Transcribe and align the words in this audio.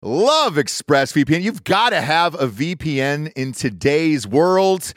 Love 0.00 0.54
ExpressVPN. 0.54 1.42
You've 1.42 1.64
got 1.64 1.90
to 1.90 2.00
have 2.00 2.34
a 2.34 2.46
VPN 2.46 3.32
in 3.34 3.50
today's 3.50 4.28
world 4.28 4.94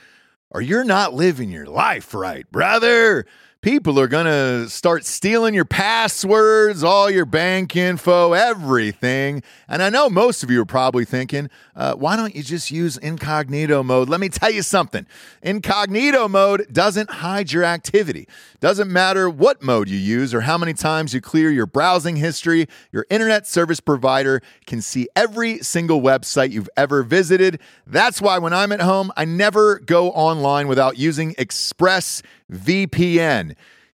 or 0.52 0.62
you're 0.62 0.84
not 0.84 1.16
living 1.16 1.50
your 1.50 1.66
life 1.66 2.14
right, 2.14 2.50
brother. 2.52 3.26
People 3.62 4.00
are 4.00 4.08
going 4.08 4.26
to 4.26 4.68
start 4.70 5.06
stealing 5.06 5.54
your 5.54 5.66
passwords, 5.66 6.84
all 6.84 7.12
your 7.12 7.28
bank 7.28 7.76
info, 7.76 8.34
everything. 8.34 9.44
And 9.68 9.84
I 9.84 9.92
know 9.92 10.10
most 10.10 10.42
of 10.42 10.50
you 10.50 10.62
are 10.62 10.66
probably 10.66 11.06
thinking, 11.06 11.48
uh, 11.76 11.94
why 11.94 12.16
don't 12.16 12.36
you 12.36 12.42
just 12.42 12.72
use 12.72 12.98
incognito 12.98 13.84
mode? 13.84 14.10
Let 14.10 14.20
me 14.20 14.30
tell 14.30 14.50
you 14.50 14.64
something 14.64 15.06
incognito 15.44 16.28
mode 16.28 16.66
doesn't 16.72 17.12
hide 17.12 17.52
your 17.52 17.64
activity. 17.64 18.28
Doesn't 18.62 18.92
matter 18.92 19.30
what 19.30 19.62
mode 19.62 19.90
you 19.90 20.00
use 20.00 20.34
or 20.34 20.42
how 20.42 20.58
many 20.58 20.74
times 20.74 21.14
you 21.14 21.22
clear 21.22 21.52
your 21.52 21.68
browsing 21.68 22.16
history, 22.16 22.66
your 22.92 23.06
internet 23.12 23.46
service 23.46 23.80
provider 23.80 24.42
can 24.66 24.82
see 24.82 25.08
every 25.16 25.60
single 25.60 26.02
website 26.02 26.52
you've 26.52 26.70
ever 26.76 27.04
visited. 27.04 27.60
That's 27.86 28.24
why 28.24 28.40
when 28.40 28.54
I'm 28.54 28.72
at 28.72 28.82
home, 28.82 29.12
I 29.16 29.26
never 29.26 29.78
go 29.78 30.10
online 30.12 30.68
without 30.68 30.98
using 30.98 31.36
ExpressVPN. 31.36 33.51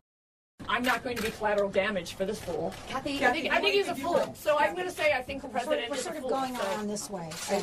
I'm 0.66 0.82
not 0.82 1.04
going 1.04 1.16
to 1.16 1.22
be 1.22 1.30
collateral 1.30 1.70
damage 1.70 2.14
for 2.14 2.24
this 2.24 2.40
fool. 2.40 2.74
Kathy, 2.88 3.24
I 3.24 3.30
think, 3.32 3.52
I 3.52 3.60
think 3.60 3.74
he's 3.74 3.86
a 3.88 3.94
fool. 3.94 4.34
So 4.36 4.58
I'm 4.58 4.74
going 4.74 4.88
to 4.88 4.94
say 4.94 5.12
I 5.12 5.22
think 5.22 5.42
the 5.42 5.48
We're 5.48 5.60
sort 5.60 5.78
president 5.78 5.84
of, 5.84 5.90
we're 5.90 5.96
is 5.96 6.02
sort 6.02 6.14
a 6.14 6.18
of 6.18 6.22
fool. 6.22 6.30
going 6.30 6.56
so, 6.56 6.62
on 6.62 6.88
this 6.88 7.10
way. 7.10 7.28
So. 7.34 7.62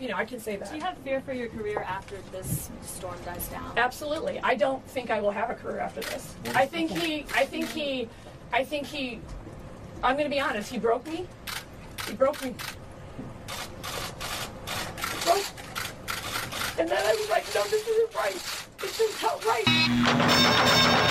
You 0.00 0.08
know, 0.08 0.16
I 0.16 0.24
can 0.24 0.40
say 0.40 0.56
that. 0.56 0.70
Do 0.70 0.76
you 0.76 0.82
have 0.82 0.96
fear 0.98 1.20
for 1.20 1.34
your 1.34 1.48
career 1.48 1.84
after 1.86 2.16
this 2.32 2.70
storm 2.80 3.16
dies 3.24 3.46
down? 3.48 3.72
Absolutely. 3.76 4.40
I 4.42 4.54
don't 4.54 4.84
think 4.88 5.10
I 5.10 5.20
will 5.20 5.30
have 5.30 5.50
a 5.50 5.54
career 5.54 5.78
after 5.78 6.00
this. 6.00 6.34
I 6.54 6.64
think 6.64 6.90
he, 6.90 7.26
I 7.34 7.44
think 7.44 7.68
he, 7.68 8.08
I 8.52 8.64
think 8.64 8.86
he, 8.86 9.20
I'm 10.02 10.16
going 10.16 10.24
to 10.24 10.34
be 10.34 10.40
honest, 10.40 10.70
he 10.70 10.78
broke 10.78 11.06
me. 11.06 11.26
He 12.08 12.14
broke 12.14 12.42
me. 12.42 12.54
Broke. 15.24 15.44
And 16.78 16.88
then 16.88 17.04
I 17.04 17.14
was 17.14 17.28
like, 17.28 17.44
no, 17.54 17.62
this 17.64 17.86
isn't 17.86 18.14
right. 18.14 18.66
This 18.78 19.00
is 19.00 19.22
not 19.22 19.44
right. 19.44 19.64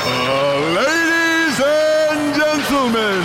Uh, 0.02 0.60
ladies 0.82 1.62
and 1.64 2.36
gentlemen, 2.36 3.22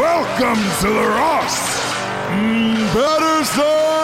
welcome 0.00 0.60
to 0.80 0.88
the 0.88 1.08
Ross 1.14 1.94
mm, 2.28 2.92
Patterson 2.92 4.03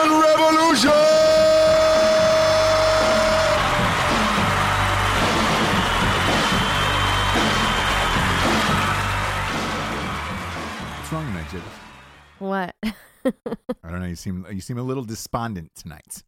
I 13.25 13.91
don't 13.91 14.01
know. 14.01 14.07
You 14.07 14.17
seem 14.17 14.47
you 14.51 14.61
seem 14.61 14.79
a 14.79 14.83
little 14.83 15.05
despondent 15.05 15.73
tonight. 15.75 16.23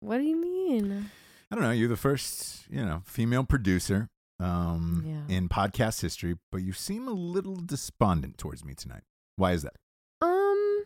what 0.00 0.18
do 0.18 0.24
you 0.24 0.40
mean? 0.40 1.10
I 1.50 1.54
don't 1.54 1.64
know. 1.64 1.70
You're 1.70 1.88
the 1.88 1.96
first, 1.96 2.64
you 2.70 2.82
know, 2.84 3.02
female 3.04 3.44
producer 3.44 4.08
um, 4.40 5.04
Yeah. 5.06 5.36
in 5.36 5.48
podcast 5.48 6.00
history, 6.00 6.36
but 6.50 6.62
you 6.62 6.72
seem 6.72 7.06
a 7.06 7.12
little 7.12 7.56
despondent 7.56 8.38
towards 8.38 8.64
me 8.64 8.74
tonight. 8.74 9.02
Why 9.36 9.52
is 9.52 9.62
that? 9.62 9.74
Um, 10.22 10.84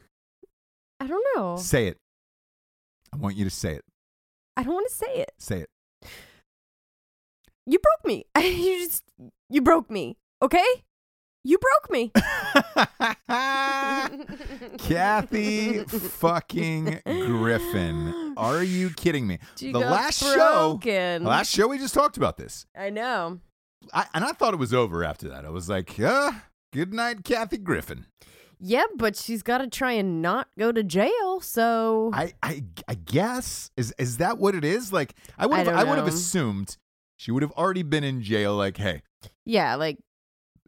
I 1.00 1.06
don't 1.06 1.25
know. 1.37 1.56
Say 1.56 1.87
it. 1.87 1.99
I 3.12 3.16
want 3.16 3.37
you 3.37 3.44
to 3.44 3.50
say 3.50 3.75
it. 3.75 3.84
I 4.56 4.62
don't 4.64 4.75
want 4.75 4.88
to 4.88 4.94
say 4.94 5.14
it. 5.14 5.31
Say 5.38 5.60
it. 5.60 5.70
You 7.66 7.78
broke 7.78 8.04
me. 8.06 8.25
you 8.38 8.87
just 8.87 9.04
you 9.50 9.60
broke 9.60 9.90
me. 9.90 10.16
Okay? 10.42 10.66
You 11.46 11.58
broke 11.58 11.90
me. 11.93 12.08
Kathy 14.78 15.84
fucking 15.84 17.02
Griffin. 17.04 18.34
Are 18.37 18.64
you 18.64 18.90
kidding 18.90 19.28
me? 19.28 19.38
She 19.56 19.70
the 19.70 19.78
last 19.78 20.19
show, 20.19 20.78
broken. 20.81 21.22
the 21.22 21.28
last 21.28 21.52
show 21.52 21.69
we 21.69 21.78
just 21.78 21.94
talked 21.94 22.16
about 22.16 22.37
this. 22.37 22.66
I 22.76 22.90
know. 22.90 23.38
I, 23.94 24.06
and 24.12 24.25
I 24.25 24.32
thought 24.32 24.54
it 24.54 24.58
was 24.58 24.75
over 24.75 25.04
after 25.04 25.28
that. 25.28 25.44
I 25.44 25.50
was 25.50 25.69
like, 25.69 26.00
uh, 26.00 26.32
good 26.72 26.93
night, 26.93 27.22
Kathy 27.22 27.58
Griffin. 27.58 28.06
Yeah, 28.58 28.82
but 28.96 29.14
she's 29.14 29.44
got 29.44 29.58
to 29.58 29.69
try 29.69 29.92
and 29.92 30.20
not 30.20 30.49
go 30.58 30.72
to 30.72 30.82
jail. 30.82 31.40
So 31.42 32.10
I, 32.12 32.32
I, 32.42 32.64
I 32.88 32.94
guess 32.94 33.70
is 33.76 33.94
is 33.99 34.16
that 34.16 34.38
what 34.38 34.56
it 34.56 34.64
is? 34.64 34.92
Like, 34.92 35.14
I 35.38 35.46
would 35.46 35.69
I 35.69 35.82
I, 35.82 35.84
would 35.84 35.96
have 35.96 36.08
assumed 36.08 36.76
she 37.16 37.31
would 37.31 37.44
have 37.44 37.52
already 37.52 37.84
been 37.84 38.02
in 38.02 38.20
jail. 38.20 38.56
Like, 38.56 38.78
hey, 38.78 39.02
yeah, 39.44 39.76
like 39.76 39.99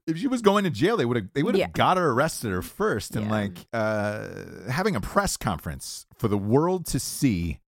if 0.08 0.18
she 0.18 0.26
was 0.26 0.42
going 0.42 0.64
to 0.64 0.70
jail, 0.70 0.96
they 0.96 1.04
would 1.04 1.16
have 1.16 1.26
they 1.34 1.42
would 1.42 1.54
have 1.54 1.60
Yeah. 1.60 1.68
got 1.72 1.96
her 1.96 2.10
arrested 2.10 2.50
her 2.50 2.62
first, 2.62 3.14
and 3.14 3.26
Yeah. 3.26 3.30
like 3.30 3.66
uh, 3.72 4.28
having 4.70 4.96
a 4.96 5.00
press 5.00 5.36
conference 5.36 6.06
for 6.16 6.28
the 6.28 6.38
world 6.38 6.86
to 6.86 6.98
see 6.98 7.60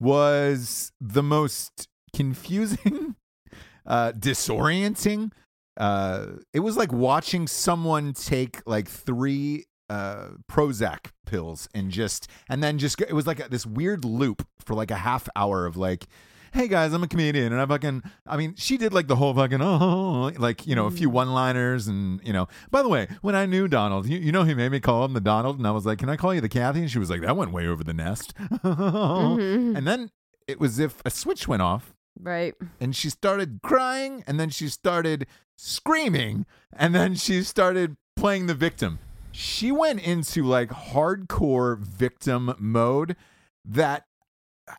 was 0.00 0.92
the 1.00 1.22
most 1.22 1.88
confusing, 2.14 3.16
uh, 3.86 4.12
disorienting. 4.12 5.32
Uh, 5.76 6.26
it 6.52 6.60
was 6.60 6.76
like 6.76 6.92
watching 6.92 7.46
someone 7.46 8.12
take 8.12 8.60
like 8.66 8.88
three 8.88 9.64
uh, 9.90 10.28
Prozac 10.50 11.10
pills 11.24 11.68
and 11.74 11.90
just 11.90 12.28
and 12.48 12.62
then 12.62 12.78
just 12.78 13.00
it 13.00 13.12
was 13.12 13.26
like 13.26 13.40
a, 13.44 13.48
this 13.48 13.64
weird 13.64 14.04
loop 14.04 14.46
for 14.60 14.74
like 14.74 14.90
a 14.90 14.96
half 14.96 15.28
hour 15.36 15.66
of 15.66 15.76
like 15.76 16.06
hey 16.52 16.68
guys, 16.68 16.92
I'm 16.92 17.02
a 17.02 17.08
comedian, 17.08 17.52
and 17.52 17.60
I 17.60 17.66
fucking, 17.66 18.02
I 18.26 18.36
mean, 18.36 18.54
she 18.56 18.76
did 18.76 18.92
like 18.92 19.06
the 19.06 19.16
whole 19.16 19.34
fucking, 19.34 19.60
oh, 19.60 19.78
oh, 19.80 19.80
oh 19.80 20.32
like, 20.38 20.66
you 20.66 20.74
know, 20.74 20.86
a 20.86 20.90
few 20.90 21.08
mm. 21.08 21.12
one 21.12 21.32
liners, 21.32 21.86
and, 21.88 22.20
you 22.24 22.32
know, 22.32 22.48
by 22.70 22.82
the 22.82 22.88
way, 22.88 23.08
when 23.22 23.34
I 23.34 23.46
knew 23.46 23.68
Donald, 23.68 24.06
you, 24.06 24.18
you 24.18 24.32
know, 24.32 24.44
he 24.44 24.54
made 24.54 24.70
me 24.70 24.80
call 24.80 25.04
him 25.04 25.12
the 25.12 25.20
Donald, 25.20 25.58
and 25.58 25.66
I 25.66 25.70
was 25.70 25.86
like, 25.86 25.98
can 25.98 26.08
I 26.08 26.16
call 26.16 26.34
you 26.34 26.40
the 26.40 26.48
Kathy? 26.48 26.80
And 26.80 26.90
she 26.90 26.98
was 26.98 27.10
like, 27.10 27.20
that 27.22 27.36
went 27.36 27.52
way 27.52 27.66
over 27.66 27.84
the 27.84 27.94
nest. 27.94 28.34
Mm-hmm. 28.68 29.76
And 29.76 29.86
then 29.86 30.10
it 30.46 30.60
was 30.60 30.78
if 30.78 31.00
a 31.04 31.10
switch 31.10 31.48
went 31.48 31.62
off, 31.62 31.94
right. 32.20 32.54
and 32.80 32.94
she 32.94 33.10
started 33.10 33.60
crying, 33.62 34.24
and 34.26 34.38
then 34.38 34.50
she 34.50 34.68
started 34.68 35.26
screaming, 35.56 36.46
and 36.76 36.94
then 36.94 37.14
she 37.14 37.42
started 37.42 37.96
playing 38.16 38.46
the 38.46 38.54
victim. 38.54 38.98
She 39.32 39.70
went 39.70 40.00
into 40.00 40.42
like 40.42 40.70
hardcore 40.70 41.78
victim 41.78 42.54
mode 42.58 43.16
that 43.64 44.04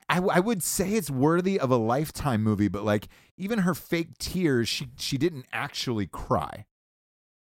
I, 0.10 0.20
I 0.20 0.40
would 0.40 0.62
say 0.64 0.94
it's 0.94 1.10
worthy 1.10 1.60
of 1.60 1.72
a 1.72 1.78
lifetime 1.78 2.44
movie, 2.44 2.68
but 2.68 2.84
like 2.84 3.08
even 3.38 3.60
her 3.60 3.74
fake 3.74 4.18
tears, 4.18 4.68
she 4.70 4.88
she 4.98 5.18
didn't 5.18 5.46
actually 5.52 6.08
cry. 6.08 6.66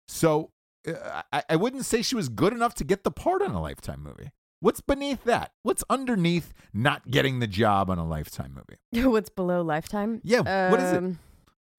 So 0.08 0.50
uh, 0.88 1.22
I, 1.32 1.42
I 1.50 1.56
wouldn't 1.56 1.84
say 1.84 2.02
she 2.02 2.14
was 2.14 2.28
good 2.28 2.52
enough 2.52 2.74
to 2.74 2.84
get 2.84 3.04
the 3.04 3.10
part 3.10 3.42
on 3.42 3.50
a 3.52 3.60
lifetime 3.60 4.02
movie. 4.02 4.30
What's 4.60 4.80
beneath 4.80 5.24
that? 5.24 5.52
What's 5.62 5.84
underneath 5.90 6.52
not 6.72 7.10
getting 7.10 7.40
the 7.40 7.46
job 7.46 7.90
on 7.90 7.98
a 7.98 8.06
lifetime 8.06 8.54
movie? 8.54 9.08
What's 9.10 9.28
below 9.28 9.62
lifetime? 9.62 10.20
Yeah, 10.24 10.70
what 10.70 10.80
is 10.80 10.92
it? 10.92 10.96
Um, 10.98 11.18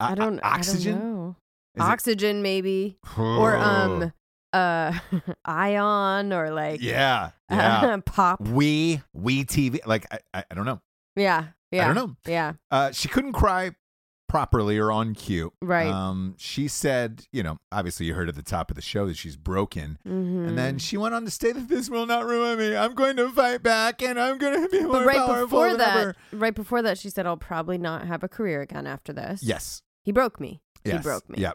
I 0.00 0.14
don't. 0.14 0.40
oxygen. 0.42 0.94
I 0.94 0.98
don't 1.00 1.14
know. 1.14 1.36
Is 1.76 1.82
it- 1.82 1.86
Oxygen, 1.86 2.42
maybe, 2.42 2.98
or 3.18 3.56
um, 3.56 4.12
uh, 4.52 4.98
ion, 5.44 6.32
or 6.32 6.50
like 6.50 6.80
yeah, 6.82 7.30
yeah. 7.50 7.98
pop. 8.04 8.40
we 8.40 9.00
we 9.12 9.44
TV 9.44 9.80
like 9.86 10.06
I, 10.12 10.18
I 10.34 10.44
I 10.50 10.54
don't 10.54 10.66
know. 10.66 10.80
Yeah, 11.16 11.46
yeah. 11.70 11.84
I 11.90 11.92
don't 11.92 11.96
know. 11.96 12.16
Yeah, 12.26 12.52
Uh, 12.70 12.92
she 12.92 13.08
couldn't 13.08 13.32
cry 13.32 13.72
properly 14.28 14.76
or 14.78 14.92
on 14.92 15.14
cue. 15.14 15.50
Right. 15.62 15.88
Um, 15.88 16.34
she 16.36 16.68
said, 16.68 17.24
you 17.32 17.42
know, 17.42 17.56
obviously 17.72 18.04
you 18.04 18.12
heard 18.12 18.28
at 18.28 18.34
the 18.34 18.42
top 18.42 18.70
of 18.70 18.74
the 18.76 18.82
show 18.82 19.06
that 19.06 19.16
she's 19.16 19.36
broken, 19.36 19.98
Mhm. 20.06 20.48
and 20.48 20.58
then 20.58 20.78
she 20.78 20.98
went 20.98 21.14
on 21.14 21.24
to 21.24 21.30
say 21.30 21.50
that 21.52 21.68
this 21.68 21.88
will 21.88 22.04
not 22.04 22.26
ruin 22.26 22.58
me. 22.58 22.76
I'm 22.76 22.94
going 22.94 23.16
to 23.16 23.30
fight 23.30 23.62
back, 23.62 24.02
and 24.02 24.20
I'm 24.20 24.36
going 24.36 24.62
to 24.62 24.68
be 24.68 24.80
more 24.82 24.92
But 24.98 25.06
right 25.06 25.16
powerful 25.16 25.46
before 25.46 25.76
that, 25.78 25.96
ever. 25.96 26.16
right 26.34 26.54
before 26.54 26.82
that, 26.82 26.98
she 26.98 27.08
said, 27.10 27.26
"I'll 27.26 27.38
probably 27.38 27.78
not 27.78 28.06
have 28.06 28.22
a 28.22 28.28
career 28.28 28.60
again 28.60 28.86
after 28.86 29.12
this." 29.14 29.42
Yes. 29.42 29.82
he 30.04 30.12
broke 30.12 30.38
me. 30.40 30.60
Yes. 30.84 30.96
He 30.98 31.02
broke 31.02 31.28
me. 31.28 31.38
Yeah. 31.40 31.52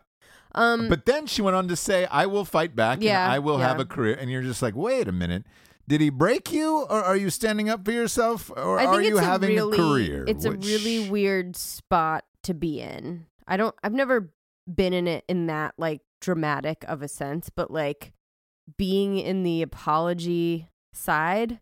Um, 0.55 0.87
But 0.89 1.05
then 1.05 1.25
she 1.25 1.41
went 1.41 1.55
on 1.55 1.67
to 1.67 1.75
say, 1.75 2.05
I 2.05 2.25
will 2.25 2.45
fight 2.45 2.75
back 2.75 2.99
Yeah, 3.01 3.23
and 3.23 3.33
I 3.33 3.39
will 3.39 3.59
yeah. 3.59 3.67
have 3.67 3.79
a 3.79 3.85
career. 3.85 4.15
And 4.15 4.29
you're 4.29 4.41
just 4.41 4.61
like, 4.61 4.75
wait 4.75 5.07
a 5.07 5.11
minute. 5.11 5.43
Did 5.87 5.99
he 5.99 6.09
break 6.09 6.53
you 6.53 6.85
or 6.89 7.03
are 7.03 7.17
you 7.17 7.29
standing 7.29 7.69
up 7.69 7.83
for 7.83 7.91
yourself 7.91 8.49
or 8.55 8.79
I 8.79 8.83
think 8.83 8.95
are 8.95 9.01
you 9.01 9.17
a 9.17 9.21
having 9.21 9.49
really, 9.55 9.77
a 9.77 9.81
career? 9.81 10.25
It's 10.27 10.45
a 10.45 10.51
really 10.51 11.09
weird 11.09 11.55
spot 11.55 12.23
to 12.43 12.53
be 12.53 12.79
in. 12.79 13.25
I 13.47 13.57
don't. 13.57 13.75
I've 13.83 13.93
never 13.93 14.31
been 14.73 14.93
in 14.93 15.07
it 15.07 15.25
in 15.27 15.47
that 15.47 15.73
like 15.77 15.99
dramatic 16.21 16.85
of 16.87 17.01
a 17.01 17.09
sense, 17.09 17.49
but 17.49 17.69
like 17.69 18.13
being 18.77 19.17
in 19.17 19.43
the 19.43 19.61
apology 19.61 20.69
side 20.93 21.59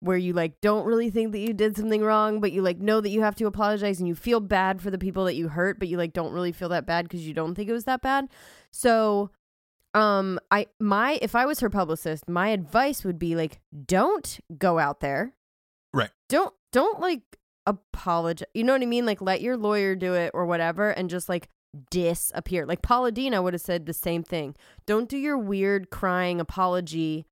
where 0.00 0.16
you 0.16 0.32
like 0.32 0.60
don't 0.60 0.86
really 0.86 1.10
think 1.10 1.32
that 1.32 1.40
you 1.40 1.52
did 1.52 1.76
something 1.76 2.02
wrong 2.02 2.40
but 2.40 2.52
you 2.52 2.62
like 2.62 2.78
know 2.78 3.00
that 3.00 3.10
you 3.10 3.20
have 3.22 3.34
to 3.34 3.46
apologize 3.46 3.98
and 3.98 4.06
you 4.06 4.14
feel 4.14 4.40
bad 4.40 4.80
for 4.80 4.90
the 4.90 4.98
people 4.98 5.24
that 5.24 5.34
you 5.34 5.48
hurt 5.48 5.78
but 5.78 5.88
you 5.88 5.96
like 5.96 6.12
don't 6.12 6.32
really 6.32 6.52
feel 6.52 6.68
that 6.68 6.86
bad 6.86 7.04
because 7.04 7.26
you 7.26 7.34
don't 7.34 7.54
think 7.54 7.68
it 7.68 7.72
was 7.72 7.84
that 7.84 8.02
bad. 8.02 8.28
So 8.70 9.30
um 9.94 10.38
i 10.50 10.66
my 10.78 11.18
if 11.22 11.34
i 11.34 11.46
was 11.46 11.60
her 11.60 11.70
publicist 11.70 12.28
my 12.28 12.48
advice 12.48 13.04
would 13.04 13.18
be 13.18 13.34
like 13.34 13.60
don't 13.86 14.38
go 14.56 14.78
out 14.78 15.00
there. 15.00 15.34
Right. 15.92 16.10
don't 16.28 16.54
don't 16.72 17.00
like 17.00 17.22
apologize 17.66 18.46
you 18.54 18.64
know 18.64 18.74
what 18.74 18.82
i 18.82 18.86
mean? 18.86 19.06
Like 19.06 19.20
let 19.20 19.40
your 19.40 19.56
lawyer 19.56 19.96
do 19.96 20.14
it 20.14 20.30
or 20.34 20.46
whatever 20.46 20.90
and 20.90 21.10
just 21.10 21.28
like 21.28 21.48
disappear. 21.90 22.66
Like 22.66 22.82
paula 22.82 23.10
Deen 23.10 23.40
would 23.42 23.54
have 23.54 23.60
said 23.60 23.86
the 23.86 23.92
same 23.92 24.22
thing. 24.22 24.54
Don't 24.86 25.08
do 25.08 25.16
your 25.16 25.38
weird 25.38 25.90
crying 25.90 26.40
apology 26.40 27.26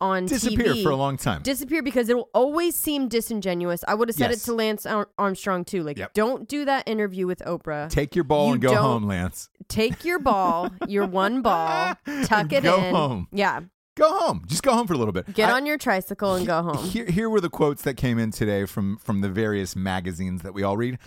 on 0.00 0.26
disappear 0.26 0.74
TV 0.74 0.82
for 0.82 0.90
a 0.90 0.96
long 0.96 1.16
time. 1.16 1.42
disappear 1.42 1.82
because 1.82 2.08
it'll 2.08 2.28
always 2.34 2.74
seem 2.76 3.08
disingenuous. 3.08 3.84
I 3.86 3.94
would 3.94 4.08
have 4.08 4.16
said 4.16 4.30
Yes. 4.30 4.42
it 4.42 4.44
to 4.46 4.54
Lance 4.54 4.86
Ar- 4.86 5.08
Armstrong 5.18 5.64
too. 5.64 5.82
Like, 5.82 5.98
Yep. 5.98 6.14
don't 6.14 6.48
do 6.48 6.64
that 6.64 6.88
interview 6.88 7.26
with 7.26 7.40
Oprah. 7.46 7.88
Take 7.90 8.14
your 8.14 8.24
ball 8.24 8.46
You 8.48 8.52
and 8.54 8.62
go 8.62 8.74
home, 8.74 9.04
Lance. 9.04 9.48
Take 9.68 10.04
your 10.04 10.18
ball, 10.18 10.70
your 10.88 11.06
one 11.06 11.42
ball, 11.42 11.94
tuck 12.24 12.52
it 12.52 12.62
Go 12.64 12.76
in. 12.82 12.94
home. 12.94 13.28
Yeah, 13.32 13.60
Go 13.96 14.18
home. 14.18 14.44
Just 14.46 14.62
go 14.62 14.72
home 14.72 14.86
for 14.86 14.94
a 14.94 14.96
little 14.96 15.12
bit. 15.12 15.34
get 15.34 15.50
I- 15.50 15.56
on 15.56 15.66
your 15.66 15.76
tricycle 15.76 16.34
and 16.34 16.46
go 16.46 16.62
home. 16.62 16.84
Here, 16.88 17.04
here 17.06 17.28
were 17.28 17.40
the 17.40 17.50
quotes 17.50 17.82
that 17.82 17.94
came 17.98 18.18
in 18.18 18.30
today 18.30 18.64
from 18.64 18.96
from 18.96 19.20
the 19.20 19.28
various 19.28 19.76
magazines 19.76 20.40
that 20.42 20.54
we 20.54 20.62
all 20.62 20.76
read. 20.78 20.98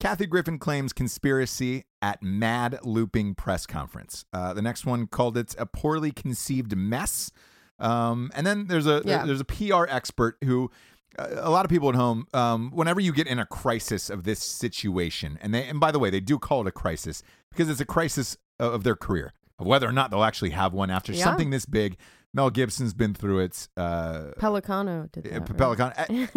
Kathy 0.00 0.24
Griffin 0.26 0.58
claims 0.58 0.92
conspiracy 0.94 1.84
at 2.00 2.22
Mad 2.22 2.78
Looping 2.82 3.34
press 3.34 3.66
conference. 3.66 4.24
Uh, 4.32 4.54
the 4.54 4.62
next 4.62 4.86
one 4.86 5.06
called 5.06 5.36
it 5.36 5.54
a 5.58 5.66
poorly 5.66 6.10
conceived 6.10 6.74
mess. 6.76 7.30
Um, 7.80 8.30
and 8.34 8.46
then 8.46 8.66
there's 8.66 8.86
a 8.86 9.02
Yeah. 9.04 9.24
there's 9.24 9.40
a 9.40 9.44
PR 9.44 9.86
expert 9.88 10.36
who 10.44 10.70
uh, 11.18 11.26
a 11.38 11.50
lot 11.50 11.64
of 11.64 11.70
people 11.70 11.88
at 11.88 11.94
home 11.94 12.26
um, 12.34 12.70
whenever 12.72 13.00
you 13.00 13.12
get 13.12 13.26
in 13.26 13.38
a 13.38 13.46
crisis 13.46 14.10
of 14.10 14.24
this 14.24 14.40
situation 14.40 15.38
and 15.42 15.52
they 15.54 15.64
and 15.66 15.80
by 15.80 15.90
the 15.90 15.98
way 15.98 16.10
they 16.10 16.20
do 16.20 16.38
call 16.38 16.60
it 16.60 16.66
a 16.66 16.70
crisis 16.72 17.22
because 17.50 17.68
it's 17.68 17.80
a 17.80 17.84
crisis 17.86 18.36
of 18.58 18.74
of 18.74 18.84
their 18.84 18.94
career 18.96 19.32
of 19.58 19.66
whether 19.66 19.88
or 19.88 19.92
not 19.92 20.10
they'll 20.10 20.22
actually 20.24 20.50
have 20.50 20.72
one 20.72 20.90
after 20.90 21.12
Yeah. 21.12 21.24
something 21.24 21.50
this 21.50 21.66
big 21.66 21.96
Mel 22.32 22.48
Gibson's 22.50 22.94
been 22.94 23.12
through 23.12 23.40
it. 23.40 23.66
Uh, 23.76 24.26
Pellicano 24.38 25.10
did 25.10 25.24
that. 25.24 25.50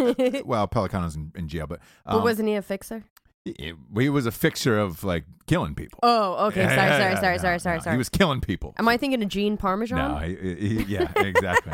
Uh, 0.00 0.42
well, 0.44 0.66
Pellicano's 0.66 1.14
in, 1.14 1.30
in 1.36 1.46
jail, 1.46 1.68
but, 1.68 1.78
um, 2.04 2.16
but 2.18 2.24
wasn't 2.24 2.48
he 2.48 2.56
a 2.56 2.62
fixer? 2.62 3.04
He, 3.44 3.74
he 3.98 4.08
was 4.08 4.24
a 4.26 4.32
fixer 4.32 4.78
of 4.78 5.04
like 5.04 5.24
killing 5.46 5.74
people. 5.74 5.98
Oh, 6.02 6.46
okay. 6.46 6.62
Sorry, 6.64 6.74
yeah, 6.76 6.98
sorry, 6.98 7.12
yeah, 7.14 7.20
sorry, 7.20 7.36
no, 7.36 7.42
sorry, 7.42 7.58
sorry, 7.60 7.76
no, 7.76 7.82
sorry. 7.82 7.94
He 7.94 7.98
was 7.98 8.08
killing 8.08 8.40
people. 8.40 8.74
Am 8.78 8.88
I 8.88 8.96
thinking 8.96 9.22
of 9.22 9.28
Gene 9.28 9.56
Parmesan? 9.58 9.98
No, 9.98 10.16
he, 10.18 10.54
he- 10.54 10.84
yeah, 10.84 11.12
exactly. 11.16 11.72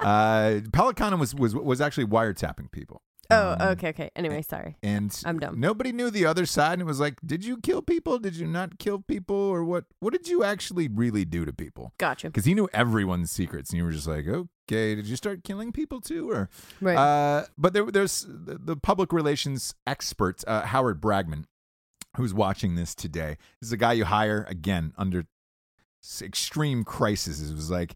uh, 0.00 0.60
Pellicano 0.70 1.18
was 1.18 1.34
was 1.34 1.54
was 1.54 1.80
actually 1.80 2.06
wiretapping 2.06 2.72
people. 2.72 3.00
oh, 3.30 3.52
Um, 3.60 3.68
okay, 3.70 3.88
okay. 3.90 4.10
Anyway, 4.16 4.42
sorry. 4.42 4.76
And 4.82 5.16
I'm 5.24 5.38
dumb. 5.38 5.60
Nobody 5.60 5.92
knew 5.92 6.10
the 6.10 6.26
other 6.26 6.46
side, 6.46 6.74
and 6.74 6.82
it 6.82 6.86
was 6.86 6.98
like, 7.00 7.14
did 7.24 7.44
you 7.44 7.58
kill 7.58 7.80
people? 7.80 8.18
Did 8.18 8.34
you 8.34 8.46
not 8.48 8.78
kill 8.80 8.98
people, 8.98 9.36
or 9.36 9.64
what? 9.64 9.84
What 10.00 10.12
did 10.12 10.26
you 10.28 10.42
actually 10.42 10.88
really 10.88 11.24
do 11.24 11.44
to 11.44 11.52
people? 11.52 11.92
Gotcha. 11.98 12.26
Because 12.26 12.44
he 12.44 12.54
knew 12.54 12.68
everyone's 12.72 13.30
secrets, 13.30 13.70
and 13.70 13.78
you 13.78 13.84
were 13.84 13.92
just 13.92 14.08
like, 14.08 14.26
okay, 14.68 14.94
did 14.94 15.06
you 15.06 15.16
start 15.16 15.44
killing 15.44 15.72
people 15.72 16.00
too, 16.00 16.30
or? 16.30 16.48
Right. 16.80 16.96
Uh, 16.96 17.46
but 17.56 17.72
there, 17.72 17.90
there's 17.90 18.26
the, 18.28 18.58
the 18.58 18.76
public 18.76 19.12
relations 19.12 19.74
expert 19.86 20.42
uh, 20.46 20.62
Howard 20.62 21.00
Bragman, 21.00 21.44
who's 22.16 22.34
watching 22.34 22.74
this 22.74 22.94
today. 22.94 23.36
This 23.60 23.68
is 23.68 23.72
a 23.72 23.76
guy 23.76 23.92
you 23.92 24.04
hire 24.04 24.46
again 24.48 24.92
under 24.96 25.26
extreme 26.22 26.84
crisis. 26.84 27.40
It 27.40 27.54
was 27.54 27.70
like, 27.70 27.94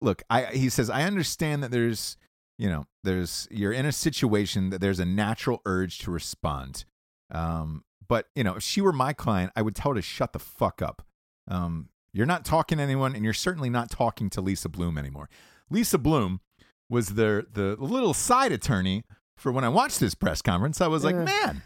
look, 0.00 0.22
I 0.30 0.46
he 0.46 0.68
says 0.68 0.90
I 0.90 1.02
understand 1.02 1.62
that 1.62 1.70
there's 1.70 2.16
you 2.58 2.68
know 2.68 2.86
there's 3.04 3.48
you're 3.50 3.72
in 3.72 3.86
a 3.86 3.92
situation 3.92 4.70
that 4.70 4.80
there's 4.80 5.00
a 5.00 5.06
natural 5.06 5.60
urge 5.64 5.98
to 6.00 6.10
respond. 6.10 6.84
Um, 7.30 7.84
but 8.08 8.26
you 8.34 8.44
know, 8.44 8.56
if 8.56 8.62
she 8.62 8.80
were 8.80 8.92
my 8.92 9.12
client, 9.12 9.52
I 9.56 9.62
would 9.62 9.74
tell 9.74 9.92
her 9.92 9.96
to 9.96 10.02
shut 10.02 10.32
the 10.32 10.38
fuck 10.38 10.80
up. 10.82 11.02
Um, 11.48 11.88
you're 12.12 12.26
not 12.26 12.44
talking 12.44 12.78
to 12.78 12.84
anyone, 12.84 13.14
and 13.14 13.24
you're 13.24 13.34
certainly 13.34 13.68
not 13.68 13.90
talking 13.90 14.30
to 14.30 14.40
Lisa 14.40 14.68
Bloom 14.68 14.96
anymore. 14.96 15.28
Lisa 15.70 15.98
Bloom 15.98 16.40
was 16.88 17.10
the 17.14 17.46
the 17.52 17.76
little 17.78 18.14
side 18.14 18.52
attorney 18.52 19.04
for 19.36 19.50
when 19.52 19.64
I 19.64 19.68
watched 19.68 20.00
this 20.00 20.14
press 20.14 20.40
conference. 20.42 20.80
I 20.80 20.86
was 20.86 21.04
like, 21.04 21.14
Ugh. 21.16 21.24
man, 21.24 21.62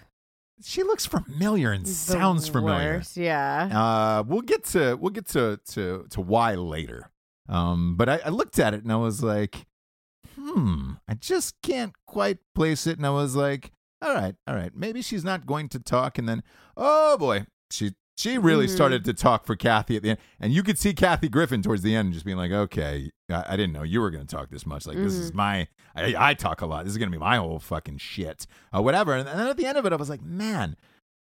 she 0.62 0.83
looks 0.83 1.07
familiar 1.07 1.73
and 1.73 1.85
The 1.87 1.90
sounds 1.90 2.49
familiar. 2.49 2.95
worst, 2.97 3.16
Yeah. 3.16 3.69
Uh, 3.73 4.23
we'll 4.26 4.40
get 4.42 4.64
to 4.66 4.95
we'll 4.97 5.11
get 5.12 5.28
to 5.28 5.59
to 5.71 6.07
to 6.11 6.21
why 6.21 6.54
later. 6.54 7.11
Um, 7.49 7.97
but 7.97 8.09
I, 8.09 8.21
I 8.26 8.28
looked 8.28 8.59
at 8.59 8.75
it 8.75 8.83
and 8.83 8.92
I 8.92 8.97
was 8.97 9.23
like, 9.23 9.66
hmm, 10.37 10.92
I 11.09 11.14
just 11.14 11.61
can't 11.62 11.92
quite 12.07 12.38
place 12.54 12.87
it. 12.87 12.97
And 12.97 13.07
I 13.07 13.11
was 13.11 13.35
like, 13.37 13.73
all 14.02 14.14
right, 14.14 14.35
all 14.47 14.54
right, 14.54 14.73
maybe 14.75 15.02
she's 15.02 15.25
not 15.25 15.47
going 15.47 15.69
to 15.71 15.78
talk. 15.80 16.16
And 16.19 16.28
then, 16.28 16.42
oh 16.76 17.19
boy, 17.19 17.47
she 17.71 17.95
she 18.16 18.37
really 18.38 18.66
Mhm. 18.66 18.75
started 18.75 19.04
to 19.07 19.14
talk 19.14 19.47
for 19.47 19.57
Kathy 19.57 19.97
at 19.97 20.02
the 20.02 20.11
end, 20.11 20.19
and 20.38 20.52
you 20.52 20.62
could 20.62 20.78
see 20.78 20.92
Kathy 20.92 21.28
Griffin 21.28 21.62
towards 21.62 21.83
the 21.83 21.95
end 21.97 22.12
just 22.12 22.25
being 22.25 22.37
like, 22.37 22.50
okay, 22.52 23.11
I, 23.32 23.44
I 23.49 23.56
didn't 23.56 23.72
know 23.72 23.82
you 23.82 24.00
were 24.00 24.10
going 24.10 24.26
to 24.26 24.37
talk 24.37 24.50
this 24.50 24.66
much. 24.66 24.87
Like 24.87 24.96
this 24.96 25.14
is 25.14 25.32
my 25.34 25.68
I, 25.94 26.14
I 26.30 26.34
talk 26.34 26.60
a 26.60 26.66
lot. 26.66 26.84
This 26.84 26.92
is 26.92 26.99
going 26.99 27.10
to 27.10 27.16
be 27.16 27.20
my 27.20 27.37
whole 27.37 27.58
fucking 27.58 27.99
shit, 27.99 28.46
uh, 28.75 28.82
whatever. 28.82 29.14
And, 29.14 29.28
and 29.28 29.38
then 29.38 29.46
at 29.46 29.56
the 29.56 29.66
end 29.66 29.78
of 29.78 29.87
it, 29.87 29.92
I 29.92 29.96
was 29.96 30.10
like, 30.10 30.22
man. 30.22 30.76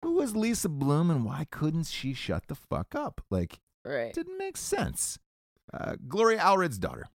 Who 0.05 0.13
was 0.13 0.37
Lisa 0.37 0.69
Bloom 0.69 1.11
and 1.11 1.25
why 1.25 1.47
couldn't 1.51 1.89
she 1.89 2.15
shut 2.15 2.47
the 2.47 2.55
fuck 2.55 2.95
up? 2.95 3.21
Like, 3.31 3.59
right. 3.85 4.15
didn't 4.15 4.39
make 4.39 4.57
sense. 4.57 5.19
Uh, 5.75 5.97
Gloria 6.07 6.39
Allred's 6.39 6.79
daughter. 6.79 7.09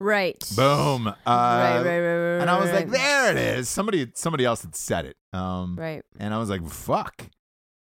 Right. 0.00 0.36
Boom. 0.56 1.06
Uh, 1.06 1.14
right, 1.24 1.76
right, 1.76 1.84
right, 1.84 2.00
right. 2.00 2.40
And 2.40 2.50
I 2.50 2.58
was 2.58 2.72
like, 2.72 2.88
there 2.88 3.30
it 3.30 3.36
is. 3.36 3.68
Somebody, 3.68 4.10
somebody 4.14 4.44
else 4.44 4.62
had 4.62 4.74
said 4.74 5.04
it. 5.04 5.16
Um, 5.32 5.76
Right. 5.78 6.02
And 6.18 6.34
I 6.34 6.38
was 6.38 6.50
like, 6.50 6.68
fuck. 6.68 7.28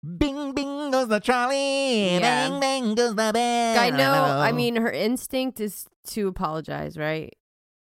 Bing, 0.02 0.52
bing 0.52 0.90
goes 0.92 1.08
the 1.08 1.18
trolley. 1.20 2.14
Yeah. 2.14 2.20
Bang, 2.20 2.60
bang 2.60 2.94
goes 2.94 3.10
the 3.16 3.32
bell. 3.32 3.78
I 3.78 3.90
know. 3.90 4.12
I 4.12 4.52
mean, 4.52 4.76
her 4.76 4.90
instinct 4.90 5.60
is 5.60 5.86
to 6.08 6.28
apologize, 6.28 6.96
right? 6.96 7.34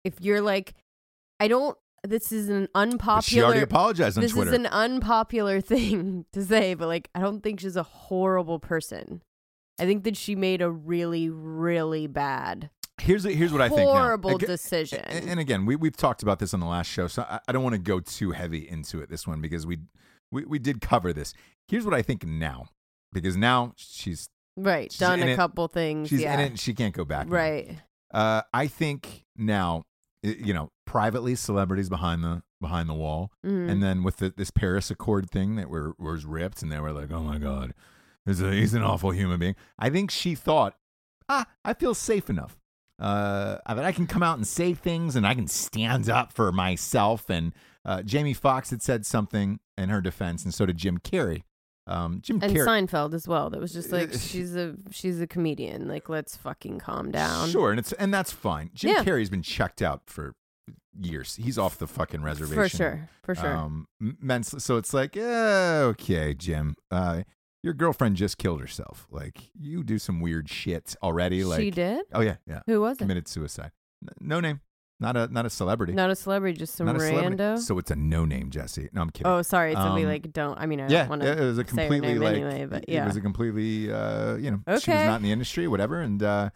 If 0.03 0.15
you're 0.19 0.41
like, 0.41 0.74
I 1.39 1.48
don't. 1.48 1.77
This 2.05 2.33
is 2.33 2.50
an 2.50 2.67
But 2.74 2.79
she 2.89 2.91
unpopular. 2.91 3.45
already 3.45 3.62
apologized 3.62 4.17
on 4.17 4.24
this 4.24 4.33
Twitter. 4.33 4.51
is 4.51 4.55
an 4.57 4.65
unpopular 4.65 5.62
thing 5.74 6.25
to 6.33 6.43
say, 6.43 6.74
but 6.74 6.88
like, 6.88 7.10
I 7.15 7.22
don't 7.22 7.41
think 7.41 7.62
she's 7.62 7.77
a 7.77 7.83
horrible 7.83 8.60
person. 8.60 9.22
I 9.79 9.86
think 9.86 10.03
that 10.03 10.17
she 10.17 10.36
made 10.36 10.62
a 10.62 10.69
really, 10.69 11.29
really 11.29 12.07
bad, 12.07 12.69
here's 13.01 13.24
here's 13.24 13.53
what 13.53 13.62
I 13.62 13.69
think. 13.69 13.81
horrible 13.89 14.31
Aga- 14.36 14.45
decision. 14.48 15.00
And 15.05 15.29
and 15.29 15.39
again, 15.39 15.65
we 15.65 15.77
we've 15.77 15.95
talked 15.95 16.22
about 16.22 16.39
this 16.39 16.53
on 16.53 16.60
the 16.60 16.65
last 16.65 16.88
show, 16.88 17.07
so 17.07 17.24
I, 17.24 17.39
I 17.48 17.53
don't 17.53 17.63
want 17.63 17.74
to 17.74 17.79
go 17.81 18.01
too 18.01 18.31
heavy 18.31 18.67
into 18.69 19.00
it 19.00 19.10
this 19.10 19.25
one 19.25 19.39
because 19.39 19.65
we 19.65 19.77
we 20.34 20.46
we 20.46 20.60
did 20.60 20.82
cover 20.82 21.13
this. 21.13 21.34
Here's 21.68 21.86
what 21.86 21.94
I 21.94 22.02
think 22.02 22.25
now, 22.25 22.66
because 23.13 23.38
now 23.38 23.74
she's 23.78 24.28
right. 24.58 24.92
she's 24.92 25.00
Done 25.00 25.22
a 25.24 25.28
it. 25.28 25.36
couple 25.36 25.68
things. 25.68 26.10
she's 26.10 26.22
yeah. 26.22 26.34
in 26.34 26.40
it 26.42 26.46
and 26.48 26.60
she 26.60 26.74
can't 26.74 26.94
go 26.94 27.06
back. 27.06 27.28
now. 27.28 27.34
Right. 27.36 27.80
Uh, 28.13 28.42
I 28.54 28.68
think 28.68 29.24
now, 29.38 29.84
you 30.22 30.54
know, 30.54 30.70
privately, 30.86 31.36
celebrities 31.36 31.90
behind 31.90 32.24
the 32.24 32.44
behind 32.62 32.88
the 32.90 32.94
wall, 32.94 33.32
Mhm. 33.46 33.70
and 33.70 33.84
then 33.84 34.04
with 34.04 34.18
the, 34.18 34.34
this 34.36 34.50
Paris 34.52 34.90
Accord 34.92 35.30
thing 35.30 35.56
that 35.56 35.70
were 35.70 35.94
was 36.00 36.25
ripped, 36.25 36.62
and 36.62 36.72
they 36.72 36.80
were 36.80 36.92
like, 36.94 37.12
"Oh 37.12 37.24
my 37.24 37.38
God, 37.38 37.74
he's, 38.25 38.42
a, 38.42 38.52
he's 38.54 38.74
an 38.74 38.84
awful 38.84 39.12
human 39.12 39.40
being." 39.40 39.56
I 39.80 39.90
think 39.90 40.12
she 40.12 40.36
thought, 40.36 40.75
"Ah, 41.28 41.46
I 41.66 41.74
feel 41.74 41.94
safe 41.96 42.30
enough. 42.30 42.58
Uh, 43.00 43.58
I 43.66 43.74
mean, 43.74 43.84
I 43.84 43.92
can 43.92 44.06
come 44.08 44.22
out 44.24 44.38
and 44.38 44.46
say 44.48 44.74
things, 44.74 45.16
and 45.16 45.25
I 45.28 45.34
can 45.34 45.48
stand 45.48 46.10
up 46.10 46.32
for 46.32 46.52
myself." 46.52 47.30
And 47.30 47.52
uh, 47.86 48.02
Jamie 48.04 48.34
Foxx 48.34 48.70
had 48.70 48.82
said 48.82 49.06
something 49.06 49.60
in 49.78 49.90
her 49.90 50.02
defense, 50.02 50.44
and 50.44 50.54
so 50.54 50.66
did 50.66 50.78
Jim 50.78 51.00
Carrey. 51.00 51.44
Um, 51.86 52.20
Jim 52.22 52.40
and 52.42 52.56
Carrey. 52.56 52.66
Seinfeld 52.88 53.13
as 53.13 53.28
well. 53.28 53.50
That 53.50 53.60
was 53.60 53.74
just 53.74 53.92
like 53.92 54.13
Uh, 54.13 54.18
she's 54.18 54.56
a 54.56 54.75
she's 54.92 55.20
a 55.20 55.28
comedian. 55.28 55.88
Like 55.88 56.08
let's 56.08 56.38
fucking 56.38 56.80
calm 56.80 57.12
down. 57.12 57.50
Sure, 57.50 57.72
and 57.72 57.80
it's 57.80 57.92
and 57.94 58.13
that's 58.13 58.32
fine. 58.32 58.70
Jim 58.74 58.92
Yeah. 58.96 59.04
Carrey's 59.04 59.30
been 59.30 59.42
checked 59.42 59.82
out 59.82 60.04
for 60.06 60.34
years. 60.98 61.36
He's 61.36 61.58
off 61.58 61.78
the 61.78 61.88
fucking 61.88 62.22
reservation 62.24 62.56
For 62.63 62.70
sure. 62.70 63.10
For 63.24 63.36
sure. 63.36 63.54
Um, 63.54 63.88
mentally, 64.00 64.60
so 64.62 64.78
it's 64.78 64.94
like, 64.94 65.18
eh, 65.18 65.80
okay, 65.82 66.34
Jim, 66.34 66.75
uh, 66.92 67.24
your 67.63 67.74
girlfriend 67.74 68.16
just 68.16 68.38
killed 68.38 68.62
herself. 68.62 69.08
Like, 69.12 69.50
you 69.60 69.84
do 69.84 69.98
some 70.00 70.22
weird 70.22 70.48
shit 70.50 70.96
already. 71.04 71.44
Like, 71.44 71.60
she 71.62 71.72
did. 71.72 72.06
Oh 72.13 72.22
yeah, 72.22 72.36
yeah, 72.48 72.62
Who 72.68 72.80
was 72.80 72.96
it? 72.98 73.00
committed 73.00 73.28
suicide. 73.28 73.72
No 74.22 74.40
name, 74.40 74.62
not 75.00 75.17
a 75.17 75.27
not 75.27 75.45
a 75.45 75.50
celebrity, 75.50 75.93
Not 75.93 76.09
a 76.09 76.15
celebrity, 76.15 76.57
just 76.57 76.75
some 76.75 76.85
Not 76.88 76.95
a 76.95 77.00
celebrity. 77.00 77.35
rando. 77.35 77.59
So 77.59 77.77
it's 77.79 77.91
a 77.91 77.95
no 77.95 78.25
name, 78.25 78.50
Jesse. 78.50 78.89
No, 78.93 79.01
I'm 79.01 79.09
kidding. 79.09 79.31
Oh, 79.31 79.41
sorry. 79.41 79.71
It's 79.71 79.81
somebody 79.81 80.03
Um, 80.03 80.09
like 80.09 80.31
don't. 80.31 80.57
I 80.57 80.65
mean, 80.65 80.79
I 80.81 80.88
yeah, 80.88 81.00
don't 81.01 81.09
want 81.09 81.21
to. 81.23 81.27
yeah, 81.29 81.33
it 81.33 81.39
was 81.41 81.57
a 81.57 81.62
say 81.62 81.62
her 81.62 81.63
completely 81.89 82.07
name 82.13 82.21
like 82.21 82.35
anyway, 82.35 82.65
but 82.65 82.83
it 82.83 82.89
yeah. 82.93 83.05
was 83.05 83.15
a 83.15 83.21
completely 83.21 83.91
uh, 83.91 84.35
you 84.35 84.51
know 84.51 84.59
she 84.67 84.71
was 84.73 84.83
Okay. 84.88 85.05
not 85.05 85.17
in 85.17 85.23
the 85.23 85.31
industry, 85.31 85.67
whatever. 85.67 86.00
And 86.00 86.21
uh, 86.23 86.50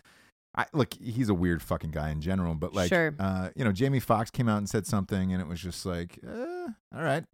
I 0.55 0.65
look, 0.73 0.93
he's 0.93 1.29
a 1.29 1.33
weird 1.33 1.61
fucking 1.61 1.91
guy 1.91 2.09
in 2.09 2.21
general, 2.21 2.55
but 2.55 2.73
like, 2.73 2.89
Sure. 2.89 3.13
uh, 3.19 3.49
you 3.55 3.63
know, 3.63 3.71
Jamie 3.71 3.99
Foxx 3.99 4.31
came 4.31 4.47
out 4.47 4.57
and 4.59 4.69
said 4.69 4.87
something, 4.87 5.33
and 5.33 5.41
it 5.41 5.47
was 5.47 5.59
just 5.59 5.85
like, 5.85 6.19
uh, 6.27 6.67
all 6.95 7.03
right, 7.03 7.25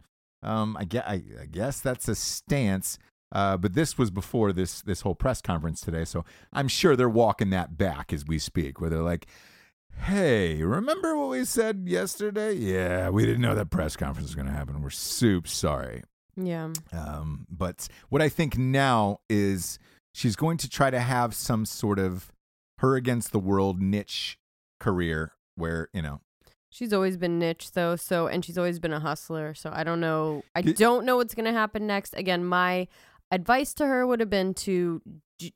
um, 0.42 0.76
I 0.78 0.84
guess, 0.84 1.04
I, 1.06 1.22
I 1.42 1.46
guess 1.50 1.80
that's 1.80 2.08
a 2.08 2.14
stance. 2.14 2.98
Uh, 3.32 3.56
but 3.56 3.74
this 3.74 3.96
was 3.98 4.10
before 4.10 4.52
this 4.52 4.82
this 4.82 5.00
whole 5.02 5.14
press 5.14 5.40
conference 5.40 5.80
today, 5.80 6.04
so 6.04 6.24
I'm 6.52 6.68
sure 6.68 6.96
they're 6.96 7.08
walking 7.08 7.50
that 7.50 7.76
back 7.78 8.12
as 8.12 8.24
we 8.26 8.38
speak, 8.38 8.80
where 8.80 8.88
they're 8.90 9.00
like. 9.02 9.26
Hey, 10.02 10.62
remember 10.62 11.16
what 11.16 11.30
we 11.30 11.44
said 11.44 11.84
yesterday? 11.86 12.52
Yeah, 12.52 13.08
we 13.08 13.24
didn't 13.24 13.40
know 13.40 13.54
that 13.54 13.70
press 13.70 13.96
conference 13.96 14.28
was 14.28 14.34
going 14.34 14.46
to 14.46 14.52
happen. 14.52 14.82
We're 14.82 14.90
soup 14.90 15.48
sorry. 15.48 16.02
yeah. 16.36 16.70
Um, 16.92 17.46
but 17.50 17.88
what 18.10 18.20
I 18.20 18.28
think 18.28 18.58
now 18.58 19.20
is 19.30 19.78
she's 20.12 20.36
going 20.36 20.58
to 20.58 20.68
try 20.68 20.90
to 20.90 21.00
have 21.00 21.34
some 21.34 21.64
sort 21.64 21.98
of 21.98 22.30
her 22.78 22.96
against 22.96 23.32
the 23.32 23.38
world 23.38 23.80
niche 23.80 24.38
career 24.78 25.32
where, 25.56 25.88
you 25.92 26.02
know, 26.02 26.20
She's 26.68 26.92
always 26.92 27.16
been 27.16 27.38
niche 27.38 27.70
though, 27.70 27.94
so 27.94 28.26
and 28.26 28.44
she's 28.44 28.58
always 28.58 28.80
been 28.80 28.92
a 28.92 28.98
hustler. 28.98 29.54
So 29.54 29.70
I 29.72 29.84
don't 29.84 30.00
know. 30.00 30.42
I 30.56 30.62
don't 30.62 31.04
know 31.06 31.16
what's 31.16 31.32
gonna 31.32 31.52
happen 31.52 31.86
next. 31.86 32.14
Again, 32.14 32.44
my 32.44 32.88
advice 33.30 33.74
to 33.74 33.86
her 33.86 34.04
would 34.04 34.18
have 34.18 34.28
been 34.28 34.54
to 34.54 35.00
j- 35.38 35.52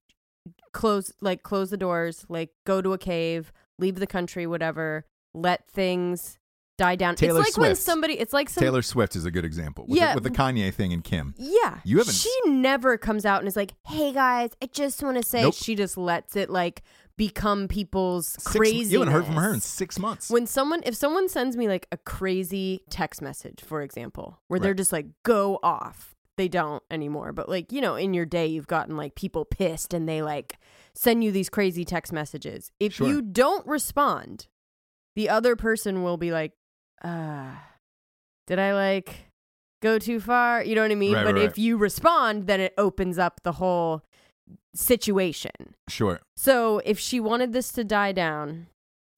close, 0.72 1.12
like 1.20 1.42
close 1.42 1.70
the 1.70 1.76
doors, 1.76 2.24
like 2.28 2.50
go 2.64 2.80
to 2.80 2.92
a 2.92 2.98
cave, 2.98 3.52
leave 3.78 3.96
the 3.96 4.06
country, 4.06 4.46
whatever. 4.46 5.04
Let 5.34 5.68
things 5.68 6.38
die 6.78 6.94
down. 6.96 7.16
Taylor 7.16 7.40
it's 7.40 7.50
like 7.50 7.56
when 7.60 7.74
Swift. 7.74 7.82
somebody. 7.82 8.14
It's 8.18 8.32
like 8.32 8.48
some, 8.48 8.62
Taylor 8.62 8.82
Swift 8.82 9.16
is 9.16 9.24
a 9.24 9.30
good 9.30 9.44
example 9.44 9.84
with, 9.88 9.96
Yeah. 9.98 10.14
the, 10.14 10.20
with 10.20 10.24
the 10.32 10.38
Kanye 10.38 10.72
thing 10.72 10.92
and 10.92 11.02
Kim. 11.02 11.34
Yeah. 11.36 11.78
You 11.84 11.98
haven't- 11.98 12.14
She 12.14 12.30
never 12.46 12.96
comes 12.96 13.24
out 13.26 13.40
and 13.40 13.48
is 13.48 13.56
like, 13.56 13.74
"Hey 13.84 14.12
guys, 14.12 14.50
I 14.62 14.66
just 14.72 15.02
want 15.02 15.16
to 15.16 15.22
say." 15.22 15.42
Nope. 15.42 15.54
She 15.54 15.74
just 15.74 15.96
lets 15.96 16.36
it 16.36 16.50
like 16.50 16.82
become 17.16 17.66
people's 17.66 18.36
crazy. 18.44 18.92
you 18.92 19.00
haven't 19.00 19.12
heard 19.12 19.26
from 19.26 19.34
her 19.34 19.52
in 19.52 19.60
six 19.60 19.98
months. 19.98 20.30
When 20.30 20.46
someone, 20.46 20.82
if 20.86 20.94
someone 20.94 21.28
sends 21.28 21.56
me 21.56 21.66
like 21.66 21.88
a 21.90 21.96
crazy 21.96 22.82
text 22.90 23.20
message, 23.20 23.60
for 23.60 23.82
example, 23.82 24.38
where 24.46 24.60
they're 24.60 24.72
just 24.74 24.92
like 24.92 25.06
go 25.24 25.58
off, 25.64 26.14
they 26.36 26.46
don't 26.46 26.82
anymore. 26.92 27.32
But 27.32 27.48
like 27.48 27.72
you 27.72 27.80
know, 27.80 27.96
in 27.96 28.14
your 28.14 28.24
day, 28.26 28.46
you've 28.46 28.68
gotten 28.68 28.96
like 28.96 29.16
people 29.16 29.44
pissed 29.44 29.92
and 29.92 30.08
they 30.08 30.22
like 30.22 30.58
send 30.98 31.22
you 31.22 31.30
these 31.30 31.48
crazy 31.48 31.84
text 31.84 32.12
messages. 32.12 32.72
If 32.80 32.94
Sure. 32.94 33.06
you 33.06 33.22
don't 33.22 33.64
respond, 33.66 34.48
the 35.14 35.28
other 35.28 35.54
person 35.54 36.02
will 36.02 36.16
be 36.16 36.32
like, 36.32 36.52
"Ah, 37.04 37.76
did 38.48 38.58
I 38.58 38.74
like 38.74 39.30
go 39.80 39.98
too 39.98 40.18
far?" 40.18 40.62
You 40.64 40.74
know 40.74 40.82
what 40.82 40.90
I 40.90 40.96
mean? 40.96 41.14
Right, 41.14 41.24
but 41.24 41.34
right, 41.36 41.44
if 41.44 41.50
right. 41.52 41.58
you 41.58 41.76
respond, 41.76 42.48
then 42.48 42.60
it 42.60 42.74
opens 42.76 43.16
up 43.16 43.42
the 43.44 43.52
whole 43.52 44.02
situation. 44.74 45.74
sure. 45.88 46.20
So 46.36 46.78
if 46.84 46.98
she 46.98 47.20
wanted 47.20 47.52
this 47.52 47.70
to 47.72 47.84
die 47.84 48.12
down, 48.12 48.66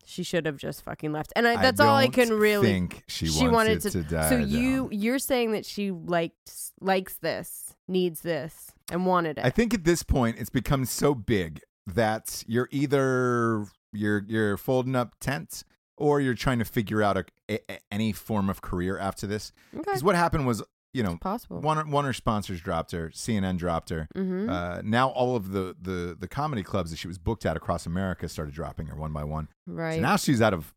she 0.04 0.22
should 0.22 0.46
have 0.46 0.56
just 0.56 0.82
fucking 0.82 1.12
left. 1.12 1.32
And 1.37 1.46
I, 1.46 1.54
I 1.54 1.62
that's 1.62 1.80
all 1.80 1.94
I 1.96 2.08
can 2.08 2.30
really 2.30 2.66
think 2.66 3.04
she, 3.08 3.26
she 3.26 3.42
wants 3.44 3.54
wanted 3.54 3.76
it 3.78 3.80
to, 3.80 3.90
to, 3.90 4.02
die. 4.02 4.28
So 4.28 4.37
you 4.37 4.82
down. 4.82 5.00
you're 5.00 5.18
saying 5.18 5.52
that 5.52 5.64
she 5.64 5.90
likes 5.90 6.72
likes 6.80 7.14
this, 7.14 7.75
needs 7.88 8.20
this, 8.20 8.72
and 8.90 9.06
wanted 9.06 9.38
it. 9.38 9.44
I 9.44 9.50
think 9.50 9.72
at 9.72 9.84
this 9.84 10.02
point 10.02 10.37
it's 10.38 10.50
become 10.50 10.84
so 10.84 11.14
big 11.14 11.60
that 11.94 12.44
you're 12.47 12.68
either 12.70 13.66
you're 13.92 14.25
you're 14.26 14.56
folding 14.56 14.94
up 14.97 15.14
tents 15.20 15.64
or 15.97 16.20
you're 16.20 16.35
trying 16.35 16.59
to 16.59 16.64
figure 16.64 17.02
out 17.02 17.16
a, 17.16 17.25
a, 17.50 17.78
any 17.92 18.12
form 18.12 18.49
of 18.49 18.62
career 18.62 18.99
after 18.99 19.26
this. 19.26 19.52
okay. 19.75 19.82
Because 19.85 20.02
what 20.02 20.14
happened 20.16 20.47
was, 20.47 20.62
you 20.94 21.02
know, 21.02 21.18
Possible. 21.20 21.61
one 21.61 21.90
one 21.90 22.04
of 22.04 22.09
her 22.09 22.12
sponsors 22.14 22.61
dropped 22.61 22.92
her, 22.92 23.11
CNN 23.11 23.59
dropped 23.59 23.90
her. 23.90 24.09
mm-hmm. 24.16 24.49
Uh, 24.49 24.80
now 24.82 25.09
all 25.11 25.37
of 25.37 25.52
the, 25.52 25.76
the 25.80 26.16
the 26.18 26.28
comedy 26.28 26.62
clubs 26.62 26.90
that 26.90 26.97
she 26.99 27.09
was 27.09 27.18
booked 27.18 27.44
at 27.44 27.56
across 27.56 27.85
America 27.87 28.28
started 28.28 28.54
dropping 28.54 28.87
her 28.87 28.97
one 28.97 29.12
by 29.12 29.25
one. 29.25 29.49
right. 29.66 29.97
So 29.97 30.00
now 30.00 30.16
she's 30.16 30.40
out 30.40 30.54
of 30.54 30.75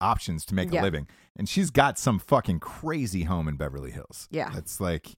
options 0.00 0.44
to 0.46 0.54
make 0.54 0.72
Yeah. 0.72 0.80
a 0.80 0.82
living, 0.82 1.06
and 1.36 1.48
she's 1.48 1.70
got 1.70 1.98
some 1.98 2.18
fucking 2.18 2.60
crazy 2.60 3.24
home 3.24 3.48
in 3.48 3.56
Beverly 3.56 3.90
Hills. 3.90 4.28
Yeah. 4.30 4.52
it's 4.56 4.80
like. 4.80 5.16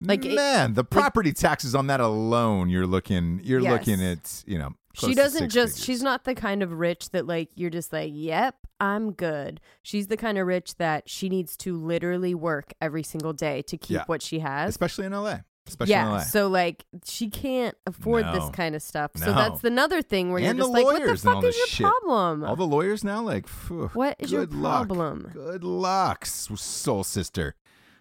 Like, 0.00 0.24
it- 0.24 0.34
man, 0.34 0.74
the 0.74 0.84
property 0.84 1.32
taxes 1.32 1.74
on 1.74 1.88
that 1.88 2.00
alone, 2.00 2.68
you're 2.70 2.86
looking, 2.86 3.40
you're 3.42 3.60
Yes. 3.60 3.72
looking 3.72 4.04
at, 4.04 4.44
you 4.46 4.56
know, 4.58 4.74
close 4.96 5.10
she 5.10 5.14
doesn't 5.14 5.50
just 5.50 5.74
figures. 5.74 5.84
she's 5.84 6.02
not 6.02 6.24
the 6.24 6.34
kind 6.34 6.62
of 6.62 6.72
rich 6.72 7.10
that 7.10 7.26
like 7.26 7.50
you're 7.56 7.70
just 7.70 7.92
like, 7.92 8.10
"Yep, 8.14 8.56
I'm 8.80 9.12
good." 9.12 9.60
She's 9.82 10.06
the 10.06 10.16
kind 10.16 10.38
of 10.38 10.46
rich 10.46 10.76
that 10.76 11.08
she 11.08 11.28
needs 11.28 11.56
to 11.58 11.76
literally 11.76 12.34
work 12.34 12.72
every 12.80 13.02
single 13.02 13.32
day 13.32 13.62
to 13.62 13.76
keep 13.76 13.94
Yeah. 13.96 14.04
what 14.06 14.22
she 14.22 14.38
has. 14.40 14.70
especially 14.70 15.06
in 15.06 15.12
LA, 15.14 15.40
especially 15.66 15.92
yeah, 15.92 16.18
so 16.22 16.48
like 16.48 16.84
she 17.04 17.28
can't 17.28 17.76
afford 17.86 18.24
this 18.26 18.48
kind 18.50 18.74
of 18.76 18.82
stuff. 18.82 19.10
So 19.16 19.32
that's 19.32 19.62
another 19.64 20.00
thing 20.02 20.30
where 20.30 20.38
And 20.38 20.56
you're 20.58 20.64
just 20.66 20.72
like, 20.72 20.84
what 20.84 20.94
the 20.94 21.06
lawyers 21.06 21.24
and 21.24 21.34
all 21.34 21.42
fuck 21.42 21.48
is 21.50 21.56
your 21.56 21.66
shit. 21.66 21.86
problem? 21.86 22.44
All 22.44 22.56
the 22.56 22.66
lawyers 22.66 23.02
now, 23.04 23.20
like, 23.22 23.46
phew, 23.48 23.90
What 23.94 24.14
is 24.20 24.30
your 24.32 24.46
good 24.46 24.54
luck. 24.56 24.86
problem? 24.88 25.30
Good 25.32 25.64
luck, 25.64 26.24
soul 26.26 27.02
sister. 27.04 27.54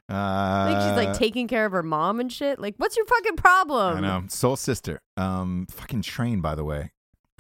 Uh, 0.10 0.14
I 0.14 0.70
think 0.70 0.82
she's 0.82 1.06
like 1.08 1.18
taking 1.18 1.48
care 1.48 1.66
of 1.66 1.72
her 1.74 1.84
mom 1.84 2.20
and 2.20 2.32
shit. 2.32 2.60
Like, 2.60 2.76
what's 2.78 2.96
your 2.96 3.06
fucking 3.06 3.36
problem? 3.36 3.98
I 3.98 4.00
know. 4.00 4.24
Soul 4.30 4.56
Sister. 4.56 5.02
Um, 5.18 5.68
fucking 5.70 6.02
Train, 6.04 6.40
by 6.42 6.56
the 6.56 6.64
way. 6.64 6.92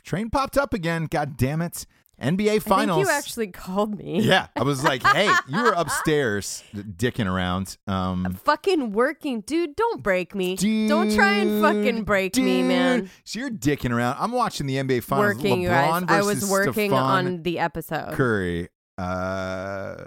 Train 0.04 0.30
popped 0.30 0.58
up 0.58 0.74
again. 0.74 1.08
God 1.10 1.38
damn 1.38 1.62
it. 1.62 1.86
NBA 2.22 2.50
I 2.50 2.60
Finals. 2.60 2.98
think 2.98 3.08
you 3.08 3.14
actually 3.14 3.48
called 3.48 3.96
me. 3.98 4.22
yeah, 4.22 4.48
I 4.56 4.64
was 4.64 4.84
like, 4.84 5.04
hey, 5.04 5.30
you 5.48 5.62
were 5.62 5.74
upstairs 5.78 6.64
dicking 6.76 7.32
around. 7.32 7.78
Um, 7.86 8.34
Fucking 8.44 8.92
working, 8.92 9.42
dude. 9.42 9.76
Don't 9.76 10.02
break 10.02 10.34
me. 10.34 10.56
don't 10.88 11.14
try 11.14 11.34
and 11.34 11.62
fucking 11.62 12.06
break 12.06 12.36
me, 12.36 12.64
man. 12.64 13.12
So 13.24 13.40
you're 13.40 13.52
dicking 13.52 13.92
around. 13.92 14.18
I'm 14.20 14.32
watching 14.32 14.66
the 14.66 14.78
NBA 14.78 15.04
Finals. 15.04 15.36
Working, 15.36 15.62
you 15.62 15.70
LeBron 15.70 16.08
guys. 16.08 16.24
I 16.24 16.26
was 16.26 16.50
working 16.50 16.90
Stephon 16.92 16.98
on 17.02 17.44
the 17.44 17.60
episode. 17.60 18.14
Curry. 18.14 18.70
Uh, 18.98 20.06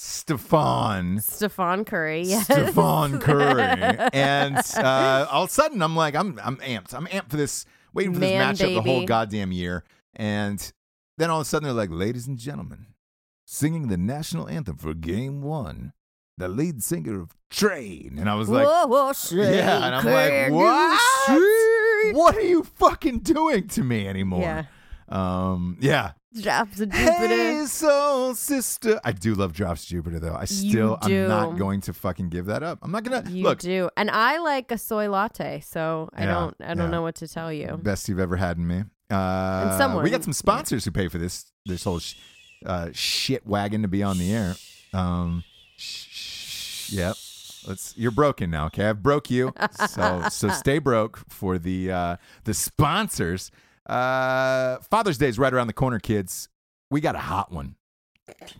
Stephon. 0.00 1.18
Stephon 1.18 1.86
Curry. 1.86 2.22
Yes. 2.22 2.48
Stephon 2.48 3.20
Curry. 3.20 3.60
and 4.14 4.56
uh, 4.78 5.26
all 5.30 5.44
of 5.44 5.50
a 5.50 5.52
sudden, 5.52 5.82
I'm 5.82 5.94
like, 5.94 6.14
I'm 6.14 6.40
I'm 6.42 6.56
amped. 6.56 6.94
I'm 6.94 7.06
amped 7.06 7.28
for 7.28 7.36
this. 7.36 7.66
Waiting 7.92 8.14
for 8.14 8.20
this 8.20 8.30
Man, 8.30 8.54
matchup 8.54 8.74
the 8.76 8.80
whole 8.80 9.04
goddamn 9.04 9.52
year. 9.52 9.84
And 10.16 10.72
then 11.18 11.28
all 11.28 11.40
of 11.40 11.42
a 11.42 11.44
sudden, 11.44 11.64
they're 11.64 11.74
like, 11.74 11.90
ladies 11.90 12.26
and 12.26 12.38
gentlemen, 12.38 12.86
singing 13.44 13.88
the 13.88 13.98
national 13.98 14.48
anthem 14.48 14.78
for 14.78 14.94
Game 14.94 15.42
One, 15.42 15.92
the 16.38 16.48
lead 16.48 16.82
singer 16.82 17.20
of 17.20 17.36
Train. 17.50 18.16
And 18.18 18.30
I 18.30 18.36
was 18.36 18.48
like, 18.48 18.66
Whoa, 18.66 18.86
whoa, 18.86 19.12
yeah, 19.32 19.84
and 19.84 19.94
I'm 19.96 20.04
like, 20.06 20.50
what? 20.50 22.14
What 22.16 22.36
are 22.36 22.40
you 22.40 22.64
fucking 22.64 23.18
doing 23.18 23.68
to 23.68 23.82
me 23.84 24.08
anymore? 24.08 24.40
Yeah. 24.40 24.64
Um, 25.10 25.76
yeah. 25.80 26.12
Drops 26.40 26.78
of 26.80 26.90
Jupiter. 26.90 27.26
Hey, 27.26 27.64
soul 27.66 28.34
sister. 28.36 29.00
I 29.04 29.10
do 29.10 29.34
love 29.34 29.52
Drops 29.52 29.84
Jupiter 29.84 30.20
though. 30.20 30.36
I 30.36 30.44
still, 30.44 30.96
I'm 31.02 31.26
not 31.26 31.58
going 31.58 31.80
to 31.82 31.92
fucking 31.92 32.28
give 32.28 32.46
that 32.46 32.62
up. 32.62 32.78
I'm 32.82 32.92
not 32.92 33.02
gonna 33.02 33.28
You 33.28 33.42
look. 33.42 33.58
do. 33.58 33.90
And 33.96 34.08
I 34.10 34.38
like 34.38 34.70
a 34.70 34.78
soy 34.78 35.08
latte, 35.10 35.58
so 35.60 36.08
I 36.14 36.22
Yeah, 36.24 36.34
don't 36.34 36.56
I 36.60 36.74
don't 36.74 36.84
yeah. 36.84 36.90
know 36.90 37.02
what 37.02 37.16
to 37.16 37.26
tell 37.26 37.52
you. 37.52 37.80
Best 37.82 38.08
you've 38.08 38.20
ever 38.20 38.36
had 38.36 38.58
in 38.58 38.66
me. 38.68 38.84
Uh, 39.10 39.76
someone, 39.76 40.04
we 40.04 40.10
got 40.10 40.22
some 40.22 40.32
sponsors 40.32 40.84
who 40.84 40.92
pay 40.92 41.08
for 41.08 41.18
this 41.18 41.50
this 41.66 41.82
whole 41.82 41.98
sh- 41.98 42.14
uh, 42.64 42.90
shit 42.92 43.44
wagon 43.44 43.82
to 43.82 43.88
be 43.88 44.04
on 44.04 44.16
the 44.18 44.32
air. 44.32 44.54
Um, 44.94 45.42
sh- 45.76 46.06
sh- 46.12 46.92
yep. 46.92 47.16
Let's. 47.66 47.92
You're 47.96 48.12
broken 48.12 48.50
now. 48.50 48.66
Okay, 48.66 48.86
I've 48.88 49.02
broke 49.02 49.30
you. 49.32 49.52
So 49.88 50.22
so 50.30 50.48
stay 50.50 50.78
broke 50.78 51.18
for 51.28 51.58
the 51.58 51.90
uh, 51.90 52.16
the 52.44 52.54
sponsors. 52.54 53.50
Uh, 53.90 54.78
Father's 54.88 55.18
Day 55.18 55.26
is 55.26 55.38
right 55.38 55.52
around 55.52 55.66
the 55.66 55.72
corner, 55.72 55.98
kids. 55.98 56.48
We 56.92 57.00
got 57.00 57.16
a 57.16 57.18
hot 57.20 57.50
one. 57.50 57.74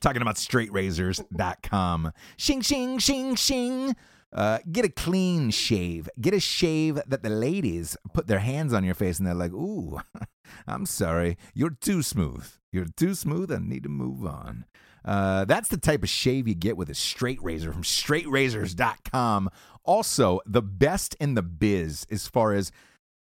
Talking 0.01 0.23
about 0.23 0.35
straightrazors.com. 0.35 2.13
Shing, 2.37 2.61
shing, 2.61 2.99
shing, 2.99 3.37
shing. 3.37 3.95
Uh, 4.33 4.59
get 4.71 4.85
a 4.85 4.89
clean 4.89 5.51
shave. 5.51 6.09
Get 6.21 6.35
a 6.35 6.41
shave 6.41 7.01
that 7.07 7.23
the 7.23 7.31
ladies 7.31 7.97
put 8.13 8.27
their 8.27 8.41
hands 8.41 8.73
on 8.73 8.83
your 8.83 8.95
face 8.95 9.19
and 9.19 9.27
they're 9.27 9.35
like, 9.35 9.53
ooh, 9.53 10.01
I'm 10.67 10.85
sorry. 10.85 11.39
You're 11.55 11.77
too 11.81 12.03
smooth. 12.03 12.49
You're 12.73 12.87
too 12.97 13.15
smooth. 13.15 13.53
I 13.53 13.59
need 13.59 13.85
to 13.85 13.89
move 13.89 14.25
on. 14.25 14.65
Uh, 15.05 15.45
that's 15.45 15.69
the 15.69 15.79
type 15.79 16.03
of 16.03 16.09
shave 16.09 16.49
you 16.49 16.55
get 16.57 16.77
with 16.77 16.91
a 16.91 16.95
straight 16.95 17.43
razor 17.43 17.73
from 17.73 17.83
straightrazors.com. 17.83 19.49
Also, 19.85 20.41
the 20.45 20.63
best 20.63 21.15
in 21.21 21.35
the 21.35 21.43
biz 21.43 22.05
as 22.11 22.27
far 22.27 22.53
as 22.53 22.73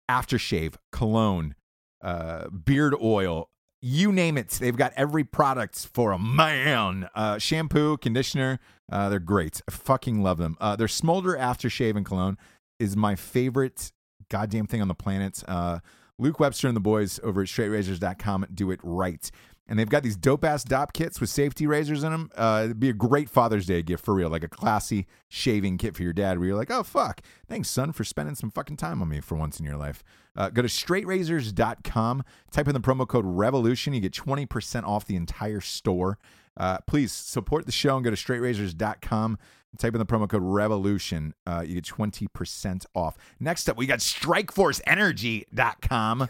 aftershave, 0.10 0.76
cologne, 0.92 1.56
uh, 2.02 2.50
beard 2.50 2.96
oil, 3.02 3.50
you 3.82 4.12
name 4.12 4.38
it. 4.38 4.50
They've 4.50 4.76
got 4.76 4.94
every 4.96 5.24
product 5.24 5.88
for 5.94 6.12
a 6.12 6.20
man. 6.20 7.10
Uh, 7.14 7.38
shampoo, 7.38 7.98
conditioner, 7.98 8.60
uh, 8.92 9.10
they're 9.10 9.20
great. 9.20 9.62
I 9.68 9.72
fucking 9.72 10.22
love 10.22 10.38
them. 10.38 10.58
Uh, 10.60 10.76
their 10.76 10.88
Smolder 10.88 11.38
aftershave 11.38 11.96
and 11.96 12.06
cologne 12.06 12.38
is 12.80 12.96
my 12.96 13.16
favorite 13.16 13.92
goddamn 14.30 14.68
thing 14.68 14.82
on 14.82 14.88
the 14.88 14.96
planet. 14.96 15.44
Uh, 15.48 15.80
Luke 16.18 16.40
Webster 16.40 16.68
and 16.68 16.76
the 16.76 16.82
boys 16.82 17.20
over 17.24 17.42
at 17.42 17.48
straightrazors.com 17.48 18.48
do 18.54 18.72
it 18.72 18.80
right. 18.84 19.30
And 19.68 19.80
they've 19.80 19.90
got 19.90 20.04
these 20.04 20.16
dope 20.16 20.46
ass 20.46 20.64
Dopp 20.64 20.94
kits 20.94 21.20
with 21.20 21.30
safety 21.30 21.66
razors 21.66 22.04
in 22.04 22.12
them. 22.12 22.30
Uh, 22.36 22.62
it'd 22.66 22.80
be 22.80 22.90
a 22.90 22.94
great 22.94 23.30
Father's 23.30 23.66
Day 23.66 23.82
gift 23.82 24.06
for 24.06 24.14
real, 24.14 24.30
like 24.30 24.44
a 24.44 24.48
classy 24.48 25.08
shaving 25.28 25.78
kit 25.78 25.96
for 25.96 26.04
your 26.04 26.14
dad 26.14 26.38
where 26.38 26.48
you're 26.48 26.58
like, 26.58 26.70
oh, 26.70 26.84
fuck. 26.84 27.22
Thanks, 27.48 27.70
son, 27.70 27.92
for 27.92 28.04
spending 28.04 28.36
some 28.36 28.52
fucking 28.52 28.78
time 28.78 29.02
on 29.02 29.10
me 29.10 29.22
for 29.22 29.36
once 29.36 29.60
in 29.60 29.66
your 29.66 29.78
life. 29.78 30.04
Uh, 30.36 30.50
go 30.50 30.62
to 30.62 30.68
straightrazors.com, 30.68 32.24
type 32.52 32.68
in 32.68 32.74
the 32.74 32.80
promo 32.80 33.08
code 33.08 33.26
REVOLUTION. 33.26 33.94
You 33.94 34.02
get 34.02 34.14
20% 34.14 34.84
off 34.84 35.06
the 35.06 35.16
entire 35.16 35.62
store. 35.62 36.20
Uh, 36.58 36.78
please 36.88 37.12
support 37.12 37.66
the 37.66 37.72
show 37.72 37.96
and 37.96 38.04
go 38.04 38.12
to 38.12 38.16
straightrazors.com. 38.16 39.38
Type 39.78 39.94
in 39.94 40.00
the 40.00 40.06
promo 40.06 40.28
code 40.30 40.44
REVOLUTION. 40.44 41.34
Uh, 41.46 41.64
you 41.66 41.76
get 41.76 41.86
20% 41.86 42.86
off. 42.96 43.18
Next 43.40 43.70
up, 43.70 43.78
we 43.78 43.86
got 43.86 44.00
strikeforceenergy.com. 44.00 46.28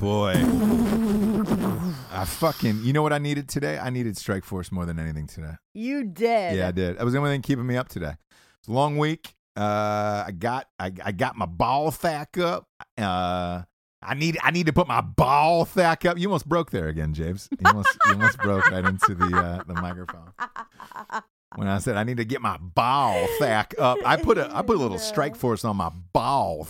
Boy. 0.00 0.34
I 2.12 2.24
fucking, 2.24 2.84
you 2.84 2.92
know 2.92 3.02
what 3.02 3.12
I 3.12 3.18
needed 3.18 3.48
today? 3.48 3.78
I 3.78 3.90
needed 3.90 4.16
Strike 4.16 4.44
Force 4.44 4.70
more 4.70 4.86
than 4.86 4.98
anything 4.98 5.26
today. 5.26 5.52
You 5.74 6.04
did. 6.04 6.56
Yeah, 6.56 6.68
I 6.68 6.72
did. 6.72 6.98
That 6.98 7.04
was 7.04 7.12
the 7.12 7.18
only 7.18 7.30
thing 7.30 7.42
keeping 7.42 7.66
me 7.66 7.76
up 7.76 7.88
today. 7.88 8.14
It's 8.60 8.68
a 8.68 8.72
long 8.72 8.98
week. 8.98 9.34
Uh, 9.56 10.24
I 10.26 10.32
got 10.38 10.66
I, 10.78 10.92
I 11.04 11.12
got 11.12 11.36
my 11.36 11.46
ball 11.46 11.90
thack 11.90 12.38
up. 12.38 12.68
Uh, 12.96 13.62
I 14.02 14.14
need 14.14 14.38
I 14.42 14.50
need 14.50 14.66
to 14.66 14.72
put 14.72 14.86
my 14.86 15.00
ball 15.00 15.64
thack 15.64 16.04
up. 16.04 16.18
You 16.18 16.28
almost 16.28 16.48
broke 16.48 16.70
there 16.70 16.88
again, 16.88 17.14
James. 17.14 17.48
You 17.52 17.58
almost 17.66 17.96
you 18.06 18.12
almost 18.12 18.38
broke 18.38 18.70
right 18.70 18.84
into 18.84 19.14
the 19.14 19.36
uh, 19.36 19.62
the 19.66 19.74
microphone. 19.74 20.32
When 21.56 21.66
I 21.66 21.78
said 21.78 21.96
I 21.96 22.04
need 22.04 22.18
to 22.18 22.24
get 22.24 22.40
my 22.40 22.58
ball 22.58 23.26
thack 23.38 23.74
up, 23.78 23.98
I 24.04 24.16
put 24.16 24.38
a 24.38 24.54
I 24.54 24.62
put 24.62 24.76
a 24.76 24.80
little 24.80 24.98
strike 24.98 25.34
force 25.34 25.64
on 25.64 25.76
my 25.76 25.90
ball. 26.12 26.68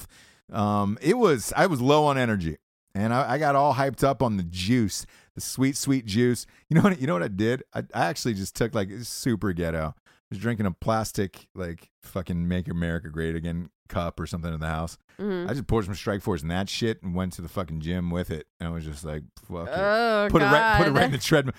Um, 0.50 0.98
it 1.02 1.18
was 1.18 1.52
I 1.56 1.66
was 1.66 1.80
low 1.80 2.06
on 2.06 2.16
energy, 2.16 2.56
and 2.94 3.12
I, 3.12 3.32
I 3.32 3.38
got 3.38 3.54
all 3.56 3.74
hyped 3.74 4.02
up 4.02 4.22
on 4.22 4.38
the 4.38 4.44
juice, 4.44 5.04
the 5.34 5.42
sweet 5.42 5.76
sweet 5.76 6.06
juice. 6.06 6.46
You 6.70 6.76
know 6.76 6.82
what? 6.82 7.00
You 7.00 7.06
know 7.06 7.12
what 7.12 7.22
I 7.22 7.28
did? 7.28 7.62
I, 7.74 7.80
I 7.92 8.06
actually 8.06 8.34
just 8.34 8.56
took 8.56 8.74
like 8.74 8.88
super 9.02 9.52
ghetto. 9.52 9.94
Was 10.30 10.38
drinking 10.38 10.66
a 10.66 10.70
plastic 10.72 11.48
like 11.54 11.90
fucking 12.02 12.46
Make 12.48 12.68
America 12.68 13.08
Great 13.08 13.34
Again 13.34 13.70
cup 13.88 14.20
or 14.20 14.26
something 14.26 14.52
in 14.52 14.60
the 14.60 14.66
house. 14.66 14.98
Mhm. 15.18 15.48
I 15.48 15.54
just 15.54 15.66
poured 15.66 15.86
some 15.86 15.94
Strike 15.94 16.20
Force 16.20 16.42
in 16.42 16.48
that 16.48 16.68
shit 16.68 17.02
and 17.02 17.14
went 17.14 17.32
to 17.34 17.42
the 17.42 17.48
fucking 17.48 17.80
gym 17.80 18.10
with 18.10 18.30
it. 18.30 18.46
And 18.60 18.68
I 18.68 18.72
was 18.72 18.84
just 18.84 19.02
like, 19.02 19.22
fuck 19.48 19.66
it. 19.68 19.72
Oh 19.74 20.28
Put 20.30 20.42
it, 20.42 20.44
right, 20.44 20.76
put 20.76 20.86
it 20.88 20.90
right 20.90 21.04
in 21.04 21.12
the 21.12 21.16
treadmill, 21.18 21.54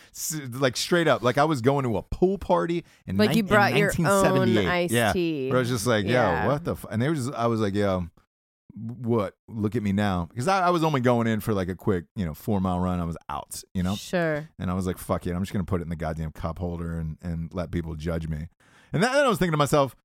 like 0.59 0.77
straight 0.77 1.07
up, 1.07 1.23
like 1.23 1.39
I 1.39 1.45
was 1.45 1.61
going 1.61 1.83
to 1.85 1.97
a 1.97 2.03
pool 2.03 2.37
party 2.37 2.85
in, 3.07 3.17
Like 3.17 3.35
you 3.35 3.41
brought 3.41 3.73
your 3.75 3.91
own 3.97 4.05
1978. 4.05 4.67
iced 4.67 4.93
yeah, 4.93 5.11
tea. 5.13 5.47
where 5.49 5.57
I 5.57 5.59
was 5.61 5.69
just 5.69 5.87
like, 5.87 6.05
yo, 6.05 6.11
Yeah. 6.11 6.45
what 6.47 6.63
the? 6.63 6.73
F-? 6.73 6.85
And 6.91 7.01
they 7.01 7.09
were 7.09 7.15
just, 7.15 7.33
I 7.33 7.47
was 7.47 7.59
like, 7.59 7.73
yo, 7.73 8.07
what? 8.75 9.33
Look 9.47 9.75
at 9.75 9.81
me 9.83 9.91
now, 9.91 10.27
because 10.29 10.47
I, 10.47 10.67
I 10.67 10.69
was 10.69 10.83
only 10.83 11.01
going 11.01 11.25
in 11.27 11.39
for 11.39 11.53
like 11.53 11.69
a 11.69 11.75
quick, 11.75 12.05
you 12.15 12.25
know, 12.25 12.33
four 12.35 12.61
mile 12.61 12.79
run. 12.79 12.99
I 12.99 13.03
was 13.05 13.17
out, 13.27 13.61
you 13.73 13.81
know, 13.83 13.95
Sure. 13.95 14.47
and 14.59 14.69
I 14.69 14.73
was 14.75 14.85
like, 14.85 14.99
fuck 14.99 15.25
it, 15.25 15.33
I'm 15.33 15.41
just 15.41 15.51
gonna 15.51 15.63
put 15.65 15.81
it 15.81 15.83
in 15.85 15.89
the 15.89 15.95
goddamn 15.95 16.31
cup 16.31 16.59
holder 16.59 16.93
and 16.99 17.17
and 17.21 17.51
let 17.53 17.71
people 17.71 17.95
judge 17.95 18.27
me. 18.27 18.47
And 18.93 19.03
then 19.03 19.11
I 19.11 19.27
was 19.27 19.37
thinking 19.37 19.51
to 19.53 19.57
myself, 19.57 19.95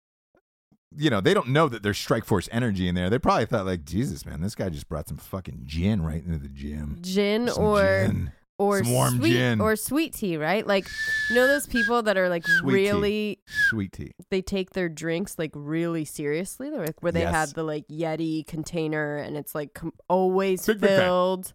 you 0.96 1.10
know, 1.10 1.20
they 1.20 1.34
don't 1.34 1.48
know 1.48 1.68
that 1.68 1.82
there's 1.82 1.98
Strike 1.98 2.24
Force 2.24 2.48
energy 2.52 2.86
in 2.88 2.94
there. 2.94 3.10
They 3.10 3.18
probably 3.18 3.46
thought 3.46 3.66
like, 3.66 3.84
Jesus, 3.84 4.24
man, 4.24 4.40
this 4.40 4.54
guy 4.54 4.68
just 4.68 4.88
brought 4.88 5.08
some 5.08 5.16
fucking 5.16 5.62
gin 5.64 6.02
right 6.02 6.24
into 6.24 6.38
the 6.38 6.48
gym. 6.48 6.98
Gin 7.02 7.48
Some 7.48 7.64
or 7.64 8.04
gin. 8.06 8.32
or 8.58 8.84
Some 8.84 8.92
warm 8.92 9.16
sweet 9.18 9.32
gin. 9.32 9.60
or 9.60 9.74
sweet 9.74 10.12
tea, 10.14 10.36
right? 10.36 10.64
Like 10.64 10.86
you 11.30 11.34
know 11.36 11.48
those 11.48 11.66
people 11.66 12.02
that 12.04 12.16
are 12.16 12.28
like 12.28 12.46
Sweet 12.46 12.60
tea. 12.70 12.90
really 12.90 13.38
sweet 13.70 13.92
tea. 13.92 14.12
they 14.30 14.40
take 14.40 14.70
their 14.70 14.88
drinks 14.88 15.36
like 15.36 15.50
really 15.54 16.04
seriously. 16.04 16.70
They're 16.70 16.86
like 16.86 17.02
where 17.02 17.10
they 17.10 17.22
Yes. 17.22 17.34
have 17.34 17.54
the 17.54 17.64
like 17.64 17.88
Yeti 17.88 18.46
container 18.46 19.16
and 19.16 19.36
it's 19.36 19.52
like 19.54 19.74
com- 19.74 19.94
always 20.08 20.64
Big, 20.64 20.78
filled, 20.78 21.46
Big 21.46 21.52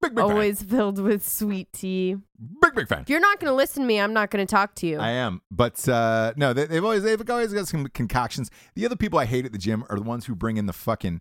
big 0.00 0.18
always 0.18 0.62
filled 0.62 0.98
with 0.98 1.26
sweet 1.26 1.72
tea. 1.72 2.14
fan. 2.14 2.22
Big 2.62 2.74
big 2.74 2.88
fan. 2.88 3.00
If 3.02 3.10
you're 3.10 3.20
not 3.20 3.40
going 3.40 3.50
to 3.50 3.54
listen 3.54 3.82
to 3.82 3.86
me, 3.86 4.00
I'm 4.00 4.12
not 4.12 4.30
going 4.30 4.46
to 4.46 4.50
talk 4.50 4.74
to 4.76 4.86
you. 4.86 4.98
I 4.98 5.10
am, 5.10 5.42
but 5.50 5.88
uh, 5.88 6.32
no, 6.36 6.52
they, 6.52 6.66
they've 6.66 6.84
always 6.84 7.02
they've 7.02 7.30
always 7.30 7.52
got 7.52 7.68
some 7.68 7.86
concoctions. 7.88 8.50
The 8.74 8.86
other 8.86 8.96
people 8.96 9.18
I 9.18 9.24
hate 9.24 9.44
at 9.44 9.52
the 9.52 9.58
gym 9.58 9.84
are 9.88 9.96
the 9.96 10.02
ones 10.02 10.26
who 10.26 10.34
bring 10.34 10.56
in 10.56 10.66
the 10.66 10.72
fucking 10.72 11.20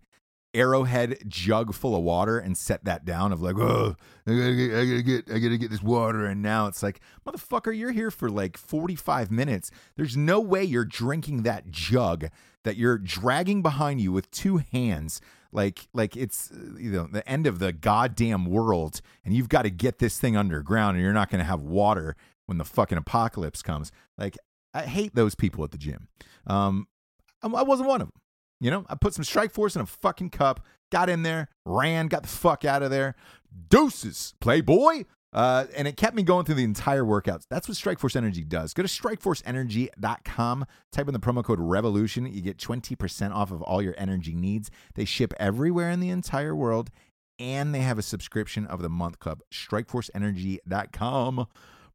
arrowhead 0.53 1.19
jug 1.27 1.73
full 1.73 1.95
of 1.95 2.01
water 2.01 2.39
and 2.39 2.57
set 2.57 2.83
that 2.85 3.05
down 3.05 3.31
of 3.31 3.41
like, 3.41 3.57
oh, 3.57 3.95
I 4.25 4.31
gotta 4.31 4.55
get, 4.55 4.73
I 4.73 4.85
gotta 4.85 5.03
get, 5.03 5.31
I 5.31 5.39
gotta 5.39 5.57
get 5.57 5.69
this 5.69 5.83
water, 5.83 6.25
and 6.25 6.41
now 6.41 6.67
it's 6.67 6.81
like, 6.81 6.99
motherfucker, 7.27 7.77
you're 7.77 7.91
here 7.91 8.11
for 8.11 8.29
like 8.29 8.57
forty 8.57 8.95
five 8.95 9.29
minutes. 9.31 9.71
There's 9.95 10.17
no 10.17 10.39
way 10.39 10.63
you're 10.63 10.85
drinking 10.85 11.43
that 11.43 11.69
jug 11.69 12.27
that 12.63 12.77
you're 12.77 12.97
dragging 12.97 13.61
behind 13.61 14.01
you 14.01 14.11
with 14.11 14.31
two 14.31 14.57
hands. 14.57 15.21
Like, 15.57 15.87
like 15.91 16.15
it's 16.15 16.51
you 16.77 16.91
know 16.91 17.07
the 17.11 17.27
end 17.27 17.47
of 17.47 17.57
the 17.57 17.73
goddamn 17.73 18.45
world, 18.45 19.01
and 19.25 19.33
you've 19.33 19.49
got 19.49 19.63
to 19.63 19.71
get 19.71 19.97
this 19.97 20.19
thing 20.19 20.37
underground, 20.37 20.97
and 20.97 21.03
you're 21.03 21.13
not 21.13 21.31
going 21.31 21.39
to 21.39 21.45
have 21.45 21.61
water 21.61 22.15
when 22.45 22.59
the 22.59 22.63
fucking 22.63 22.95
apocalypse 22.95 23.63
comes. 23.63 23.91
Like, 24.19 24.37
I 24.75 24.83
hate 24.83 25.15
those 25.15 25.33
people 25.33 25.63
at 25.63 25.71
the 25.71 25.79
gym. 25.79 26.09
Um, 26.45 26.87
I 27.41 27.63
wasn't 27.63 27.89
one 27.89 28.01
of 28.01 28.07
them. 28.07 28.21
You 28.59 28.69
know, 28.69 28.85
I 28.87 28.93
put 28.93 29.15
some 29.15 29.23
Strike 29.23 29.51
Force 29.51 29.75
in 29.75 29.81
a 29.81 29.87
fucking 29.87 30.29
cup, 30.29 30.63
got 30.91 31.09
in 31.09 31.23
there, 31.23 31.49
ran, 31.65 32.05
got 32.05 32.21
the 32.21 32.29
fuck 32.29 32.63
out 32.63 32.83
of 32.83 32.91
there. 32.91 33.15
Deuces, 33.69 34.35
Playboy. 34.39 35.05
Uh, 35.33 35.65
and 35.75 35.87
it 35.87 35.97
kept 35.97 36.15
me 36.15 36.23
going 36.23 36.45
through 36.45 36.55
the 36.55 36.63
entire 36.63 37.03
workouts. 37.03 37.43
That's 37.49 37.67
what 37.67 37.77
Strikeforce 37.77 38.15
Energy 38.15 38.43
does. 38.43 38.73
Go 38.73 38.81
to 38.83 38.89
strikeforceenergy.com, 38.89 40.65
type 40.91 41.07
in 41.07 41.13
the 41.13 41.19
promo 41.19 41.43
code 41.43 41.59
REVOLUTION. 41.59 42.33
You 42.33 42.41
get 42.41 42.57
20% 42.57 43.33
off 43.33 43.51
of 43.51 43.61
all 43.61 43.81
your 43.81 43.95
energy 43.97 44.35
needs. 44.35 44.71
They 44.95 45.05
ship 45.05 45.33
everywhere 45.39 45.89
in 45.89 45.99
the 45.99 46.09
entire 46.09 46.55
world, 46.55 46.89
and 47.37 47.75
they 47.75 47.81
have 47.81 47.99
a 47.99 48.03
subscription 48.03 48.65
of 48.65 48.81
the 48.81 48.89
month 48.89 49.19
club. 49.19 49.41
Strikeforceenergy.com. 49.51 51.47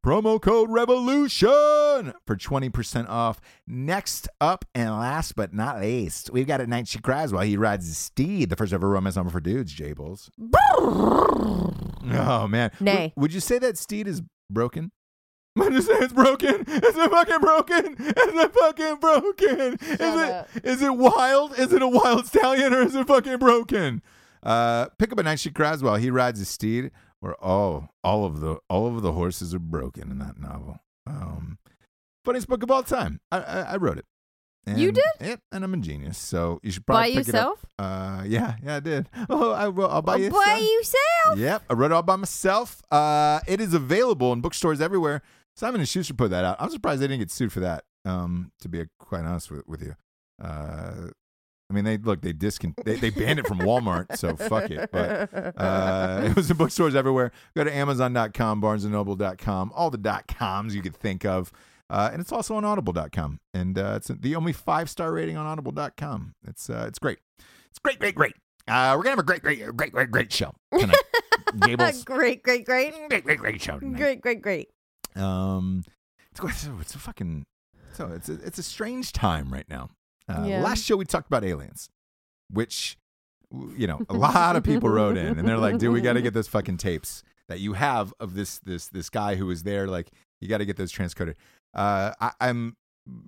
Promo 0.03 0.41
code 0.41 0.69
REVOLUTION 0.69 2.13
for 2.27 2.35
20% 2.35 3.07
off. 3.07 3.39
Next 3.65 4.27
up 4.41 4.65
and 4.75 4.89
last 4.89 5.33
but 5.37 5.53
not 5.53 5.79
least, 5.79 6.29
we've 6.33 6.45
got 6.45 6.59
a 6.59 6.67
night 6.67 6.89
she 6.89 6.99
cries 6.99 7.31
while 7.31 7.43
he 7.43 7.55
rides 7.55 7.87
his 7.87 7.97
steed, 7.97 8.49
the 8.49 8.57
first 8.57 8.73
ever 8.73 8.89
romance 8.89 9.15
number 9.15 9.31
for 9.31 9.39
dudes, 9.39 9.73
Jables. 9.73 10.29
Oh, 12.11 12.47
man. 12.49 12.71
Nay. 12.81 13.13
Would, 13.15 13.21
would 13.21 13.33
you 13.33 13.39
say 13.39 13.59
that 13.59 13.77
steed 13.77 14.07
is 14.09 14.21
broken? 14.49 14.91
You 15.55 15.81
say 15.81 15.93
it's 15.93 16.13
broken? 16.13 16.61
Is 16.67 16.97
it 16.97 17.11
fucking 17.11 17.39
broken? 17.39 17.95
Is 17.97 18.13
it 18.17 18.53
fucking 18.53 18.95
broken? 18.97 19.77
is 19.81 20.01
up. 20.01 20.49
it 20.55 20.65
is 20.65 20.81
it 20.81 20.95
wild? 20.95 21.57
Is 21.57 21.71
it 21.71 21.81
a 21.81 21.87
wild 21.87 22.25
stallion 22.25 22.73
or 22.73 22.81
is 22.81 22.95
it 22.95 23.07
fucking 23.07 23.37
broken? 23.37 24.01
Uh, 24.41 24.87
pick 24.99 25.11
up 25.11 25.19
a 25.19 25.23
night 25.23 25.39
she 25.39 25.51
cries 25.51 25.81
while 25.81 25.95
he 25.95 26.09
rides 26.09 26.39
his 26.39 26.49
steed. 26.49 26.91
Where 27.23 27.41
all 27.41 27.87
all 28.03 28.25
of 28.25 28.41
the 28.41 28.57
all 28.69 28.85
of 28.93 29.01
the 29.01 29.13
horses 29.13 29.53
are 29.55 29.59
broken 29.59 30.11
in 30.11 30.19
that 30.19 30.37
novel. 30.37 30.79
Um, 31.07 31.57
funniest 32.25 32.49
book 32.49 32.63
of 32.63 32.69
all 32.69 32.83
time. 32.83 33.21
I 33.31 33.37
I, 33.39 33.59
I 33.61 33.75
wrote 33.77 33.97
it. 33.97 34.05
You 34.67 34.91
did? 34.91 35.03
Yep, 35.21 35.39
and 35.53 35.63
I'm 35.63 35.73
a 35.73 35.77
genius. 35.77 36.17
So 36.17 36.59
you 36.63 36.71
should 36.71 36.85
By 36.85 36.93
probably 36.93 37.11
pick 37.11 37.27
yourself? 37.27 37.65
Uh, 37.79 38.23
yeah, 38.25 38.55
yeah, 38.61 38.75
I 38.75 38.79
did. 38.81 39.07
Oh, 39.29 39.51
I 39.51 39.67
wrote 39.69 39.89
all 39.89 40.01
by 40.01 40.15
Oh, 40.15 40.17
yourself. 40.17 40.45
by 40.45 40.57
yourself. 40.57 41.37
Yep, 41.37 41.63
I 41.69 41.73
wrote 41.73 41.91
it 41.91 41.95
all 41.95 42.03
by 42.03 42.15
myself. 42.17 42.81
Uh, 42.91 43.39
it 43.47 43.61
is 43.61 43.73
available 43.73 44.33
in 44.33 44.41
bookstores 44.41 44.81
everywhere. 44.81 45.21
Simon 45.55 45.79
and 45.79 45.87
Schuster 45.87 46.13
put 46.13 46.29
that 46.31 46.43
out. 46.43 46.57
I'm 46.59 46.69
surprised 46.71 47.01
they 47.01 47.07
didn't 47.07 47.19
get 47.19 47.31
sued 47.31 47.53
for 47.53 47.61
that. 47.61 47.85
Um, 48.03 48.51
to 48.59 48.67
be 48.67 48.83
quite 48.99 49.23
honest 49.23 49.49
with, 49.49 49.65
with 49.65 49.81
you, 49.81 49.95
uh, 50.41 51.07
I 51.69 51.73
mean 51.73 51.85
they 51.85 51.97
look 51.97 52.21
they 52.21 52.33
discon 52.33 52.73
they, 52.83 52.95
they 52.95 53.09
banned 53.09 53.39
it 53.39 53.47
from 53.47 53.59
Walmart, 53.59 54.17
so 54.17 54.35
fuck 54.35 54.69
it. 54.69 54.89
But 54.91 55.33
uh, 55.57 56.21
it 56.25 56.35
was 56.35 56.51
in 56.51 56.57
bookstores 56.57 56.95
everywhere. 56.95 57.31
Go 57.55 57.63
to 57.63 57.73
Amazon.com, 57.73 58.61
BarnesandNoble.com, 58.61 59.71
all 59.75 59.89
the 59.89 59.97
dot 59.97 60.27
coms 60.27 60.75
you 60.75 60.81
could 60.81 60.95
think 60.95 61.25
of. 61.25 61.51
Uh, 61.89 62.09
and 62.11 62.21
it's 62.21 62.31
also 62.31 62.55
on 62.55 62.65
Audible.com, 62.65 63.39
and 63.53 63.77
uh, 63.77 63.93
it's 63.97 64.07
the 64.07 64.35
only 64.35 64.53
five 64.53 64.89
star 64.89 65.11
rating 65.11 65.37
on 65.37 65.45
Audible.com. 65.45 66.33
It's 66.47 66.69
uh, 66.69 66.85
it's 66.87 66.99
great. 66.99 67.19
It's 67.69 67.79
great, 67.79 67.99
great, 67.99 68.15
great. 68.15 68.33
Uh, 68.67 68.93
we're 68.95 69.03
gonna 69.03 69.11
have 69.11 69.19
a 69.19 69.23
great, 69.23 69.41
great, 69.41 69.59
great, 69.75 69.91
great, 69.91 70.11
great 70.11 70.31
show 70.31 70.53
tonight. 70.77 70.95
Gables, 71.61 72.03
great, 72.03 72.41
great, 72.43 72.65
great. 72.65 72.93
great, 73.09 73.23
great, 73.23 73.39
great 73.39 73.61
show 73.61 73.79
tonight. 73.79 73.97
Great, 73.97 74.21
great, 74.21 74.41
great. 74.41 74.69
Um, 75.15 75.83
it's, 76.31 76.67
it's 76.81 76.95
a 76.95 76.99
fucking 76.99 77.45
so 77.93 78.07
it's 78.07 78.29
a, 78.29 78.33
it's 78.43 78.57
a 78.57 78.63
strange 78.63 79.11
time 79.11 79.53
right 79.53 79.69
now. 79.69 79.89
Uh, 80.29 80.45
Yeah. 80.47 80.61
Last 80.61 80.83
show 80.83 80.95
we 80.97 81.05
talked 81.05 81.27
about 81.27 81.43
aliens, 81.43 81.89
which 82.51 82.97
you 83.75 83.87
know 83.87 84.01
a 84.09 84.13
lot 84.27 84.55
of 84.55 84.63
people 84.63 84.89
wrote 84.89 85.17
in 85.17 85.37
and 85.37 85.47
they're 85.47 85.57
like, 85.57 85.77
"Dude, 85.77 85.93
we 85.93 86.01
got 86.01 86.13
to 86.13 86.21
get 86.21 86.33
those 86.33 86.47
fucking 86.47 86.77
tapes 86.87 87.23
that 87.49 87.59
you 87.59 87.73
have 87.73 88.13
of 88.19 88.33
this 88.35 88.59
this 88.59 88.87
this 88.87 89.09
guy 89.09 89.35
who 89.35 89.45
was 89.45 89.63
there. 89.63 89.87
Like, 89.87 90.09
you 90.41 90.47
got 90.47 90.59
to 90.59 90.65
get 90.65 90.77
those 90.77 90.91
transcoded." 90.91 91.35
Uh, 91.73 92.13
I, 92.21 92.31
I'm 92.39 92.77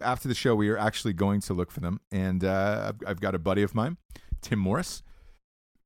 after 0.01 0.27
the 0.27 0.35
show, 0.35 0.55
we 0.55 0.69
are 0.69 0.77
actually 0.77 1.13
going 1.13 1.41
to 1.41 1.53
look 1.53 1.69
for 1.71 1.81
them, 1.81 1.99
and 2.11 2.43
uh, 2.45 2.93
I've, 2.93 3.07
I've 3.09 3.19
got 3.21 3.35
a 3.35 3.39
buddy 3.39 3.61
of 3.61 3.75
mine, 3.75 3.97
Tim 4.41 4.57
Morris, 4.59 5.03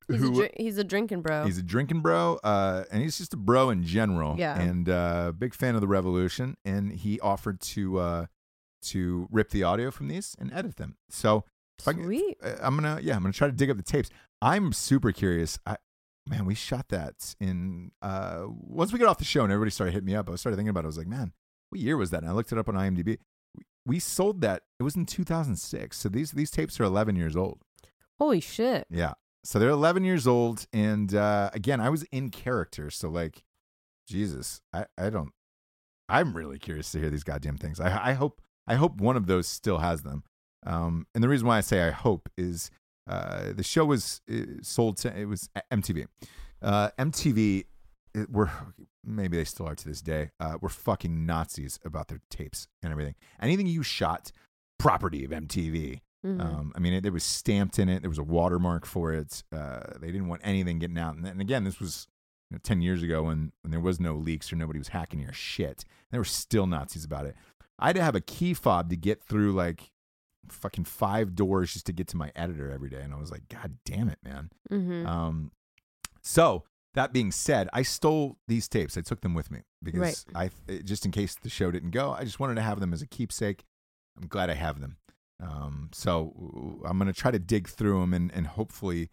He's, 0.06 0.20
who 0.20 0.30
a, 0.30 0.34
dri- 0.34 0.54
he's 0.56 0.78
a 0.78 0.84
drinking 0.84 1.22
bro. 1.22 1.44
He's 1.44 1.58
a 1.58 1.62
drinking 1.62 2.00
bro, 2.00 2.38
uh, 2.44 2.84
and 2.92 3.02
he's 3.02 3.18
just 3.18 3.34
a 3.34 3.36
bro 3.36 3.70
in 3.70 3.82
general. 3.84 4.36
Yeah. 4.38 4.60
and 4.60 4.88
uh, 4.88 5.32
big 5.36 5.54
fan 5.54 5.74
of 5.74 5.80
the 5.80 5.86
Revolution. 5.88 6.56
And 6.64 6.92
he 6.92 7.18
offered 7.20 7.60
to 7.60 7.98
uh, 7.98 8.26
to 8.82 9.28
rip 9.30 9.50
the 9.50 9.62
audio 9.62 9.90
from 9.90 10.08
these 10.08 10.36
and 10.38 10.52
edit 10.52 10.76
them. 10.76 10.96
So 11.08 11.44
I 11.86 11.92
Sweet. 11.92 12.36
uh, 12.42 12.56
I'm 12.60 12.74
gonna 12.76 13.00
yeah, 13.02 13.16
I'm 13.16 13.22
gonna 13.22 13.32
try 13.32 13.48
to 13.48 13.52
dig 13.52 13.70
up 13.70 13.76
the 13.76 13.82
tapes. 13.82 14.10
I'm 14.42 14.72
super 14.72 15.12
curious. 15.12 15.58
I, 15.66 15.76
man, 16.26 16.44
we 16.44 16.54
shot 16.54 16.88
that 16.90 17.34
in 17.40 17.92
uh, 18.02 18.44
once 18.48 18.92
we 18.92 18.98
got 18.98 19.08
off 19.08 19.18
the 19.18 19.24
show 19.24 19.42
and 19.44 19.52
everybody 19.52 19.70
started 19.70 19.92
hitting 19.92 20.06
me 20.06 20.14
up. 20.14 20.28
I 20.28 20.34
started 20.36 20.56
thinking 20.56 20.70
about 20.70 20.84
it. 20.84 20.86
I 20.86 20.88
was 20.88 20.98
like, 20.98 21.06
man, 21.06 21.32
what 21.70 21.80
year 21.80 21.96
was 21.96 22.10
that? 22.10 22.22
And 22.22 22.28
I 22.30 22.32
looked 22.32 22.52
it 22.52 22.58
up 22.58 22.68
on 22.68 22.74
IMDb. 22.74 23.18
We, 23.56 23.64
we 23.86 23.98
sold 23.98 24.40
that. 24.42 24.62
It 24.78 24.82
was 24.82 24.96
in 24.96 25.06
2006. 25.06 25.96
So 25.96 26.08
these 26.08 26.32
these 26.32 26.50
tapes 26.50 26.78
are 26.80 26.84
11 26.84 27.16
years 27.16 27.36
old. 27.36 27.60
Holy 28.18 28.40
shit. 28.40 28.86
Yeah. 28.90 29.14
So 29.44 29.58
they're 29.58 29.70
11 29.70 30.04
years 30.04 30.26
old. 30.26 30.66
And 30.72 31.14
uh, 31.14 31.48
again, 31.54 31.80
I 31.80 31.88
was 31.88 32.02
in 32.12 32.28
character. 32.28 32.90
So, 32.90 33.08
like, 33.08 33.42
Jesus, 34.06 34.60
I, 34.72 34.84
I 34.98 35.08
don't, 35.08 35.30
I'm 36.08 36.36
really 36.36 36.58
curious 36.58 36.90
to 36.92 36.98
hear 37.00 37.08
these 37.10 37.24
goddamn 37.24 37.56
things. 37.56 37.80
I, 37.80 38.10
I 38.10 38.12
hope, 38.12 38.42
I 38.70 38.76
hope 38.76 39.00
one 39.00 39.16
of 39.16 39.26
those 39.26 39.48
still 39.48 39.78
has 39.78 40.02
them. 40.02 40.22
Um, 40.64 41.08
and 41.12 41.24
the 41.24 41.28
reason 41.28 41.48
why 41.48 41.58
I 41.58 41.60
say 41.60 41.82
I 41.82 41.90
hope 41.90 42.28
is 42.38 42.70
uh, 43.08 43.52
the 43.52 43.64
show 43.64 43.84
was 43.84 44.20
uh, 44.32 44.62
sold 44.62 44.96
to, 44.98 45.18
it 45.18 45.24
was 45.24 45.50
MTV. 45.72 46.06
Uh, 46.62 46.90
MTV, 46.96 47.64
it, 48.14 48.30
were, 48.30 48.48
maybe 49.04 49.36
they 49.36 49.44
still 49.44 49.66
are 49.66 49.74
to 49.74 49.88
this 49.88 50.00
day, 50.00 50.30
uh, 50.38 50.56
were 50.60 50.68
fucking 50.68 51.26
Nazis 51.26 51.80
about 51.84 52.06
their 52.06 52.20
tapes 52.30 52.68
and 52.80 52.92
everything. 52.92 53.16
Anything 53.42 53.66
you 53.66 53.82
shot, 53.82 54.30
property 54.78 55.24
of 55.24 55.32
MTV. 55.32 56.00
Mhm. 56.24 56.40
Um, 56.40 56.72
I 56.76 56.78
mean, 56.78 56.92
it, 56.92 57.04
it 57.04 57.12
was 57.12 57.24
stamped 57.24 57.80
in 57.80 57.88
it. 57.88 58.02
There 58.02 58.10
was 58.10 58.18
a 58.18 58.22
watermark 58.22 58.86
for 58.86 59.12
it. 59.12 59.42
Uh, 59.52 59.80
they 60.00 60.12
didn't 60.12 60.28
want 60.28 60.42
anything 60.44 60.78
getting 60.78 60.98
out. 60.98 61.16
And, 61.16 61.26
and 61.26 61.40
again, 61.40 61.64
this 61.64 61.80
was 61.80 62.06
you 62.50 62.54
know, 62.54 62.60
10 62.62 62.82
years 62.82 63.02
ago 63.02 63.24
when, 63.24 63.50
when 63.62 63.72
there 63.72 63.80
was 63.80 63.98
no 63.98 64.14
leaks 64.14 64.52
or 64.52 64.56
nobody 64.56 64.78
was 64.78 64.88
hacking 64.88 65.18
your 65.18 65.32
shit. 65.32 65.84
There 66.12 66.20
were 66.20 66.24
still 66.24 66.68
Nazis 66.68 67.04
about 67.04 67.26
it. 67.26 67.34
I 67.80 67.86
had 67.88 67.96
to 67.96 68.02
have 68.02 68.14
a 68.14 68.20
key 68.20 68.54
fob 68.54 68.90
to 68.90 68.96
get 68.96 69.22
through 69.22 69.52
like 69.52 69.90
fucking 70.48 70.84
five 70.84 71.34
doors 71.34 71.72
just 71.72 71.86
to 71.86 71.92
get 71.92 72.08
to 72.08 72.16
my 72.16 72.30
editor 72.36 72.70
every 72.70 72.90
day. 72.90 73.00
And 73.00 73.12
I 73.14 73.18
was 73.18 73.30
like, 73.30 73.48
God 73.48 73.78
damn 73.84 74.08
it, 74.08 74.18
man. 74.22 74.50
Mhm. 74.70 75.06
Um, 75.06 75.52
so 76.22 76.64
that 76.94 77.12
being 77.12 77.30
said, 77.32 77.68
I 77.72 77.82
stole 77.82 78.36
these 78.48 78.68
tapes. 78.68 78.96
I 78.96 79.00
took 79.00 79.20
them 79.20 79.32
with 79.34 79.50
me 79.50 79.60
because 79.82 80.24
I 80.34 80.50
just 80.84 81.04
in 81.06 81.12
case 81.12 81.36
the 81.40 81.48
show 81.48 81.70
didn't 81.70 81.90
go, 81.92 82.12
I 82.12 82.24
just 82.24 82.38
wanted 82.40 82.56
to 82.56 82.62
have 82.62 82.80
them 82.80 82.92
as 82.92 83.00
a 83.02 83.06
keepsake. 83.06 83.64
I'm 84.20 84.26
glad 84.28 84.50
I 84.50 84.54
have 84.54 84.80
them. 84.80 84.96
Um, 85.42 85.88
so 85.92 86.80
I'm 86.84 86.98
gonna 86.98 87.12
try 87.12 87.30
to 87.30 87.38
dig 87.38 87.68
through 87.68 88.00
them 88.00 88.12
and, 88.12 88.30
and 88.34 88.46
hopefully 88.46 89.08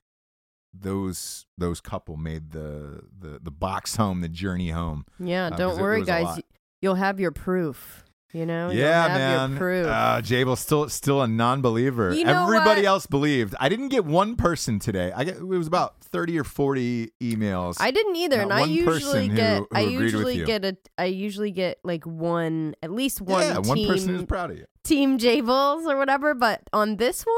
those 0.73 1.45
those 1.57 1.79
couple 1.81 2.17
made 2.17 2.51
the, 2.51 3.03
the 3.17 3.39
the 3.41 3.51
box 3.51 3.95
home, 3.95 4.21
the 4.21 4.29
journey 4.29 4.69
home. 4.71 5.05
yeah, 5.19 5.47
uh, 5.47 5.49
don't 5.55 5.79
worry, 5.79 6.03
guys. 6.03 6.41
You'll 6.81 6.95
have 6.95 7.19
your 7.19 7.31
proof. 7.31 8.03
You 8.33 8.45
know? 8.45 8.69
Yeah, 8.69 9.07
have 9.07 9.17
man. 9.17 9.49
Your 9.51 9.57
proof. 9.59 9.87
Uh, 9.87 10.21
Jabel 10.21 10.55
still 10.57 10.89
still 10.89 11.21
a 11.21 11.27
non-believer. 11.27 12.13
You 12.13 12.25
know 12.25 12.43
Everybody 12.43 12.81
what? 12.81 12.87
else 12.87 13.05
believed. 13.07 13.55
I 13.59 13.69
didn't 13.69 13.87
get 13.89 14.03
one 14.05 14.35
person 14.35 14.79
today. 14.79 15.11
I 15.15 15.23
get 15.23 15.37
it 15.37 15.43
was 15.43 15.65
about 15.67 16.01
thirty 16.01 16.37
or 16.37 16.43
forty 16.43 17.11
emails. 17.21 17.77
I 17.79 17.91
didn't 17.91 18.15
either, 18.17 18.37
Not 18.37 18.43
and 18.43 18.53
I 18.53 18.59
one 18.61 18.69
usually 18.71 18.93
person 18.99 19.29
who- 19.29 19.35
get 19.35 19.57
who 19.59 19.67
I 19.73 19.79
usually 19.81 20.43
get 20.43 20.65
a 20.65 20.77
I 20.97 21.05
usually 21.05 21.51
get 21.51 21.79
like 21.83 22.05
one 22.05 22.75
at 22.83 22.91
least 22.91 23.21
one 23.21 23.41
yeah, 23.43 23.59
one 23.59 23.77
team 23.77 23.87
person 23.87 24.09
who's 24.09 24.25
proud 24.25 24.51
of 24.51 24.57
you. 24.57 24.65
team 24.83 25.17
Jables 25.17 25.85
or 25.85 25.97
whatever, 25.97 26.33
but 26.33 26.61
on 26.73 26.97
this 26.97 27.23
one, 27.23 27.35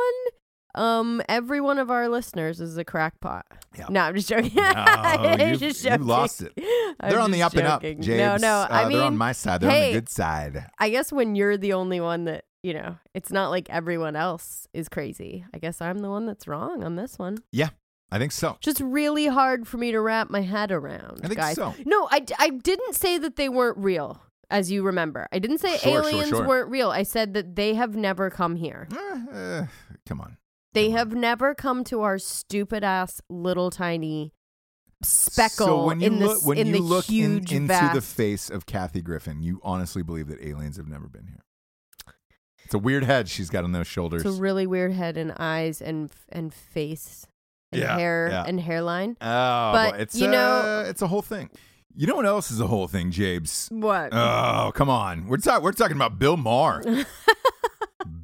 um, 0.80 1.22
every 1.28 1.60
one 1.62 1.78
of 1.78 1.92
our 1.92 2.08
listeners 2.10 2.60
is 2.62 2.78
a 2.78 2.84
crackpot. 2.86 3.46
Yeah. 3.78 3.88
No, 3.90 4.02
I'm 4.02 4.16
just 4.16 4.30
joking. 4.30 4.52
No, 4.56 5.36
you- 5.40 5.58
just 5.58 5.84
you 5.84 5.96
lost 5.98 6.42
it. 6.42 6.54
I'm 7.00 7.10
They're 7.12 7.20
on 7.20 7.32
the 7.32 7.44
up 7.44 7.54
and 7.56 7.68
up. 7.68 7.82
James. 7.82 8.08
No, 8.08 8.38
no. 8.38 8.66
I 8.70 8.84
Uh, 8.84 8.88
mean, 8.90 8.98
they're 8.98 9.08
on 9.08 9.18
my 9.18 9.32
side. 9.34 9.62
They're 9.62 9.70
on 9.72 9.82
the 9.82 9.94
good 9.94 10.10
side. 10.10 10.66
I 10.80 10.90
guess 10.90 11.12
when 11.12 11.36
you're 11.36 11.58
the 11.58 11.74
only 11.74 12.00
one 12.00 12.26
that 12.26 12.46
you 12.62 12.74
know, 12.74 12.98
it's 13.14 13.32
not 13.32 13.50
like 13.52 13.70
everyone 13.70 14.18
else 14.18 14.68
is 14.74 14.90
crazy. 14.90 15.46
I 15.54 15.60
guess 15.60 15.80
I'm 15.80 16.00
the 16.00 16.10
one 16.10 16.26
that's 16.26 16.46
wrong 16.46 16.84
on 16.84 16.96
this 16.98 17.18
one. 17.18 17.38
Yeah. 17.54 17.70
I 18.12 18.18
think 18.20 18.32
so. 18.34 18.58
Just 18.60 18.82
really 18.82 19.28
hard 19.28 19.66
for 19.68 19.78
me 19.78 19.92
to 19.92 20.02
wrap 20.02 20.30
my 20.30 20.42
head 20.42 20.72
around, 20.72 21.22
I 21.24 21.28
think 21.28 21.40
guys. 21.40 21.56
so. 21.56 21.74
No, 21.86 22.08
I, 22.12 22.26
I 22.38 22.50
didn't 22.50 22.96
say 22.96 23.18
that 23.20 23.36
they 23.38 23.48
weren't 23.50 23.78
real, 23.78 24.22
as 24.50 24.72
you 24.72 24.82
remember. 24.84 25.28
I 25.32 25.38
didn't 25.40 25.60
say 25.60 25.78
Sure, 25.78 25.92
sure, 26.04 26.10
aliens 26.10 26.30
sure. 26.30 26.46
weren't 26.48 26.70
real. 26.70 26.90
I 26.90 27.04
said 27.04 27.34
that 27.36 27.56
they 27.56 27.76
have 27.76 27.96
never 27.96 28.30
come 28.32 28.56
here. 28.58 28.88
Eh, 28.92 29.20
eh, 29.32 29.66
come 30.08 30.20
on. 30.22 30.36
They 30.74 30.92
have 30.92 31.14
never 31.14 31.56
come 31.56 31.84
to 31.86 32.02
our 32.02 32.18
stupid 32.20 32.84
ass 32.84 33.22
little 33.30 33.70
tiny 33.72 34.34
speckle 35.02 35.66
So 35.66 35.86
when 35.86 36.00
you 36.02 36.08
in 36.08 36.20
the 36.20 36.28
look, 36.28 36.46
when 36.46 36.58
in 36.58 36.68
you 36.68 36.74
the 36.74 36.80
look 36.82 37.08
in- 37.10 37.16
huge 37.16 37.54
into 37.54 37.68
vast. 37.68 37.96
the 37.96 38.02
face 38.02 38.50
of 38.50 38.66
Kathy 38.66 39.02
Griffin, 39.02 39.42
you 39.42 39.60
honestly 39.64 40.04
believe 40.04 40.28
that 40.28 40.42
aliens 40.46 40.78
have 40.78 40.88
never 40.88 41.08
been 41.08 41.28
here. 41.28 41.44
It's 42.66 42.74
a 42.74 42.80
weird 42.80 43.04
head 43.04 43.28
she's 43.30 43.50
got 43.50 43.64
on 43.64 43.72
those 43.72 43.88
shoulders. 43.88 44.24
it's 44.24 44.38
a 44.38 44.42
really 44.42 44.68
weird 44.68 44.92
head 44.94 45.18
and 45.18 45.34
eyes 45.40 45.82
and 45.82 46.12
and 46.32 46.54
face 46.54 47.26
and 47.72 47.82
Yeah, 47.82 47.98
hair 47.98 48.28
yeah. 48.30 48.44
and 48.46 48.60
hairline. 48.60 49.18
oh, 49.22 49.72
but, 49.72 49.92
boy, 49.94 49.98
it's 49.98 50.16
you 50.16 50.28
uh, 50.28 50.32
know- 50.32 50.84
it's 50.88 51.02
a 51.02 51.08
whole 51.08 51.24
thing. 51.24 51.50
You 51.96 52.06
know 52.06 52.16
what 52.16 52.28
else 52.28 52.52
is 52.52 52.60
a 52.60 52.68
whole 52.68 52.88
thing, 52.88 53.10
Jabes? 53.12 53.68
What? 53.72 54.14
Oh, 54.14 54.72
come 54.76 54.90
on. 54.90 55.28
We're 55.28 55.38
talking 55.38 55.64
we're 55.64 55.72
talking 55.72 55.96
about 55.96 56.20
Bill 56.20 56.38
Maher. 56.38 56.84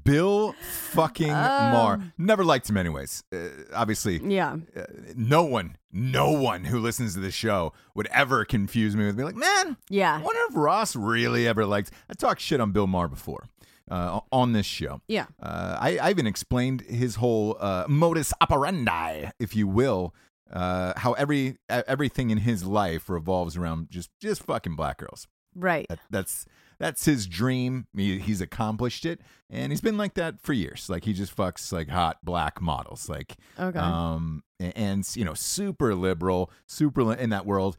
Bill 0.03 0.53
fucking 0.91 1.27
Maher. 1.31 1.95
Um. 1.95 2.13
Never 2.17 2.43
liked 2.43 2.69
him, 2.69 2.77
anyways. 2.77 3.23
Uh, 3.33 3.47
obviously, 3.73 4.17
Yeah. 4.23 4.57
uh, 4.75 4.83
no 5.15 5.43
one, 5.43 5.77
no 5.91 6.31
one 6.31 6.63
who 6.65 6.79
listens 6.79 7.13
to 7.15 7.19
the 7.19 7.31
show 7.31 7.73
would 7.95 8.07
ever 8.07 8.45
confuse 8.45 8.95
me 8.95 9.05
with 9.05 9.17
me 9.17 9.23
like, 9.23 9.35
man, 9.35 9.77
Yeah. 9.89 10.15
I 10.15 10.21
wonder 10.21 10.41
if 10.49 10.55
Ross 10.55 10.95
really 10.95 11.47
ever 11.47 11.65
liked. 11.65 11.91
I 12.09 12.13
talked 12.13 12.41
shit 12.41 12.59
on 12.61 12.71
Bill 12.71 12.87
Maher 12.87 13.07
before 13.07 13.45
uh, 13.89 14.19
on 14.31 14.53
this 14.53 14.65
show. 14.65 15.01
Yeah. 15.07 15.25
Uh, 15.41 15.77
I, 15.79 15.97
I 15.97 16.09
even 16.09 16.27
explained 16.27 16.81
his 16.81 17.15
whole 17.15 17.57
uh, 17.59 17.85
modus 17.87 18.33
operandi, 18.41 19.29
if 19.39 19.55
you 19.55 19.67
will, 19.67 20.13
uh, 20.51 20.93
how 20.97 21.13
every 21.13 21.57
everything 21.69 22.29
in 22.29 22.37
his 22.37 22.63
life 22.63 23.09
revolves 23.09 23.57
around 23.57 23.89
just 23.89 24.09
just 24.21 24.43
fucking 24.43 24.75
black 24.75 24.99
girls. 24.99 25.27
Right. 25.55 25.87
That, 25.89 25.99
that's 26.09 26.45
that's 26.79 27.05
his 27.05 27.27
dream. 27.27 27.87
He, 27.95 28.19
he's 28.19 28.41
accomplished 28.41 29.05
it, 29.05 29.21
and 29.49 29.71
he's 29.71 29.81
been 29.81 29.97
like 29.97 30.13
that 30.15 30.41
for 30.41 30.53
years. 30.53 30.89
Like 30.89 31.03
he 31.05 31.13
just 31.13 31.35
fucks 31.35 31.71
like 31.71 31.89
hot 31.89 32.17
black 32.23 32.61
models, 32.61 33.07
like 33.09 33.35
Okay. 33.59 33.79
um, 33.79 34.43
a- 34.61 34.77
and, 34.77 35.07
you 35.15 35.25
know, 35.25 35.33
super 35.33 35.93
liberal, 35.95 36.51
super 36.67 37.03
li- 37.03 37.17
in 37.19 37.29
that 37.31 37.45
world. 37.45 37.77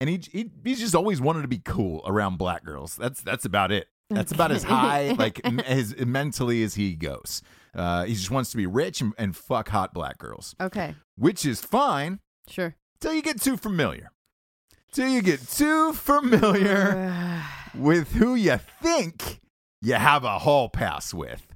And 0.00 0.10
he, 0.10 0.20
he 0.30 0.50
he's 0.62 0.78
just 0.80 0.94
always 0.94 1.20
wanted 1.20 1.42
to 1.42 1.48
be 1.48 1.58
cool 1.58 2.02
around 2.06 2.36
black 2.36 2.64
girls. 2.64 2.96
That's 2.96 3.22
that's 3.22 3.44
about 3.46 3.72
it. 3.72 3.88
That's 4.10 4.30
about 4.30 4.52
as 4.52 4.62
high 4.62 5.12
like 5.18 5.40
as 5.66 5.96
mentally 5.96 6.62
as 6.62 6.74
he 6.74 6.94
goes. 6.94 7.42
Uh, 7.74 8.04
he 8.04 8.14
just 8.14 8.30
wants 8.30 8.50
to 8.50 8.56
be 8.56 8.66
rich 8.66 9.00
and, 9.00 9.12
and 9.18 9.34
fuck 9.36 9.68
hot 9.70 9.92
black 9.92 10.16
girls, 10.18 10.54
okay. 10.60 10.94
which 11.16 11.44
is 11.44 11.60
fine 11.60 12.20
Sure. 12.48 12.74
till 13.00 13.12
you 13.12 13.20
get 13.20 13.40
too 13.40 13.56
familiar. 13.56 14.10
Till 14.92 15.08
you 15.08 15.20
get 15.22 15.46
too 15.48 15.92
familiar 15.92 17.42
with 17.78 18.12
who 18.12 18.34
you 18.34 18.58
think 18.82 19.40
you 19.82 19.94
have 19.94 20.24
a 20.24 20.38
hall 20.40 20.68
pass 20.68 21.12
with. 21.14 21.46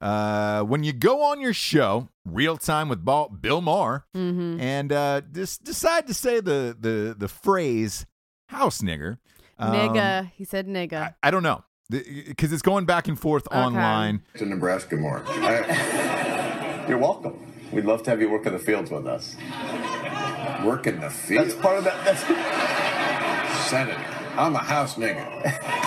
Uh, 0.00 0.62
when 0.64 0.82
you 0.82 0.92
go 0.92 1.22
on 1.22 1.40
your 1.40 1.52
show, 1.52 2.08
real 2.24 2.56
time 2.56 2.88
with 2.88 3.04
Bill 3.04 3.60
Maher, 3.60 4.04
Mm-hmm. 4.16 4.60
and 4.60 4.92
uh, 4.92 5.20
just 5.32 5.62
decide 5.64 6.06
to 6.08 6.14
say 6.14 6.40
the 6.40 6.76
the 6.78 7.14
the 7.16 7.28
phrase 7.28 8.04
"house 8.48 8.80
nigger." 8.82 9.18
um, 9.58 9.72
nigga. 9.72 10.30
He 10.34 10.44
said 10.44 10.66
nigga. 10.66 10.94
I, 10.94 11.14
I 11.28 11.30
don't 11.30 11.44
know 11.44 11.62
because 11.88 12.52
it's 12.52 12.62
going 12.62 12.84
back 12.84 13.06
and 13.06 13.18
forth 13.18 13.46
online. 13.52 14.22
to 14.38 14.44
Nebraska 14.46 14.96
more. 14.96 15.22
I, 15.28 16.84
You're 16.88 16.98
welcome. 16.98 17.38
We'd 17.70 17.84
love 17.84 18.02
to 18.04 18.10
have 18.10 18.20
you 18.20 18.28
work 18.30 18.44
in 18.46 18.52
the 18.54 18.58
fields 18.58 18.90
with 18.90 19.06
us. 19.06 19.36
work 20.64 20.86
in 20.88 21.00
the 21.00 21.10
field. 21.10 21.46
That's 21.46 21.54
part 21.60 21.78
of 21.78 21.84
that. 21.84 22.04
That's 22.04 22.22
Senator. 23.70 24.04
I'm 24.34 24.54
a 24.54 24.58
house 24.58 24.94
nigga. 24.94 25.16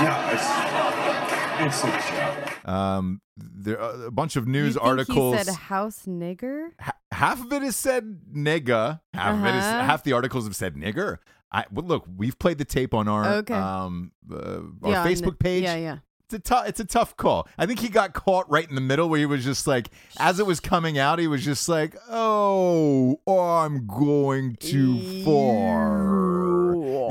no, 0.01 0.29
it's, 0.31 1.83
it's 1.83 1.83
a 1.83 1.87
joke. 2.11 2.67
Um, 2.67 3.21
there 3.37 3.79
are 3.81 4.05
a 4.05 4.11
bunch 4.11 4.35
of 4.35 4.47
news 4.47 4.75
you 4.75 4.79
think 4.79 4.85
articles. 4.85 5.37
He 5.37 5.43
said 5.43 5.55
house 5.55 6.03
nigger. 6.07 6.69
Ha- 6.79 6.93
half 7.11 7.43
of 7.43 7.51
it 7.53 7.63
is 7.63 7.75
said 7.75 8.19
nigga. 8.33 9.01
Half 9.13 9.35
of 9.39 9.45
it 9.45 9.55
is 9.55 9.63
Uh-huh. 9.63 9.83
half 9.83 10.03
the 10.03 10.13
articles 10.13 10.45
have 10.45 10.55
said 10.55 10.75
nigger. 10.75 11.17
I 11.51 11.65
well, 11.71 11.85
look. 11.85 12.05
We've 12.17 12.37
played 12.37 12.57
the 12.57 12.65
tape 12.65 12.93
on 12.93 13.07
our 13.07 13.25
Okay. 13.35 13.53
um 13.53 14.11
uh, 14.31 14.59
our 14.83 14.91
Yeah, 14.91 15.05
Facebook 15.05 15.39
page. 15.39 15.63
Yeah, 15.63 15.75
yeah. 15.75 15.97
It's 16.25 16.33
a 16.33 16.39
tough. 16.39 16.67
It's 16.67 16.79
a 16.79 16.85
tough 16.85 17.15
call. 17.17 17.47
I 17.57 17.65
think 17.67 17.79
he 17.79 17.87
got 17.87 18.13
caught 18.13 18.49
right 18.49 18.67
in 18.67 18.73
the 18.75 18.81
middle 18.81 19.09
where 19.09 19.19
he 19.19 19.25
was 19.27 19.43
just 19.43 19.67
like, 19.67 19.89
as 20.17 20.39
it 20.39 20.45
was 20.47 20.59
coming 20.59 20.97
out, 20.97 21.19
he 21.19 21.27
was 21.27 21.45
just 21.45 21.69
like, 21.69 21.95
"Oh, 22.09 23.19
I'm 23.27 23.85
going 23.85 24.55
too 24.55 25.23
far." 25.23 26.44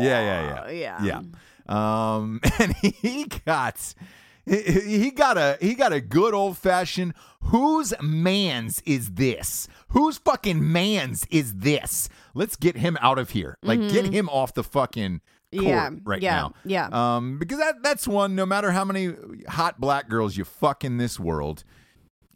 Yeah, 0.01 0.21
yeah, 0.21 0.71
yeah, 0.71 1.01
Yeah. 1.03 1.21
yeah. 1.69 2.15
Um, 2.17 2.41
and 2.59 2.75
he 2.77 3.27
got. 3.47 3.95
He 4.47 5.11
got 5.11 5.39
a 5.39 5.57
he 5.59 5.73
got 5.75 5.95
a 5.95 6.03
good 6.03 6.35
old 6.35 6.59
fashioned 6.59 7.15
whose 7.45 7.95
man's 8.03 8.83
is 8.85 9.13
this? 9.13 9.69
Whose 9.89 10.19
fucking 10.19 10.71
man's 10.71 11.25
is 11.31 11.55
this? 11.55 12.11
Let's 12.35 12.55
get 12.55 12.77
him 12.77 12.99
out 13.01 13.19
of 13.19 13.31
here. 13.31 13.57
Like 13.63 13.81
get 13.89 14.05
him 14.05 14.29
off 14.29 14.53
the 14.53 14.63
fucking 14.63 15.21
court 15.21 15.65
Mm-hmm. 15.65 15.67
Yeah, 15.67 15.91
right 16.05 16.21
yeah, 16.21 16.35
now. 16.35 16.53
yeah. 16.65 16.89
Um, 17.17 17.39
because 17.39 17.59
that 17.59 17.77
that's 17.83 18.07
one. 18.09 18.35
No 18.35 18.45
matter 18.45 18.73
how 18.73 18.85
many 18.85 19.15
hot 19.49 19.81
black 19.81 20.09
girls 20.11 20.37
you 20.37 20.45
fuck 20.45 20.85
in 20.85 20.99
this 20.99 21.19
world, 21.19 21.65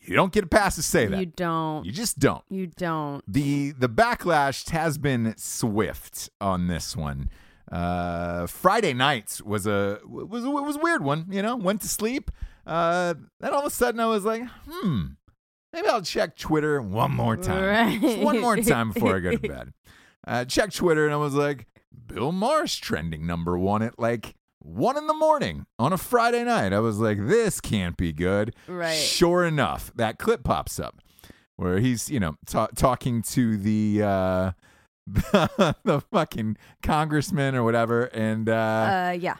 you 0.08 0.14
don't 0.14 0.32
get 0.32 0.44
a 0.44 0.48
pass 0.48 0.76
to 0.76 0.82
say 0.82 1.06
that. 1.06 1.20
You 1.20 1.26
don't. 1.26 1.84
You 1.84 1.92
just 1.92 2.18
don't. 2.18 2.42
You 2.48 2.66
don't. 2.66 3.22
The 3.30 3.72
the 3.72 3.88
backlash 3.88 4.68
has 4.70 4.96
been 4.98 5.34
swift 5.36 6.30
on 6.40 6.66
this 6.66 6.96
one. 6.96 7.30
Uh, 7.70 8.46
Friday 8.46 8.94
nights 8.94 9.42
was 9.42 9.66
a 9.66 10.00
was 10.06 10.44
a, 10.44 10.50
was 10.50 10.76
a 10.76 10.78
weird 10.78 11.04
one. 11.04 11.26
You 11.30 11.42
know, 11.42 11.56
went 11.56 11.82
to 11.82 11.88
sleep. 11.88 12.30
Uh, 12.66 13.14
then 13.40 13.52
all 13.52 13.60
of 13.60 13.66
a 13.66 13.70
sudden 13.70 14.00
I 14.00 14.06
was 14.06 14.24
like, 14.24 14.42
hmm, 14.66 15.06
maybe 15.72 15.88
I'll 15.88 16.02
check 16.02 16.36
Twitter 16.36 16.80
one 16.82 17.12
more 17.12 17.36
time, 17.36 18.00
Just 18.00 18.18
one 18.18 18.40
more 18.40 18.56
time 18.56 18.92
before 18.92 19.16
I 19.16 19.20
go 19.20 19.30
to 19.32 19.38
bed. 19.48 19.72
Uh, 20.26 20.44
check 20.44 20.72
Twitter 20.72 21.06
and 21.06 21.14
I 21.14 21.16
was 21.16 21.34
like, 21.34 21.66
Bill 22.06 22.32
Maher's 22.32 22.76
trending 22.76 23.26
number 23.26 23.58
one 23.58 23.82
at 23.82 23.98
like 23.98 24.34
one 24.60 24.96
in 24.96 25.06
the 25.06 25.14
morning 25.14 25.66
on 25.78 25.92
a 25.92 25.98
Friday 25.98 26.44
night. 26.44 26.72
I 26.72 26.80
was 26.80 26.98
like, 26.98 27.18
this 27.26 27.60
can't 27.60 27.96
be 27.96 28.12
good. 28.12 28.54
Right. 28.66 28.94
Sure 28.94 29.44
enough, 29.44 29.92
that 29.96 30.18
clip 30.18 30.44
pops 30.44 30.78
up 30.80 31.00
where 31.56 31.78
he's, 31.80 32.08
you 32.10 32.20
know, 32.20 32.36
ta- 32.46 32.68
talking 32.76 33.22
to 33.22 33.56
the 33.56 34.02
uh, 34.02 34.50
the 35.06 36.02
fucking 36.12 36.56
congressman 36.82 37.54
or 37.54 37.62
whatever, 37.64 38.04
and 38.06 38.48
uh, 38.48 38.52
Uh, 39.10 39.16
yeah. 39.18 39.36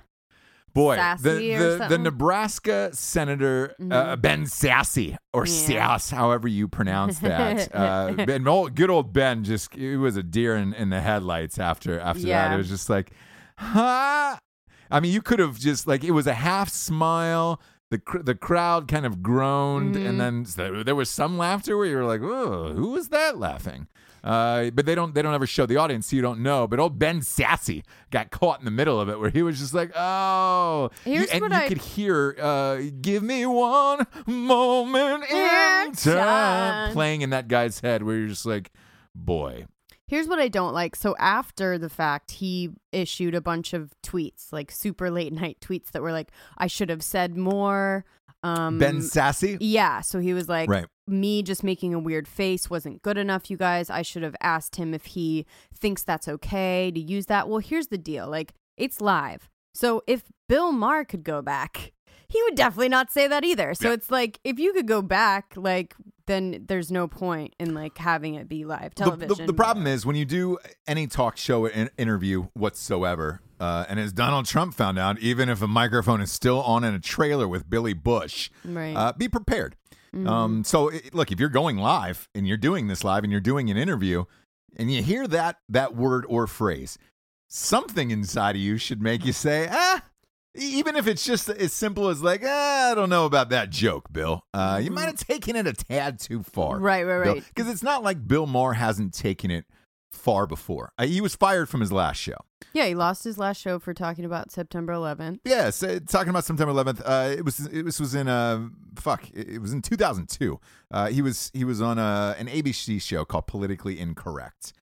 boy, 0.75 0.97
the 0.97 1.01
Sassy 1.19 1.55
or 1.55 1.77
the, 1.79 1.87
the? 1.89 1.99
Nebraska 1.99 2.91
senator 2.93 3.75
uh, 3.91 4.17
Ben 4.17 4.47
Sassy 4.47 5.17
or 5.33 5.47
Yeah. 5.47 5.53
Sass, 5.53 6.11
however 6.11 6.49
you 6.49 6.69
pronounce 6.69 7.19
that. 7.21 7.69
uh, 7.75 8.13
ben, 8.25 8.49
old, 8.49 8.75
good 8.75 8.91
old 8.91 9.13
Ben, 9.13 9.45
just 9.45 9.75
he 9.75 9.97
was 9.97 10.17
a 10.17 10.23
deer 10.23 10.57
in, 10.57 10.73
in 10.75 10.91
the 10.91 11.01
headlights 11.01 11.59
after 11.59 12.01
after 12.01 12.23
that. 12.29 12.53
It 12.53 12.57
was 12.57 12.69
just 12.69 12.89
like, 12.89 13.11
huh? 13.59 14.39
I 14.91 15.01
mean, 15.01 15.13
you 15.13 15.23
could 15.23 15.39
have 15.39 15.59
just 15.59 15.87
like 15.87 16.05
it 16.05 16.13
was 16.13 16.27
a 16.27 16.35
half 16.35 16.69
smile. 16.69 17.61
The 17.91 17.99
cr- 17.99 18.19
the 18.19 18.35
crowd 18.35 18.87
kind 18.87 19.07
of 19.07 19.23
groaned, 19.23 19.95
Mm-hmm. 19.95 20.07
and 20.07 20.21
then 20.21 20.45
so 20.45 20.83
there 20.83 20.95
was 20.95 21.09
some 21.09 21.39
laughter 21.39 21.77
where 21.77 21.87
you 21.87 21.97
were 21.97 22.05
like, 22.05 22.21
"Oh, 22.23 22.75
who 22.75 22.89
was 22.91 23.09
that 23.09 23.39
laughing?" 23.39 23.87
Uh, 24.23 24.69
but 24.71 24.85
they 24.85 24.95
don't 24.95 25.15
they 25.15 25.23
don't 25.23 25.33
ever 25.33 25.47
show 25.47 25.65
the 25.65 25.77
audience, 25.79 26.09
so 26.09 26.17
you 26.17 26.21
don't 26.21 26.41
know. 26.41 26.67
But 26.67 26.81
old 26.81 26.99
Ben 26.99 27.23
Sassy 27.23 27.85
got 28.11 28.31
caught 28.31 28.59
in 28.59 28.67
the 28.67 28.71
middle 28.71 29.01
of 29.01 29.09
it, 29.09 29.19
where 29.19 29.31
he 29.31 29.43
was 29.43 29.59
just 29.59 29.73
like, 29.73 29.91
"Oh," 29.97 30.91
You- 31.07 31.13
Here's 31.15 31.31
and 31.31 31.41
what 31.41 31.51
you 31.53 31.57
I- 31.57 31.69
could 31.69 31.79
hear, 31.79 32.37
uh, 32.39 32.81
"Give 33.01 33.23
me 33.23 33.47
one 33.47 34.07
moment 34.27 35.25
in 35.31 35.93
time," 35.93 35.93
time. 35.95 36.93
playing 36.93 37.23
in 37.23 37.31
that 37.31 37.49
guy's 37.49 37.81
head, 37.81 38.03
where 38.03 38.17
you're 38.17 38.29
just 38.29 38.45
like, 38.45 38.71
"Boy, 39.15 39.67
Here's 40.09 40.27
what 40.27 40.39
I 40.39 40.49
don't 40.49 40.73
like. 40.75 40.97
So 40.97 41.15
after 41.19 41.79
the 41.79 41.89
fact, 41.89 42.33
he 42.33 42.71
issued 42.93 43.35
a 43.35 43.41
bunch 43.41 43.73
of 43.73 43.93
tweets, 44.03 44.53
like 44.53 44.71
super 44.73 45.11
late 45.11 45.33
night 45.43 45.59
tweets 45.61 45.91
that 45.93 46.03
were 46.03 46.13
like, 46.13 46.31
"I 46.57 46.67
should 46.67 46.89
have 46.89 47.03
said 47.03 47.37
more." 47.37 48.05
Um, 48.43 48.79
Ben 48.79 49.03
Sassy." 49.03 49.59
Yeah. 49.61 50.01
So 50.01 50.21
he 50.21 50.33
was 50.33 50.49
like, 50.49 50.69
Right. 50.71 50.87
me 51.09 51.43
just 51.43 51.65
making 51.65 51.93
a 51.93 51.99
weird 51.99 52.29
face 52.29 52.71
wasn't 52.71 53.03
good 53.03 53.19
enough, 53.19 53.51
you 53.51 53.57
guys. 53.57 53.91
I 53.91 54.03
should 54.03 54.23
have 54.23 54.37
asked 54.41 54.77
him 54.77 54.95
if 54.95 55.07
he 55.07 55.45
thinks 55.75 56.05
that's 56.05 56.29
okay 56.29 56.91
to 56.93 57.01
use 57.01 57.27
that. 57.27 57.49
Well, 57.49 57.59
here's 57.59 57.89
the 57.89 57.99
deal 57.99 58.29
like, 58.29 58.55
it's 58.77 59.01
live. 59.01 59.49
So 59.75 60.03
if 60.07 60.23
Bill 60.49 60.71
Maher 60.73 61.05
could 61.05 61.25
go 61.25 61.43
back, 61.43 61.93
he 62.29 62.43
would 62.43 62.55
definitely 62.55 62.89
not 62.91 63.11
say 63.13 63.27
that 63.27 63.45
either. 63.45 63.75
So 63.75 63.89
Yeah. 63.89 63.95
it's 63.95 64.11
like, 64.11 64.39
if 64.45 64.59
you 64.59 64.73
could 64.73 64.87
go 64.87 65.01
back, 65.03 65.55
like, 65.57 65.95
then 66.27 66.65
there's 66.69 66.91
no 66.93 67.09
point 67.09 67.55
in 67.59 67.73
like 67.73 67.97
having 67.97 68.35
it 68.35 68.49
be 68.49 68.65
live 68.65 68.95
The- 68.95 69.05
television. 69.05 69.47
The, 69.47 69.53
the 69.53 69.55
problem 69.55 69.87
is 69.87 70.05
when 70.05 70.15
you 70.17 70.27
do 70.27 70.59
any 70.87 71.07
talk 71.07 71.37
show 71.39 71.65
in, 71.67 71.89
interview 71.97 72.49
whatsoever, 72.55 73.41
uh, 73.59 73.87
and 73.89 73.99
as 73.99 74.13
Donald 74.13 74.45
Trump 74.47 74.75
found 74.75 74.99
out, 74.99 75.19
even 75.21 75.49
if 75.49 75.63
a 75.63 75.67
microphone 75.67 76.21
is 76.21 76.31
still 76.31 76.61
on 76.63 76.85
in 76.85 76.93
a 76.95 77.01
trailer 77.01 77.49
with 77.49 77.69
Billy 77.71 77.95
Bush, 77.95 78.51
Right. 78.65 78.95
uh, 78.95 79.13
be 79.15 79.29
prepared. 79.29 79.75
Um, 80.27 80.65
so 80.65 80.89
it, 80.89 81.15
look, 81.15 81.31
if 81.31 81.39
you're 81.39 81.49
going 81.51 81.77
live 81.77 82.29
and 82.35 82.49
you're 82.49 82.57
doing 82.57 82.89
this 82.89 83.05
live 83.05 83.25
and 83.25 83.31
you're 83.31 83.41
doing 83.43 83.71
an 83.71 83.77
interview, 83.77 84.25
and 84.77 84.91
you 84.93 85.03
hear 85.03 85.27
that 85.29 85.57
that 85.69 85.95
word 85.97 86.25
or 86.29 86.47
phrase, 86.47 86.99
something 87.47 88.11
inside 88.11 88.57
of 88.57 88.61
you 88.63 88.77
should 88.79 89.01
make 89.03 89.25
you 89.25 89.33
say, 89.33 89.69
ah. 89.71 90.03
Even 90.59 90.97
if 90.97 91.07
it's 91.07 91.25
just 91.25 91.49
as 91.49 91.73
simple 91.73 92.09
as 92.09 92.23
like, 92.23 92.43
ah, 92.45 92.93
I 92.93 92.95
don't 92.95 93.11
know 93.11 93.27
about 93.27 93.51
that 93.51 93.71
joke, 93.71 94.13
Bill. 94.13 94.45
Uh, 94.53 94.81
you 94.83 94.91
might 94.91 95.07
have 95.07 95.17
taken 95.19 95.57
it 95.57 95.67
a 95.67 95.73
tad 95.73 96.19
too 96.21 96.43
far. 96.43 96.79
Right, 96.79 97.05
right, 97.05 97.19
right. 97.19 97.45
Because 97.55 97.71
it's 97.71 97.83
not 97.83 98.03
like 98.03 98.27
Bill 98.27 98.47
Maher 98.47 98.75
hasn't 98.75 99.15
taken 99.15 99.51
it 99.51 99.65
far 100.11 100.47
before. 100.47 100.93
Uh, 100.99 101.07
he 101.07 101.21
was 101.21 101.35
fired 101.37 101.69
from 101.69 101.81
his 101.81 101.93
last 101.93 102.17
show. 102.19 102.37
yeah, 102.73 102.87
he 102.87 102.95
lost 102.95 103.25
his 103.25 103.39
last 103.39 103.61
show 103.61 103.79
for 103.79 103.95
talking 103.95 104.25
about 104.25 104.51
September 104.51 104.93
11th. 104.93 105.41
Yes, 105.45 105.83
uh, 105.83 106.01
talking 106.07 106.31
about 106.31 106.45
September 106.45 106.73
11th. 106.73 107.03
Uh, 107.05 107.35
it 107.37 107.45
was 107.45 107.67
it 107.67 107.85
was, 107.85 108.01
was 108.01 108.15
in 108.15 108.27
uh 108.29 108.69
fuck. 108.97 109.29
It 109.33 109.49
it 109.49 109.59
was 109.61 109.73
in 109.73 109.81
2002. 109.83 110.59
Uh, 110.91 111.07
he 111.09 111.23
was 111.23 111.51
he 111.55 111.65
was 111.65 111.81
on 111.81 111.99
a, 111.99 112.35
an 112.39 112.47
ABC 112.49 113.01
show 113.01 113.25
called 113.25 113.47
Politically 113.47 113.99
Incorrect. 114.01 114.73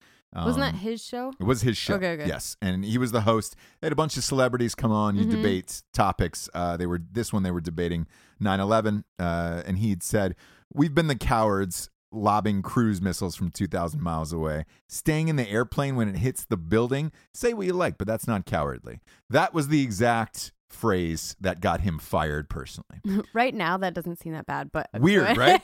Wasn't 0.45 0.61
that 0.63 0.75
Um, 0.75 0.81
his 0.81 1.03
show? 1.03 1.33
It 1.41 1.45
was 1.45 1.63
his 1.63 1.77
show. 1.77 1.95
Okay, 1.95 2.13
okay. 2.13 2.27
Yes, 2.27 2.57
and 2.61 2.85
he 2.85 2.99
was 2.99 3.13
the 3.13 3.23
host. 3.23 3.57
They 3.81 3.87
had 3.87 3.93
a 3.93 3.97
bunch 3.97 4.17
of 4.17 4.25
celebrities 4.25 4.75
come 4.75 4.93
on. 4.93 5.17
You 5.17 5.25
Mhm. 5.25 5.31
debate 5.31 5.83
topics. 5.93 6.49
Uh, 6.53 6.77
they 6.77 6.87
were 6.87 7.01
this 7.13 7.33
one. 7.33 7.43
They 7.43 7.51
were 7.51 7.61
debating 7.61 8.07
9/11, 8.41 9.05
uh, 9.19 9.63
and 9.67 9.79
he 9.79 9.91
had 9.91 10.03
said, 10.03 10.37
"We've 10.73 10.95
been 10.95 11.07
the 11.09 11.17
cowards." 11.17 11.89
Lobbing 12.13 12.63
cruise 12.63 13.03
missiles 13.03 13.35
from 13.35 13.51
2,000 13.51 14.01
miles 14.01 14.33
away, 14.33 14.65
staying 14.89 15.27
in 15.29 15.35
the 15.37 15.47
airplane 15.51 15.97
when 15.97 16.09
it 16.09 16.17
hits 16.19 16.45
the 16.45 16.57
building. 16.57 17.11
Say 17.35 17.53
what 17.53 17.67
you 17.67 17.73
like, 17.73 17.99
but 17.99 18.07
that's 18.07 18.29
not 18.29 18.47
cowardly. 18.47 19.01
That 19.29 19.53
was 19.53 19.69
the 19.69 19.83
exact 19.83 20.53
phrase 20.71 21.37
that 21.41 21.61
got 21.61 21.81
him 21.81 21.99
fired 21.99 22.49
personally. 22.49 23.01
right 23.35 23.53
now, 23.53 23.77
that 23.79 23.93
doesn't 23.93 24.17
seem 24.21 24.33
that 24.35 24.47
bad, 24.47 24.71
but 24.73 24.89
Weird, 24.99 25.37
right? 25.37 25.61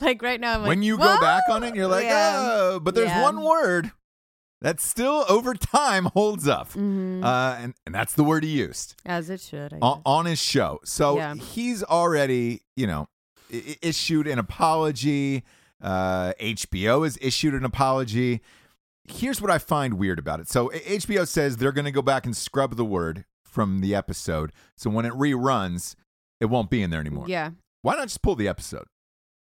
like 0.00 0.22
right 0.22 0.40
now, 0.40 0.54
I'm 0.54 0.60
like, 0.62 0.68
when 0.68 0.82
you 0.84 0.96
go 0.96 1.20
back 1.20 1.42
on 1.50 1.64
it, 1.64 1.74
you're 1.74 1.88
like, 1.88 2.04
Yeah. 2.04 2.32
oh, 2.38 2.80
but 2.80 2.94
there's 2.94 3.08
Yeah. 3.08 3.22
one 3.22 3.42
word 3.42 3.90
that 4.62 4.80
still 4.80 5.24
over 5.28 5.54
time 5.54 6.06
holds 6.06 6.48
up. 6.48 6.70
Mhm. 6.72 7.22
Uh, 7.24 7.56
and, 7.58 7.74
and 7.84 7.94
that's 7.94 8.14
the 8.14 8.24
word 8.24 8.44
he 8.44 8.50
used 8.50 8.94
as 9.04 9.28
it 9.30 9.40
should. 9.40 9.74
On, 9.82 10.00
on 10.06 10.24
his 10.26 10.40
show. 10.40 10.80
So 10.84 11.16
Yeah. 11.16 11.34
he's 11.34 11.82
already, 11.82 12.62
you 12.76 12.86
know, 12.86 13.08
i- 13.52 13.76
issued 13.82 14.26
an 14.26 14.38
apology. 14.38 15.42
Uh, 15.80 16.32
HBO 16.40 17.04
has 17.04 17.18
issued 17.20 17.54
an 17.54 17.64
apology. 17.64 18.40
Here's 19.04 19.40
what 19.40 19.50
I 19.50 19.58
find 19.58 19.94
weird 19.94 20.18
about 20.20 20.38
it. 20.40 20.48
So 20.48 20.70
HBO 20.70 21.26
says 21.26 21.56
they're 21.56 21.72
going 21.72 21.84
to 21.86 21.90
go 21.90 22.02
back 22.02 22.24
and 22.24 22.36
scrub 22.36 22.76
the 22.76 22.84
word 22.84 23.24
from 23.44 23.80
the 23.80 23.94
episode. 23.94 24.52
So 24.76 24.88
when 24.90 25.04
it 25.04 25.12
reruns, 25.12 25.96
it 26.40 26.46
won't 26.46 26.70
be 26.70 26.82
in 26.82 26.90
there 26.90 27.00
anymore. 27.00 27.24
Yeah. 27.28 27.50
Why 27.82 27.96
not 27.96 28.04
just 28.06 28.22
pull 28.22 28.36
the 28.36 28.46
episode? 28.48 28.84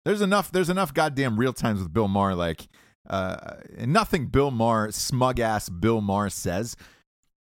There's 0.05 0.21
enough. 0.21 0.53
There's 0.53 0.69
enough 0.71 0.93
goddamn 0.95 1.39
real 1.41 1.53
times 1.55 1.81
with 1.83 1.93
Bill 1.93 2.07
Maher. 2.07 2.35
Like, 2.35 2.69
uh, 3.09 3.57
nothing 3.85 4.27
Bill 4.27 4.51
Maher, 4.51 4.91
smug 4.93 5.41
ass 5.41 5.69
Bill 5.69 6.01
Maher 6.01 6.31
says 6.31 6.77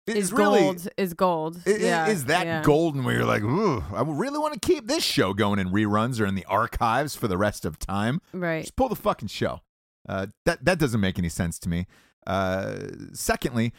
is, 0.06 0.16
Is 0.16 0.32
really 0.32 0.60
gold 0.60 0.88
is 0.96 1.14
gold. 1.14 1.60
i- 1.66 1.70
i- 1.70 1.76
yeah. 1.76 2.06
is 2.08 2.24
that 2.24 2.44
yeah. 2.46 2.62
golden 2.62 3.04
where 3.04 3.14
you're 3.14 3.24
like, 3.24 3.42
ooh, 3.44 3.84
I 3.94 4.02
really 4.02 4.38
want 4.38 4.52
to 4.54 4.60
keep 4.60 4.88
this 4.88 5.04
show 5.04 5.32
going 5.32 5.58
in 5.60 5.68
reruns 5.70 6.20
or 6.20 6.26
in 6.26 6.34
the 6.34 6.44
archives 6.46 7.14
for 7.14 7.28
the 7.28 7.38
rest 7.38 7.64
of 7.64 7.78
time. 7.78 8.20
Right. 8.32 8.62
Just 8.62 8.74
pull 8.76 8.88
the 8.88 8.96
fucking 8.96 9.28
show. 9.28 9.60
Uh, 10.08 10.26
that 10.44 10.64
that 10.64 10.78
doesn't 10.80 11.00
make 11.00 11.18
any 11.18 11.28
sense 11.28 11.58
to 11.60 11.68
me. 11.68 11.86
Uh, 12.26 12.78
secondly, 13.12 13.72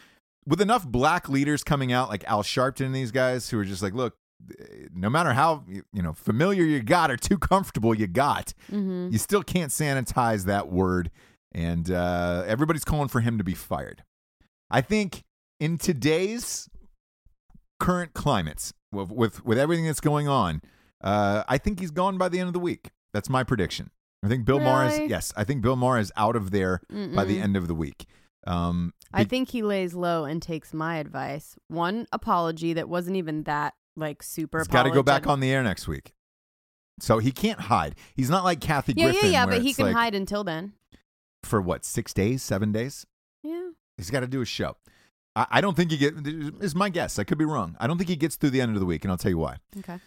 with 0.46 0.60
enough 0.60 0.86
black 0.86 1.28
leaders 1.28 1.62
coming 1.62 1.92
out 1.92 2.08
like 2.08 2.24
Al 2.24 2.42
Sharpton 2.42 2.86
and 2.86 2.94
these 2.94 3.10
guys 3.12 3.50
who 3.50 3.58
are 3.58 3.64
just 3.64 3.82
like, 3.82 3.92
look, 3.94 4.16
no 4.94 5.08
matter 5.10 5.32
how 5.34 5.64
you 5.68 5.82
you 5.92 6.02
know 6.02 6.12
familiar 6.14 6.64
you 6.64 6.80
got 6.82 7.10
or 7.10 7.16
too 7.18 7.36
comfortable 7.38 7.94
you 7.94 8.06
got, 8.06 8.54
Mm-hmm. 8.72 9.08
you 9.12 9.18
still 9.18 9.42
can't 9.42 9.70
sanitize 9.70 10.44
that 10.46 10.70
word, 10.72 11.10
and 11.54 11.90
uh, 11.90 12.44
everybody's 12.46 12.84
calling 12.84 13.08
for 13.08 13.20
him 13.20 13.38
to 13.38 13.44
be 13.44 13.54
fired. 13.54 14.02
I 14.70 14.80
think 14.80 15.22
in 15.60 15.78
today's 15.78 16.68
current 17.80 18.14
climates, 18.14 18.72
with 18.92 19.10
with, 19.10 19.44
with 19.44 19.58
everything 19.58 19.86
that's 19.86 20.00
going 20.00 20.28
on, 20.28 20.62
uh, 21.02 21.44
I 21.48 21.58
think 21.58 21.80
he's 21.80 21.90
gone 21.90 22.18
by 22.18 22.28
the 22.28 22.40
end 22.40 22.48
of 22.48 22.52
the 22.52 22.60
week. 22.60 22.90
That's 23.12 23.28
my 23.30 23.44
prediction. 23.44 23.90
I 24.24 24.28
think 24.28 24.46
Bill 24.46 24.58
Maher 24.58 24.86
is 24.86 24.98
yes. 25.10 25.34
I 25.36 25.44
think 25.44 25.60
Bill 25.62 25.76
Maher 25.76 25.98
is 25.98 26.10
out 26.16 26.34
of 26.34 26.50
there 26.50 26.80
by 27.14 27.24
the 27.24 27.38
end 27.38 27.56
of 27.56 27.68
the 27.68 27.74
week. 27.74 28.06
Um, 28.46 28.92
I 29.12 29.24
think 29.24 29.50
he 29.50 29.62
lays 29.62 29.94
low 29.94 30.24
and 30.24 30.42
takes 30.42 30.74
my 30.74 30.96
advice. 30.96 31.56
One 31.68 32.06
apology 32.12 32.72
that 32.72 32.88
wasn't 32.88 33.16
even 33.16 33.44
that 33.44 33.74
like 33.96 34.22
super. 34.22 34.58
he's 34.58 34.66
got 34.68 34.84
to 34.84 34.90
go 34.90 35.02
back 35.02 35.26
on 35.26 35.40
the 35.40 35.52
air 35.52 35.62
next 35.62 35.86
week, 35.86 36.12
so 37.00 37.18
he 37.18 37.32
can't 37.32 37.60
hide. 37.60 37.96
He's 38.14 38.30
not 38.30 38.44
like 38.44 38.60
Kathy 38.60 38.94
Yeah, 38.96 39.10
Griffin. 39.10 39.30
yeah, 39.30 39.44
yeah. 39.44 39.46
But 39.46 39.62
he 39.62 39.74
can 39.74 39.86
like, 39.86 39.94
hide 39.94 40.14
until 40.14 40.42
then. 40.42 40.72
For 41.44 41.60
what 41.60 41.84
six 41.84 42.12
days, 42.12 42.42
seven 42.42 42.72
days. 42.72 43.06
Yeah. 43.42 43.70
He's 43.96 44.10
got 44.10 44.20
to 44.20 44.26
do 44.26 44.40
a 44.40 44.46
show. 44.46 44.76
I, 45.36 45.46
I 45.52 45.60
don't 45.60 45.76
think 45.76 45.90
he 45.90 45.96
get. 45.96 46.14
Is 46.26 46.74
my 46.74 46.88
guess. 46.88 47.18
I 47.18 47.24
could 47.24 47.38
be 47.38 47.44
wrong. 47.44 47.76
I 47.78 47.86
don't 47.86 47.98
think 47.98 48.08
he 48.10 48.16
gets 48.16 48.36
through 48.36 48.50
the 48.50 48.60
end 48.60 48.74
of 48.74 48.80
the 48.80 48.86
week, 48.86 49.04
and 49.04 49.10
I'll 49.10 49.18
tell 49.18 49.30
you 49.30 49.38
why. 49.38 49.56
Okay. 49.78 49.98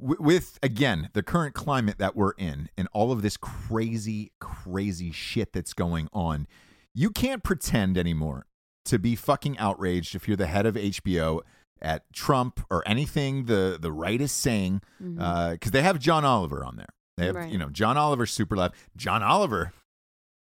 W- 0.00 0.20
with 0.22 0.58
again 0.62 1.10
the 1.12 1.22
current 1.22 1.54
climate 1.54 1.98
that 1.98 2.16
we're 2.16 2.32
in, 2.32 2.68
and 2.76 2.88
all 2.92 3.12
of 3.12 3.22
this 3.22 3.36
crazy, 3.36 4.32
crazy 4.40 5.12
shit 5.12 5.52
that's 5.52 5.72
going 5.72 6.08
on, 6.12 6.46
you 6.94 7.10
can't 7.10 7.42
pretend 7.42 7.96
anymore 7.96 8.46
to 8.86 8.98
be 8.98 9.14
fucking 9.14 9.58
outraged 9.58 10.14
if 10.14 10.26
you're 10.26 10.36
the 10.36 10.46
head 10.46 10.66
of 10.66 10.74
HBO 10.74 11.40
at 11.82 12.10
Trump 12.12 12.60
or 12.70 12.82
anything 12.86 13.44
the 13.46 13.78
the 13.80 13.92
right 13.92 14.20
is 14.20 14.32
saying, 14.32 14.82
mm-hmm. 15.02 15.20
uh, 15.20 15.52
because 15.52 15.70
they 15.70 15.82
have 15.82 15.98
John 15.98 16.24
Oliver 16.24 16.64
on 16.64 16.76
there. 16.76 16.88
They 17.16 17.26
have 17.26 17.36
Right. 17.36 17.52
you 17.52 17.58
know 17.58 17.68
John 17.68 17.96
Oliver 17.96 18.26
super 18.26 18.56
left. 18.56 18.74
John 18.96 19.22
Oliver 19.22 19.72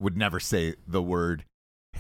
would 0.01 0.17
never 0.17 0.39
say 0.41 0.75
the 0.87 1.03
word 1.03 1.45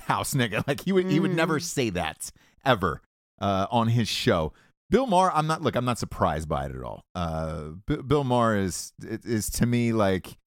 house 0.06 0.34
nigga. 0.34 0.62
Like 0.68 0.82
he 0.84 0.92
would 0.92 1.06
he 1.06 1.20
would 1.20 1.34
never 1.34 1.58
Mhm. 1.58 1.62
say 1.62 1.90
that 1.90 2.30
ever 2.64 3.02
uh, 3.40 3.66
on 3.70 3.88
his 3.88 4.08
show. 4.08 4.52
Bill 4.90 5.06
Maher, 5.06 5.30
I'm 5.34 5.46
not 5.46 5.60
look, 5.62 5.76
I'm 5.76 5.84
not 5.84 5.98
surprised 5.98 6.48
by 6.48 6.64
it 6.66 6.74
at 6.74 6.82
all. 6.82 7.02
Uh, 7.14 7.70
B- 7.86 7.96
Bill 8.06 8.24
Maher 8.24 8.56
is 8.56 8.92
is 9.02 9.50
to 9.50 9.66
me 9.66 9.92
like 9.92 10.38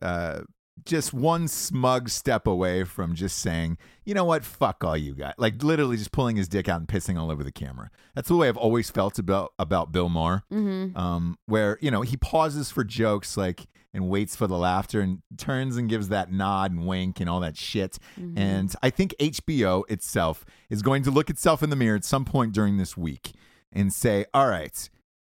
uh, 0.00 0.40
just 0.86 1.12
one 1.12 1.46
smug 1.46 2.08
step 2.08 2.46
away 2.46 2.84
from 2.84 3.14
just 3.14 3.38
saying, 3.38 3.76
you 4.06 4.14
know 4.14 4.24
what, 4.24 4.42
fuck 4.44 4.82
all 4.82 4.96
you 4.96 5.14
guys. 5.14 5.34
Like 5.36 5.62
literally 5.62 5.98
just 5.98 6.12
pulling 6.12 6.36
his 6.36 6.48
dick 6.48 6.68
out 6.70 6.80
and 6.80 6.88
pissing 6.88 7.18
all 7.20 7.30
over 7.30 7.44
the 7.44 7.52
camera. 7.52 7.90
That's 8.14 8.28
the 8.28 8.36
way 8.36 8.48
I've 8.48 8.56
always 8.56 8.90
felt 8.90 9.18
about 9.18 9.52
about 9.58 9.92
Bill 9.92 10.08
Maher 10.08 10.44
Mm-hmm. 10.50 10.96
um, 10.96 11.36
where 11.46 11.76
you 11.82 11.90
know 11.90 12.00
he 12.02 12.16
pauses 12.16 12.70
for 12.70 12.84
jokes 12.84 13.36
like 13.36 13.66
and 13.92 14.08
waits 14.08 14.36
for 14.36 14.46
the 14.46 14.56
laughter 14.56 15.00
and 15.00 15.20
turns 15.36 15.76
and 15.76 15.88
gives 15.88 16.08
that 16.08 16.30
nod 16.30 16.70
and 16.70 16.86
wink 16.86 17.18
and 17.20 17.28
all 17.28 17.40
that 17.40 17.56
shit. 17.56 17.98
Mm-hmm. 18.18 18.38
And 18.38 18.74
I 18.82 18.90
think 18.90 19.14
HBO 19.18 19.82
itself 19.90 20.44
is 20.68 20.82
going 20.82 21.02
to 21.04 21.10
look 21.10 21.28
itself 21.30 21.62
in 21.62 21.70
the 21.70 21.76
mirror 21.76 21.96
at 21.96 22.04
some 22.04 22.24
point 22.24 22.52
during 22.52 22.76
this 22.76 22.96
week 22.96 23.32
and 23.72 23.92
say, 23.92 24.26
"All 24.32 24.46
right, 24.48 24.88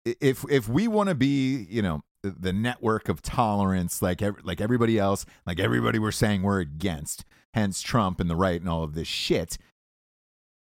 if 0.06 0.46
if 0.50 0.68
we 0.70 0.88
want 0.88 1.10
to 1.10 1.16
be, 1.16 1.66
you 1.70 1.82
know." 1.82 2.04
the- 2.40 2.54
network 2.54 3.10
of 3.10 3.22
tolerance, 3.22 4.02
like 4.02 4.22
like 4.46 4.62
everybody 4.62 4.98
else, 4.98 5.26
like 5.46 5.60
everybody 5.60 6.00
we're 6.00 6.10
saying 6.10 6.42
we're 6.42 6.62
against, 6.62 7.26
hence 7.54 7.82
Trump 7.82 8.22
and 8.22 8.30
the 8.30 8.36
right 8.38 8.62
and 8.62 8.70
all 8.70 8.82
of 8.82 8.94
this 8.94 9.10
shit. 9.10 9.58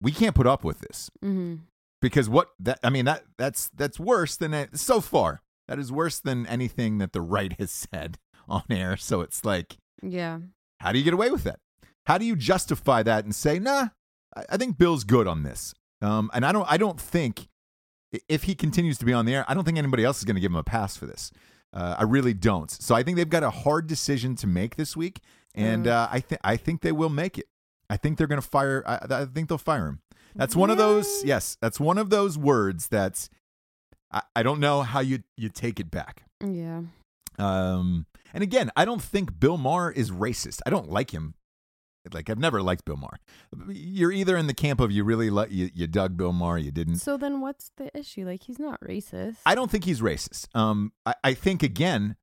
We 0.01 0.11
can't 0.11 0.35
put 0.35 0.45
up 0.45 0.65
with 0.65 0.79
this 0.81 1.09
Mm-hmm. 1.23 1.61
because 2.01 2.27
what 2.27 2.49
that 2.59 2.79
I 2.83 2.89
mean 2.89 3.05
that 3.05 3.23
that's 3.37 3.69
that's 3.77 3.97
worse 3.97 4.35
than 4.35 4.53
it, 4.53 4.77
so 4.77 4.99
far. 4.99 5.41
That 5.67 5.79
is 5.79 5.91
worse 5.91 6.19
than 6.19 6.45
anything 6.47 6.97
that 6.97 7.13
the 7.13 7.21
right 7.21 7.53
has 7.59 7.71
said 7.71 8.17
on 8.47 8.63
air. 8.69 8.97
So 8.97 9.21
it's 9.21 9.45
like, 9.45 9.77
Yeah. 10.01 10.39
how 10.79 10.91
do 10.91 10.97
you 10.97 11.03
get 11.03 11.13
away 11.13 11.29
with 11.31 11.43
that? 11.43 11.59
How 12.05 12.17
do 12.17 12.25
you 12.25 12.35
justify 12.35 13.01
that 13.03 13.23
and 13.23 13.33
say, 13.33 13.59
nah, 13.59 13.87
I, 14.35 14.57
think 14.57 14.77
Bill's 14.77 15.03
good 15.05 15.25
on 15.27 15.43
this. 15.43 15.73
Um, 16.01 16.29
and 16.33 16.45
I 16.45 16.51
don't 16.51 16.69
I 16.69 16.75
don't 16.75 16.99
think 16.99 17.47
if 18.27 18.43
he 18.43 18.55
continues 18.55 18.97
to 18.97 19.05
be 19.05 19.13
on 19.13 19.25
the 19.25 19.33
air, 19.35 19.45
I 19.47 19.53
don't 19.53 19.63
think 19.63 19.77
anybody 19.77 20.03
else 20.03 20.17
is 20.19 20.25
going 20.25 20.35
to 20.35 20.41
give 20.41 20.51
him 20.51 20.57
a 20.57 20.63
pass 20.63 20.97
for 20.97 21.05
this. 21.05 21.31
Uh, 21.71 21.95
I 21.97 22.03
really 22.03 22.33
don't. 22.33 22.69
So 22.69 22.93
I 22.93 23.01
think 23.03 23.15
they've 23.17 23.29
got 23.29 23.41
a 23.43 23.49
hard 23.49 23.87
decision 23.87 24.35
to 24.35 24.47
make 24.47 24.75
this 24.75 24.95
week, 24.97 25.21
and 25.55 25.85
Mm. 25.85 25.91
uh, 25.91 26.07
I 26.11 26.19
think 26.19 26.41
I 26.43 26.57
think 26.57 26.81
they 26.81 26.91
will 26.91 27.09
make 27.09 27.37
it. 27.39 27.47
I 27.89 27.97
think 27.97 28.17
they're 28.17 28.27
going 28.27 28.41
to 28.41 28.47
fire. 28.47 28.83
I, 28.85 28.99
I 29.21 29.25
think 29.25 29.47
they'll 29.49 29.57
fire 29.57 29.87
him. 29.87 30.01
That's 30.35 30.55
one 30.55 30.69
of 30.71 30.77
those. 30.77 31.23
Yes, 31.23 31.57
that's 31.61 31.79
one 31.79 31.97
of 31.97 32.09
those 32.09 32.37
words 32.37 32.89
that 32.89 33.29
I, 34.13 34.21
I 34.35 34.43
don't 34.43 34.59
know 34.59 34.81
how 34.83 34.99
you 34.99 35.23
you 35.37 35.49
take 35.49 35.79
it 35.79 35.89
back. 35.91 36.23
Yeah. 36.45 36.83
Um, 37.39 38.05
and 38.33 38.43
again, 38.43 38.69
I 38.75 38.85
don't 38.85 39.01
think 39.01 39.39
Bill 39.39 39.57
Maher 39.57 39.91
is 39.91 40.11
racist. 40.11 40.61
I 40.65 40.69
don't 40.69 40.89
like 40.89 41.11
him. 41.11 41.33
Like 42.13 42.29
I've 42.29 42.37
never 42.37 42.61
liked 42.61 42.83
Bill 42.85 42.97
Maher. 42.97 43.17
You're 43.69 44.11
either 44.11 44.35
in 44.35 44.47
the 44.47 44.53
camp 44.53 44.79
of 44.81 44.91
you 44.91 45.03
really 45.05 45.29
like 45.29 45.51
you, 45.51 45.69
you 45.73 45.87
dug 45.87 46.17
Bill 46.17 46.33
Maher, 46.33 46.57
you 46.57 46.69
didn't. 46.71 46.97
So 46.97 47.15
then, 47.17 47.39
what's 47.39 47.71
the 47.77 47.97
issue? 47.97 48.25
Like, 48.25 48.43
he's 48.43 48.59
not 48.59 48.79
racist. 48.81 49.37
I 49.45 49.55
don't 49.55 49.71
think 49.71 49.85
he's 49.85 50.01
racist. 50.01 50.53
Um, 50.53 50.91
I, 51.05 51.15
I 51.23 51.33
think 51.33 51.63
again, 51.63 52.17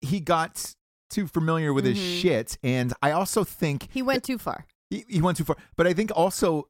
he 0.00 0.20
got 0.20 0.74
too 1.10 1.26
familiar 1.26 1.74
with 1.74 1.84
his 1.84 1.98
Mhm. 1.98 2.20
shit, 2.22 2.58
and 2.62 2.94
I 3.02 3.10
also 3.10 3.44
think 3.44 3.88
he 3.92 4.00
went 4.00 4.24
too 4.24 4.38
far. 4.38 4.64
he, 4.88 5.04
he 5.06 5.20
went 5.20 5.36
too 5.36 5.44
far. 5.44 5.56
But 5.76 5.86
I 5.86 5.92
think 5.92 6.10
also 6.16 6.68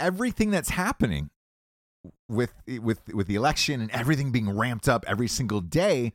everything 0.00 0.50
that's 0.50 0.70
happening 0.70 1.30
with 2.28 2.52
with 2.80 3.00
with 3.12 3.26
the 3.26 3.34
election 3.34 3.80
and 3.80 3.90
everything 3.90 4.30
being 4.30 4.56
ramped 4.56 4.88
up 4.88 5.04
every 5.06 5.28
single 5.28 5.60
day, 5.60 6.12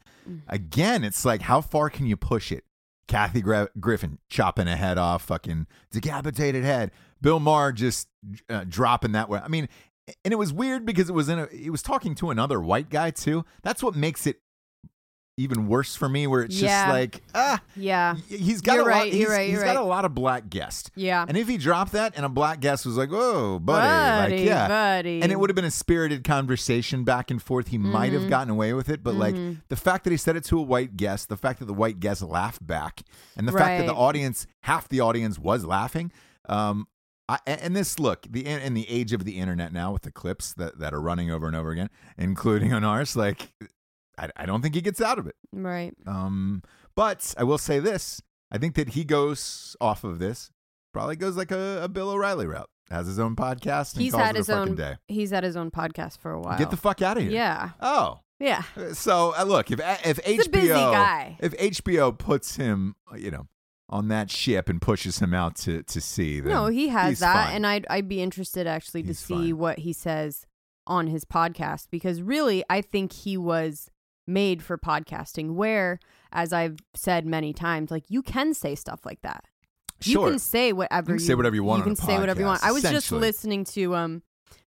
again, 0.47 1.03
it's 1.03 1.25
like 1.25 1.41
how 1.41 1.61
far 1.61 1.89
can 1.89 2.05
you 2.05 2.17
push 2.17 2.51
it? 2.51 2.63
Kathy 3.07 3.41
Gra- 3.41 3.69
Griffin 3.79 4.19
chopping 4.29 4.67
a 4.67 4.75
head 4.75 4.97
off, 4.97 5.23
fucking 5.25 5.67
decapitated 5.91 6.63
head. 6.63 6.91
Bill 7.21 7.39
Maher 7.39 7.71
just 7.71 8.07
uh, 8.49 8.65
dropping 8.67 9.11
that 9.13 9.29
way. 9.29 9.39
I 9.43 9.47
mean, 9.47 9.67
and 10.23 10.31
it 10.31 10.37
was 10.37 10.53
weird 10.53 10.85
because 10.85 11.09
it 11.09 11.13
was 11.13 11.29
in 11.29 11.39
a. 11.39 11.47
He 11.47 11.69
was 11.69 11.81
talking 11.81 12.15
to 12.15 12.29
another 12.29 12.59
white 12.61 12.89
guy 12.89 13.11
too. 13.11 13.45
That's 13.61 13.81
what 13.81 13.95
makes 13.95 14.27
it 14.27 14.41
even 15.37 15.67
worse 15.67 15.95
for 15.95 16.07
me. 16.07 16.27
Where 16.27 16.43
it's 16.43 16.55
Yeah. 16.61 16.85
just 16.85 16.89
like 16.93 17.21
ah, 17.33 17.61
Yeah. 17.75 18.15
he's 18.27 18.61
got 18.61 18.73
You're 18.75 18.81
a 18.89 18.91
lot. 18.91 18.97
right, 18.99 19.07
you're 19.13 19.17
he's- 19.17 19.29
right, 19.29 19.49
he's 19.49 19.59
got 19.59 19.65
right. 19.67 19.75
a 19.77 19.83
lot 19.83 20.05
of 20.05 20.13
black 20.13 20.49
guests. 20.49 20.91
Yeah. 20.95 21.25
And 21.27 21.35
if 21.37 21.47
he 21.47 21.57
dropped 21.57 21.93
that 21.93 22.13
and 22.15 22.25
a 22.25 22.29
black 22.29 22.59
guest 22.59 22.85
was 22.85 22.97
like, 22.97 23.09
oh 23.11 23.57
buddy,", 23.59 23.87
Buddy, 23.87 24.37
like 24.41 24.45
yeah, 24.47 24.67
buddy. 24.67 25.21
and 25.21 25.31
it 25.31 25.39
would 25.39 25.49
have 25.49 25.55
been 25.55 25.65
a 25.65 25.71
spirited 25.71 26.23
conversation 26.23 27.03
back 27.03 27.31
and 27.31 27.41
forth, 27.41 27.69
he 27.69 27.77
might 27.77 28.11
Mm-hmm. 28.11 28.21
have 28.21 28.29
gotten 28.29 28.49
away 28.51 28.73
with 28.73 28.89
it. 28.89 29.03
But 29.03 29.15
like 29.15 29.35
the 29.69 29.75
fact 29.75 30.03
that 30.03 30.11
he 30.11 30.17
said 30.17 30.35
it 30.35 30.43
to 30.45 30.59
a 30.59 30.61
white 30.61 30.97
guest, 30.97 31.29
the 31.29 31.37
fact 31.37 31.59
that 31.59 31.65
the 31.65 31.73
white 31.73 31.99
guest 31.99 32.21
laughed 32.21 32.65
back, 32.65 33.01
and 33.35 33.47
the 33.47 33.51
fact 33.51 33.79
that 33.79 33.87
the 33.87 33.95
audience, 33.95 34.45
half 34.61 34.87
the 34.87 34.99
audience, 34.99 35.39
was 35.39 35.65
laughing. 35.65 36.11
Um, 36.47 36.87
I, 37.29 37.39
and 37.47 37.73
this 37.73 37.99
look 37.99 38.27
the 38.29 38.45
in 38.45 38.73
the 38.73 38.87
age 38.89 39.13
of 39.13 39.23
the 39.23 39.37
internet 39.39 39.71
now 39.71 39.93
with 39.93 40.01
the 40.01 40.11
clips 40.11 40.53
that, 40.55 40.77
that 40.79 40.93
are 40.93 40.99
running 40.99 41.31
over 41.31 41.47
and 41.47 41.55
over 41.55 41.71
again, 41.71 41.89
including 42.17 42.73
on 42.73 42.83
ours, 42.83 43.15
like 43.15 43.53
I, 44.17 44.29
I 44.35 44.45
don't 44.45 44.61
think 44.61 44.75
he 44.75 44.81
gets 44.81 45.01
out 45.01 45.17
of 45.19 45.27
it. 45.27 45.35
Right. 45.51 45.93
Um, 46.05 46.61
but 46.95 47.33
I 47.37 47.43
will 47.43 47.57
say 47.57 47.79
this: 47.79 48.21
I 48.51 48.57
think 48.57 48.75
that 48.75 48.89
he 48.89 49.03
goes 49.03 49.75
off 49.81 50.03
of 50.03 50.19
this, 50.19 50.51
probably 50.93 51.15
goes 51.15 51.35
like 51.37 51.51
a, 51.51 51.81
a 51.83 51.87
Bill 51.89 52.09
O'Reilly 52.11 52.45
route, 52.45 52.69
has 52.91 53.07
his 53.07 53.19
own 53.19 53.35
podcast. 53.35 53.93
And 53.93 54.03
He's 54.03 54.11
calls 54.13 54.23
had 54.25 54.35
it 54.35 54.39
his 54.39 54.49
own. 54.49 54.75
day. 54.75 54.95
He's 55.07 55.31
had 55.31 55.43
his 55.43 55.55
own 55.57 55.71
podcast 55.71 56.19
for 56.19 56.31
a 56.31 56.39
while. 56.39 56.57
Get 56.57 56.69
the 56.71 56.77
fuck 56.77 57.01
out 57.01 57.17
of 57.17 57.23
here. 57.23 57.31
Yeah. 57.31 57.69
Oh, 57.81 58.19
Yeah. 58.39 58.63
so 58.93 59.33
uh, 59.37 59.43
look 59.43 59.71
if 59.71 59.79
if 60.05 60.19
He's 60.25 60.41
HBO 60.43 60.47
a 60.47 60.49
busy 60.49 60.67
guy. 60.69 61.37
if 61.39 61.53
HBO 61.57 62.17
puts 62.17 62.55
him, 62.57 62.95
you 63.17 63.31
know, 63.31 63.47
on 63.89 64.07
that 64.09 64.29
ship 64.31 64.69
and 64.69 64.81
pushes 64.81 65.19
him 65.19 65.33
out 65.33 65.55
to 65.55 65.81
to 65.83 65.99
sea, 66.01 66.41
No, 66.43 66.67
he 66.67 66.89
has 66.89 67.19
that, 67.19 67.47
fine. 67.47 67.55
and 67.55 67.65
I'd 67.67 67.85
I'd 67.89 68.07
be 68.07 68.21
interested 68.21 68.67
actually 68.67 69.01
He's 69.03 69.19
to 69.19 69.25
see 69.25 69.33
fine. 69.51 69.57
what 69.57 69.79
he 69.79 69.93
says 69.93 70.45
on 70.85 71.07
his 71.07 71.23
podcast 71.25 71.87
because 71.89 72.21
really 72.21 72.63
I 72.69 72.81
think 72.81 73.13
he 73.13 73.37
was 73.37 73.89
made 74.27 74.63
for 74.63 74.77
podcasting. 74.77 75.53
Where, 75.53 75.99
as 76.31 76.53
I've 76.53 76.77
said 76.93 77.25
many 77.25 77.53
times, 77.53 77.91
like 77.91 78.05
you 78.09 78.21
can 78.21 78.53
say 78.53 78.75
stuff 78.75 79.05
like 79.05 79.21
that. 79.21 79.45
Sure. 80.01 80.25
You 80.25 80.31
can 80.31 80.39
say 80.39 80.73
whatever 80.73 81.13
You 81.13 81.17
can 81.17 81.25
say 81.25 81.35
whatever 81.35 81.55
you 81.55 81.63
want 81.63 81.79
You 81.79 81.83
can 81.85 81.95
say 81.95 82.17
whatever 82.19 82.39
you 82.41 82.45
want. 82.45 82.63
I 82.63 82.71
was 82.71 82.83
just 82.83 83.11
listening 83.11 83.63
to 83.65 83.95
um 83.95 84.23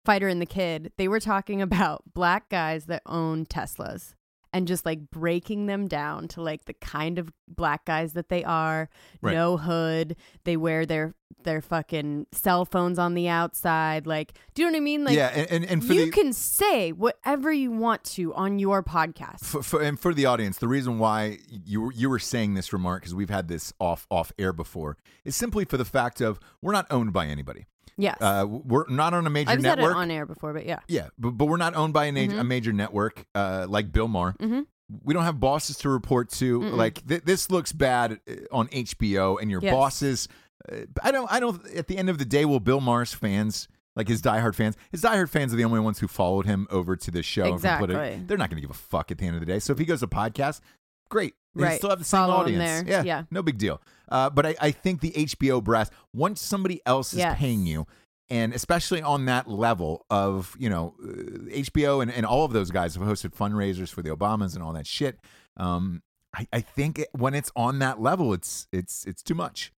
Fighter 0.05 0.29
and 0.29 0.41
the 0.41 0.47
Kid. 0.47 0.93
They 0.99 1.09
were 1.09 1.21
talking 1.21 1.63
about 1.69 2.03
black 2.13 2.49
guys 2.49 2.87
that 2.87 3.03
own 3.07 3.47
Teslas 3.47 4.15
and 4.53 4.69
just 4.69 4.85
like 4.85 5.11
breaking 5.11 5.67
them 5.67 5.89
down 5.89 6.29
to 6.29 6.43
like 6.43 6.65
the 6.67 6.75
kind 6.75 7.19
of 7.19 7.33
black 7.49 7.85
guys 7.85 8.13
that 8.13 8.29
they 8.29 8.45
are. 8.45 8.89
Right. 9.21 9.35
No 9.35 9.57
hood. 9.57 10.17
They 10.45 10.57
wear 10.57 10.87
their 10.87 11.15
their 11.45 11.61
fucking 11.61 12.27
cell 12.33 12.65
phones 12.65 12.99
on 12.99 13.15
the 13.15 13.29
outside. 13.29 14.07
Like, 14.07 14.35
do 14.55 14.63
you 14.63 14.69
know 14.69 14.73
what 14.73 14.79
I 14.79 14.81
mean? 14.81 15.05
Like 15.05 15.17
yeah, 15.17 15.29
and 15.35 15.51
and, 15.51 15.65
and 15.65 15.85
for 15.85 15.95
you 15.95 16.07
the 16.07 16.11
can 16.11 16.33
say 16.33 16.93
whatever 16.93 17.53
you 17.53 17.71
want 17.71 18.05
to 18.05 18.35
on 18.35 18.59
your 18.59 18.83
podcast. 18.83 19.41
for, 19.41 19.63
for, 19.63 19.83
and 19.83 19.99
for 19.99 20.15
the 20.15 20.27
audience, 20.27 20.59
the 20.59 20.69
reason 20.69 20.99
why 20.99 21.39
you 21.49 21.81
were, 21.81 21.93
you 21.93 22.09
were 22.09 22.19
saying 22.19 22.55
this 22.55 22.73
remark 22.73 23.03
because 23.03 23.15
we've 23.15 23.31
had 23.31 23.49
this 23.49 23.73
off 23.79 24.07
off 24.11 24.33
air 24.39 24.53
before 24.53 24.97
is 25.25 25.37
simply 25.37 25.65
for 25.65 25.77
the 25.77 25.85
fact 25.85 26.21
of 26.21 26.39
we're 26.61 26.73
not 26.73 26.87
owned 26.91 27.13
by 27.13 27.27
anybody. 27.27 27.67
Yes. 27.97 28.17
Uh, 28.21 28.47
we're 28.49 28.89
not 28.89 29.15
on 29.15 29.27
a 29.27 29.31
major 29.31 29.49
network. 29.57 29.67
I've 29.67 29.85
said 29.85 29.91
it 29.91 29.97
on 29.97 30.11
air 30.11 30.27
before, 30.27 30.53
but 30.53 30.67
yeah. 30.67 30.81
Yeah, 30.89 31.09
but, 31.19 31.33
but 31.33 31.47
we're 31.47 31.57
not 31.57 31.75
owned 31.75 31.93
by 31.93 32.07
a, 32.07 32.13
na- 32.13 32.21
Mhm. 32.21 32.39
a 32.41 32.45
major 32.45 32.73
network 32.73 33.25
uh, 33.35 33.67
like 33.69 33.93
Bill 33.93 34.09
Maher. 34.09 34.35
Mhm. 34.41 34.67
We 35.03 35.15
don't 35.15 35.25
have 35.25 35.41
bosses 35.41 35.77
to 35.79 35.89
report 35.89 36.29
to. 36.33 36.61
Like 36.63 37.07
th- 37.07 37.23
this 37.25 37.51
looks 37.51 37.73
bad 37.73 38.21
uh, 38.29 38.33
on 38.51 38.69
HBO, 38.69 39.41
and 39.41 39.51
your 39.51 39.61
Yes. 39.63 39.73
bosses. 39.75 40.29
Uh, 40.71 40.77
I 41.03 41.11
don't. 41.13 41.33
I 41.33 41.41
don't. 41.41 41.65
At 41.75 41.87
the 41.89 41.97
end 41.97 42.11
of 42.11 42.19
the 42.19 42.25
day, 42.27 42.45
will 42.45 42.61
Bill 42.61 42.81
Maher's 42.81 43.15
fans, 43.15 43.69
like 43.97 44.07
his 44.09 44.21
diehard 44.21 44.55
fans, 44.55 44.77
his 44.91 45.01
diehard 45.03 45.31
fans 45.31 45.53
are 45.55 45.57
the 45.57 45.65
only 45.65 45.81
ones 45.81 45.99
who 46.01 46.09
followed 46.09 46.45
him 46.47 46.67
over 46.71 46.95
to 46.97 47.11
this 47.11 47.25
show. 47.25 47.45
and 47.45 47.61
can 47.63 47.79
put 47.79 47.91
it- 47.91 47.95
Exactly. 47.95 48.25
they're 48.27 48.37
not 48.37 48.51
going 48.51 48.57
to 48.61 48.67
give 48.67 48.71
a 48.71 48.79
fuck 48.79 49.11
at 49.11 49.17
the 49.19 49.25
end 49.27 49.35
of 49.37 49.41
the 49.41 49.47
day. 49.47 49.59
So 49.61 49.73
if 49.73 49.79
he 49.79 49.85
goes 49.87 50.01
to 50.01 50.07
podcast, 50.09 50.61
great. 51.09 51.35
They 51.55 51.65
Right. 51.65 51.79
still 51.79 51.91
have 51.91 51.99
the 51.99 52.05
same 52.05 52.21
Follow 52.21 52.35
him 52.47 52.61
audience. 52.61 52.83
there. 52.83 52.91
Yeah, 52.91 53.03
Yeah. 53.05 53.23
no 53.31 53.43
big 53.43 53.59
deal. 53.59 53.81
Uh, 54.13 54.29
but 54.31 54.45
I, 54.47 54.55
I 54.61 54.71
think 54.71 55.01
the 55.01 55.11
HBO 55.13 55.65
brass, 55.65 55.91
once 56.15 56.41
somebody 56.43 56.81
else 56.87 57.13
is 57.15 57.19
Yes. 57.21 57.39
paying 57.39 57.65
you, 57.67 57.87
and 58.31 58.53
especially 58.55 59.03
on 59.03 59.25
that 59.25 59.49
level 59.49 60.05
of 60.11 60.55
you 60.59 60.69
know 60.71 60.95
uh, 61.03 61.07
HBO 61.51 62.03
and, 62.03 62.11
and 62.13 62.25
all 62.27 62.45
of 62.45 62.53
those 62.53 62.71
guys 62.71 62.95
have 62.95 63.03
hosted 63.05 63.35
fundraisers 63.35 63.89
for 63.89 64.03
the 64.03 64.11
Obamas 64.15 64.55
and 64.55 64.63
all 64.63 64.73
that 64.75 64.87
shit. 64.87 65.19
Um, 65.57 66.03
I, 66.35 66.47
I 66.53 66.61
think 66.61 66.99
it, 66.99 67.09
when 67.13 67.35
it's 67.35 67.51
on 67.57 67.79
that 67.81 68.01
level, 68.01 68.33
it's 68.33 68.69
it's 68.73 69.05
it's 69.07 69.23
too 69.23 69.35
much. 69.35 69.73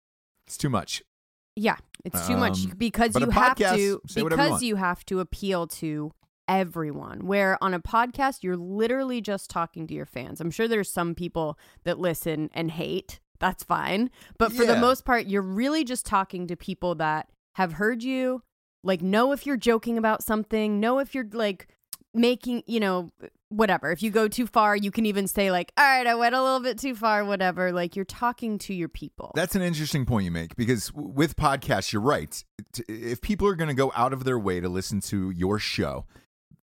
It's 0.47 0.57
too 0.57 0.69
much. 0.71 1.03
Yeah, 1.57 1.77
it's 2.05 2.27
too 2.27 2.37
much 2.39 2.65
Um, 2.65 2.73
because 2.79 3.13
but 3.13 3.23
a 3.23 3.27
you 3.27 3.31
have 3.33 3.57
podcast, 3.57 3.77
to 3.77 4.01
whatever 4.23 4.43
you 4.43 4.49
because 4.49 4.63
you 4.63 4.77
have 4.77 5.05
to 5.07 5.21
appeal 5.21 5.67
to 5.83 6.13
everyone. 6.49 7.27
Where 7.27 7.63
on 7.63 7.73
a 7.75 7.81
podcast 7.81 8.43
you're 8.43 8.57
literally 8.57 9.21
just 9.21 9.51
talking 9.51 9.87
to 9.87 9.95
your 9.95 10.07
fans. 10.07 10.41
I'm 10.41 10.51
sure 10.51 10.67
there's 10.69 10.91
some 10.91 11.15
people 11.15 11.59
that 11.85 11.99
listen 11.99 12.51
and 12.53 12.71
hate. 12.71 13.21
That's 13.43 13.65
fine. 13.65 14.09
But 14.39 14.53
for 14.53 14.65
the 14.65 14.77
most 14.77 15.05
part, 15.05 15.27
you're 15.27 15.43
really 15.43 15.83
just 15.83 16.07
talking 16.07 16.47
to 16.47 16.57
people 16.57 16.95
that 16.95 17.29
have 17.57 17.73
heard 17.73 18.05
you, 18.05 18.45
like 18.85 19.03
know 19.03 19.33
if 19.33 19.45
you're 19.45 19.57
joking 19.57 19.99
about 19.99 20.23
something, 20.23 20.79
know 20.79 21.01
if 21.01 21.13
you're 21.13 21.27
like 21.33 21.67
making, 22.15 22.63
you 22.69 22.79
know, 22.79 23.11
whatever. 23.49 23.91
If 23.91 24.01
you 24.01 24.13
go 24.13 24.29
too 24.29 24.47
far, 24.47 24.77
you 24.77 24.93
can 24.93 25.07
even 25.07 25.27
say 25.27 25.51
like, 25.51 25.73
"All 25.77 25.85
right, 25.85 26.07
I 26.07 26.15
went 26.15 26.37
a 26.37 26.43
little 26.43 26.61
bit 26.61 26.79
too 26.79 26.95
far," 26.95 27.25
whatever. 27.25 27.73
Like 27.73 27.97
you're 27.97 28.05
talking 28.05 28.59
to 28.59 28.75
your 28.75 28.89
people. 28.89 29.33
That's 29.35 29.57
an 29.57 29.63
interesting 29.63 30.07
point 30.07 30.25
you 30.25 30.31
make 30.31 30.55
because 30.55 30.93
with 30.95 31.35
podcasts, 31.35 31.93
you're 31.93 32.01
right. 32.01 32.45
If 32.89 33.21
people 33.23 33.49
are 33.49 33.57
going 33.57 33.71
to 33.71 33.75
go 33.75 33.91
out 33.97 34.13
of 34.13 34.23
their 34.23 34.39
way 34.39 34.61
to 34.61 34.69
listen 34.69 35.01
to 35.01 35.31
your 35.31 35.59
show, 35.59 36.07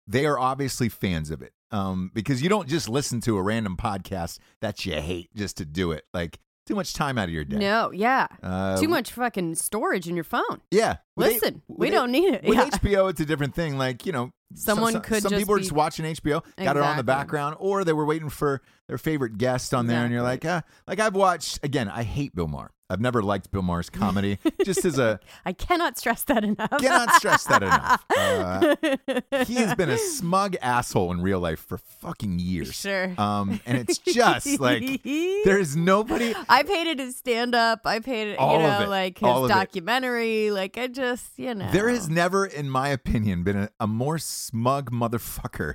they 0.06 0.26
are 0.26 0.38
obviously 0.38 0.90
fans 0.90 1.30
of 1.30 1.40
it. 1.40 1.54
Um, 1.72 2.10
because 2.14 2.42
you 2.42 2.48
don't 2.48 2.68
just 2.68 2.86
listen 2.88 3.20
to 3.22 3.36
a 3.38 3.42
random 3.42 3.76
podcast 3.76 4.38
that 4.60 4.86
you 4.86 4.92
hate 4.94 5.34
just 5.34 5.56
to 5.56 5.64
do 5.64 5.90
it. 5.90 6.04
Like 6.14 6.38
too 6.66 6.74
much 6.74 6.92
time 6.94 7.16
out 7.18 7.28
of 7.28 7.34
your 7.34 7.44
day. 7.44 7.56
No, 7.58 7.90
yeah. 7.92 8.26
Uh, 8.42 8.76
Too 8.76 8.88
much 8.88 9.12
fucking 9.12 9.54
storage 9.54 10.08
in 10.08 10.14
your 10.14 10.24
phone. 10.24 10.60
Yeah. 10.70 10.96
With 11.16 11.28
Listen, 11.34 11.62
we 11.68 11.86
with 11.86 11.92
don't 11.92 12.10
need 12.10 12.34
it. 12.34 12.44
With 12.44 12.56
Yeah. 12.58 12.68
HBO, 12.70 13.08
it's 13.10 13.20
a 13.20 13.24
different 13.24 13.54
thing. 13.54 13.78
Like 13.78 14.04
you 14.04 14.12
know, 14.12 14.30
Someone 14.54 14.92
some, 14.92 15.02
could 15.02 15.22
Some 15.22 15.30
just 15.30 15.40
people 15.40 15.54
are 15.54 15.58
be- 15.58 15.62
just 15.62 15.72
watching 15.72 16.04
HBO, 16.04 16.42
got 16.42 16.44
it 16.58 16.58
on 16.58 16.66
the 16.66 16.76
Exactly. 16.78 17.02
background, 17.04 17.56
or 17.58 17.84
they 17.84 17.92
were 17.92 18.04
waiting 18.04 18.28
for 18.28 18.62
their 18.88 18.98
favorite 18.98 19.38
guest 19.38 19.72
on 19.74 19.86
there, 19.86 20.04
and 20.04 20.12
you're 20.12 20.22
like, 20.22 20.44
ah, 20.44 20.62
like 20.86 21.00
I've 21.00 21.14
watched. 21.14 21.58
Again, 21.64 21.88
I 21.88 22.02
hate 22.04 22.34
Bill 22.34 22.46
Maher. 22.46 22.70
I've 22.88 23.00
never 23.00 23.20
liked 23.22 23.50
Bill 23.50 23.62
Maher's 23.62 23.90
comedy. 23.90 24.38
just 24.64 24.84
as 24.84 24.98
a 24.98 25.18
I 25.44 25.52
cannot 25.52 25.98
stress 25.98 26.22
that 26.24 26.44
enough. 26.44 26.70
cannot 26.78 27.12
stress 27.14 27.44
that 27.44 27.62
enough. 27.64 28.04
Uh, 28.16 29.44
he 29.44 29.54
has 29.56 29.74
been 29.74 29.90
a 29.90 29.98
smug 30.16 30.56
asshole 30.62 31.10
in 31.12 31.20
real 31.20 31.40
life 31.40 31.58
for 31.58 31.78
fucking 31.78 32.38
years. 32.38 32.74
Sure. 32.74 33.12
Um, 33.18 33.60
and 33.66 33.76
it's 33.78 33.98
just 33.98 34.60
like 34.60 35.02
there 35.02 35.58
is 35.58 35.74
nobody. 35.76 36.32
I've 36.48 36.68
hated 36.68 37.00
his 37.00 37.16
stand 37.16 37.54
up. 37.56 37.80
I've 37.84 38.04
hated, 38.04 38.36
All 38.36 38.60
you 38.60 38.66
of 38.66 38.82
it. 38.82 38.88
like 38.88 39.18
All 39.22 39.42
his 39.42 39.50
of 39.50 39.56
it. 39.56 39.60
documentary. 39.60 40.50
Like, 40.52 40.78
I 40.78 40.86
just, 40.86 41.26
you 41.38 41.54
know. 41.54 41.70
There 41.72 41.88
has 41.88 42.08
never, 42.08 42.46
in 42.46 42.70
my 42.70 42.88
opinion, 42.90 43.42
been 43.42 43.56
a, 43.56 43.70
a 43.80 43.86
more 43.88 44.18
smug 44.18 44.92
motherfucker 44.92 45.74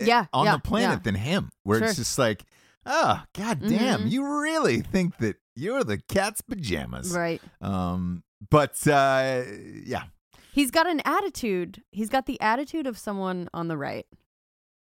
Yeah. 0.00 0.26
on 0.32 0.46
yeah, 0.46 0.52
the 0.56 0.62
planet 0.62 0.96
yeah. 0.98 1.02
than 1.04 1.14
him, 1.14 1.48
where 1.62 1.82
it's 1.82 1.96
just 1.96 2.18
like, 2.18 2.42
oh, 2.86 3.22
god 3.34 3.60
damn, 3.60 4.02
Mhm. 4.04 4.10
you 4.10 4.26
really 4.42 4.80
think 4.80 5.16
that 5.18 5.36
you're 5.58 5.84
the 5.84 5.98
cat's 5.98 6.40
pajamas. 6.40 7.12
Right. 7.16 7.42
Um, 7.60 8.22
but 8.50 8.86
uh, 8.86 9.42
yeah, 9.84 10.04
He's 10.58 10.72
got 10.72 10.88
an 10.88 11.00
attitude. 11.04 11.84
He's 11.92 12.08
got 12.08 12.26
the 12.26 12.40
attitude 12.40 12.88
of 12.88 12.98
someone 12.98 13.48
on 13.54 13.68
the 13.68 13.76
right, 13.76 14.06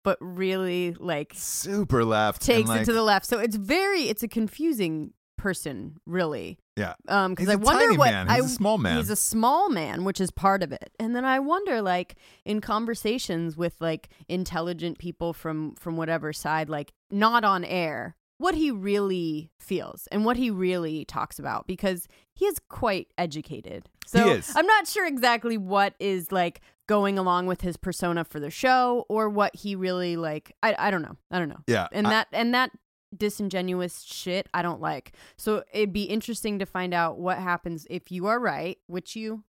but 0.05 0.19
really, 0.21 0.93
like, 0.93 1.33
super 1.35 2.05
left. 2.05 2.43
takes 2.43 2.69
like, 2.69 2.83
it 2.83 2.85
to 2.85 2.93
the 2.93 3.03
left. 3.03 3.25
So 3.25 3.39
it's 3.39 3.57
very, 3.57 4.03
it's 4.03 4.23
a 4.23 4.29
confusing 4.29 5.15
person, 5.39 5.97
really. 6.05 6.59
Yeah. 6.77 6.93
Um, 7.09 7.35
because 7.35 7.49
I 7.49 7.55
wonder 7.55 7.95
what 7.99 8.11
man. 8.11 8.29
He's 8.29 8.43
I, 8.43 8.45
a 8.45 8.49
small 8.49 8.77
man. 8.77 8.99
He's 8.99 9.09
a 9.09 9.17
small 9.17 9.71
man, 9.71 10.05
which 10.05 10.21
is 10.21 10.31
part 10.31 10.63
of 10.63 10.73
it. 10.73 10.91
And 11.01 11.17
then 11.17 11.25
I 11.25 11.39
wonder, 11.39 11.81
like, 11.81 12.17
in 12.45 12.61
conversations 12.61 13.57
with 13.57 13.81
like 13.81 14.11
intelligent 14.29 14.99
people 14.99 15.33
from 15.33 15.75
from 15.77 15.97
whatever 15.97 16.35
side, 16.35 16.69
like 16.69 16.93
not 17.11 17.45
on 17.45 17.65
air, 17.65 18.17
what 18.43 18.55
he 18.55 18.71
really 18.71 19.51
feels 19.61 20.09
and 20.11 20.25
what 20.25 20.37
he 20.37 20.51
really 20.51 21.05
talks 21.05 21.39
about 21.39 21.67
because 21.67 22.09
he 22.35 22.45
is 22.47 22.59
quite 22.69 23.09
educated. 23.17 23.89
So. 24.07 24.41
I'm 24.57 24.67
not 24.67 24.87
sure 24.89 25.07
exactly 25.07 25.57
what 25.57 25.95
is 26.01 26.33
like 26.33 26.61
going 26.89 27.19
along 27.19 27.47
with 27.47 27.61
his 27.61 27.77
persona 27.77 28.25
for 28.25 28.41
the 28.41 28.51
show 28.51 29.07
or 29.09 29.29
what 29.29 29.55
he 29.55 29.77
really 29.77 30.17
like. 30.17 30.55
I 30.63 30.75
I 30.79 30.91
don't 30.91 31.03
know. 31.03 31.17
I 31.31 31.39
don't 31.39 31.49
know 31.49 31.61
Yeah, 31.69 31.87
and 31.93 32.07
I- 32.07 32.11
that 32.11 32.29
and 32.33 32.53
that 32.55 32.71
disingenuous 33.17 34.03
shit 34.03 34.49
I 34.53 34.63
don't 34.63 34.81
like. 34.81 35.13
So 35.37 35.63
it'd 35.73 35.93
be 35.93 36.05
interesting 36.05 36.59
to 36.59 36.67
find 36.67 36.93
out 36.95 37.19
what 37.19 37.39
happens 37.39 37.87
if 37.91 38.11
you 38.11 38.27
are 38.27 38.41
right, 38.41 38.79
which 38.87 39.15
you 39.17 39.45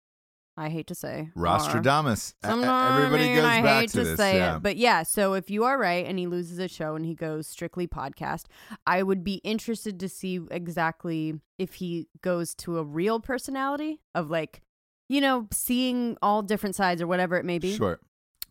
I 0.55 0.69
hate 0.69 0.87
to 0.87 0.95
say. 0.95 1.29
Rostradamus. 1.35 2.35
Everybody 2.43 3.23
I 3.23 3.27
mean, 3.27 3.35
goes 3.37 3.45
I 3.45 3.61
back 3.61 3.81
hate 3.81 3.89
to, 3.91 3.97
to, 3.97 4.03
this. 4.03 4.17
say 4.17 4.37
yeah. 4.37 4.57
it, 4.57 4.63
but 4.63 4.77
yeah. 4.77 5.03
So 5.03 5.33
if 5.33 5.49
you 5.49 5.63
are 5.63 5.77
right 5.79 6.05
and 6.05 6.19
he 6.19 6.27
loses 6.27 6.59
a 6.59 6.67
show 6.67 6.95
and 6.95 7.05
he 7.05 7.15
goes 7.15 7.47
strictly 7.47 7.87
podcast, 7.87 8.45
I 8.85 9.01
would 9.03 9.23
be 9.23 9.35
interested 9.43 9.99
to 9.99 10.07
see 10.09 10.39
exactly 10.51 11.39
if 11.57 11.75
he 11.75 12.07
goes 12.21 12.53
to 12.55 12.77
a 12.77 12.83
real 12.83 13.19
personality 13.19 13.99
of 14.13 14.29
like, 14.29 14.61
you 15.09 15.21
know, 15.21 15.47
seeing 15.51 16.17
all 16.21 16.41
different 16.43 16.75
sides 16.75 17.01
or 17.01 17.07
whatever 17.07 17.35
it 17.37 17.45
may 17.45 17.57
be, 17.59 17.75
Sure. 17.75 17.99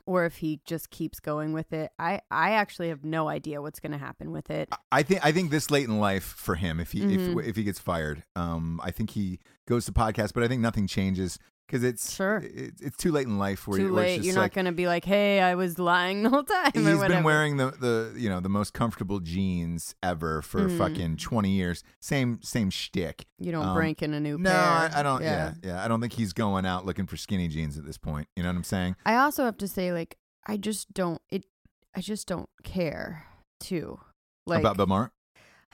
or 0.05 0.25
if 0.25 0.37
he 0.39 0.61
just 0.65 0.91
keeps 0.91 1.21
going 1.21 1.53
with 1.53 1.73
it. 1.73 1.91
I 1.99 2.21
I 2.31 2.53
actually 2.53 2.89
have 2.89 3.05
no 3.05 3.29
idea 3.29 3.63
what's 3.63 3.79
going 3.81 3.93
to 3.93 3.99
happen 3.99 4.33
with 4.33 4.51
it. 4.51 4.69
I 4.91 5.03
think 5.05 5.25
I 5.25 5.31
think 5.33 5.51
this 5.51 5.71
late 5.71 5.87
in 5.89 6.01
life 6.01 6.25
for 6.25 6.57
him, 6.57 6.81
if 6.81 6.93
he 6.93 7.01
Mhm. 7.01 7.41
if 7.41 7.49
if 7.51 7.57
he 7.57 7.63
gets 7.63 7.79
fired, 7.79 8.25
um, 8.37 8.81
I 8.83 8.91
think 8.91 9.11
he 9.11 9.39
goes 9.69 9.87
to 9.87 9.93
podcast, 9.93 10.33
but 10.35 10.43
I 10.43 10.49
think 10.49 10.61
nothing 10.61 10.87
changes. 10.89 11.39
Because 11.67 11.83
it's 11.85 12.15
Sure. 12.15 12.43
It's, 12.45 12.81
it's 12.83 12.97
too 12.97 13.13
late 13.13 13.27
in 13.27 13.39
life 13.39 13.67
where, 13.67 13.79
Too 13.79 13.87
you- 13.87 13.93
where 13.95 14.05
late. 14.05 14.23
You're 14.23 14.35
like, 14.35 14.53
not 14.53 14.55
gonna 14.55 14.73
be 14.73 14.87
like, 14.87 15.05
"Hey, 15.05 15.41
I 15.41 15.55
was 15.55 15.79
lying 15.79 16.23
the 16.23 16.31
whole 16.31 16.43
time." 16.45 16.73
He's 16.75 16.85
been 16.85 17.23
wearing 17.25 17.57
the, 17.57 17.71
the 17.71 18.15
you 18.17 18.29
know 18.29 18.41
the 18.41 18.49
most 18.49 18.75
comfortable 18.75 19.21
jeans 19.21 19.95
ever 20.03 20.43
for 20.43 20.61
Mhm. 20.69 20.79
fucking 20.79 21.17
twenty 21.17 21.51
years. 21.51 21.83
Same 22.01 22.41
same 22.43 22.71
shtick. 22.71 23.27
You 23.39 23.53
don't 23.53 23.67
um, 23.69 23.75
break 23.75 24.03
in 24.03 24.13
a 24.15 24.21
new 24.21 24.39
No, 24.39 24.51
pair. 24.51 24.59
I, 24.61 24.91
I 24.97 25.03
don't. 25.03 25.23
Yeah. 25.23 25.55
yeah, 25.63 25.85
I 25.85 25.89
don't 25.89 26.01
think 26.01 26.13
he's 26.13 26.33
going 26.33 26.67
out 26.67 26.85
looking 26.85 27.07
for 27.07 27.17
skinny 27.17 27.49
jeans 27.49 27.79
at 27.79 27.85
this 27.85 27.99
point. 27.99 28.29
You 28.37 28.43
know 28.43 28.49
what 28.51 28.57
I'm 28.57 28.65
saying? 28.65 28.97
I 29.07 29.17
also 29.17 29.45
have 29.45 29.57
to 29.59 29.69
say, 29.69 29.93
like, 29.93 30.19
I 30.47 30.57
just 30.57 30.93
don't. 30.93 31.21
It. 31.31 31.47
I 31.95 32.01
just 32.01 32.27
don't 32.27 32.49
care. 32.65 33.27
Too. 33.61 34.01
Like 34.47 34.61
About 34.61 34.77
Bill 34.77 34.87
Maher? 34.87 35.13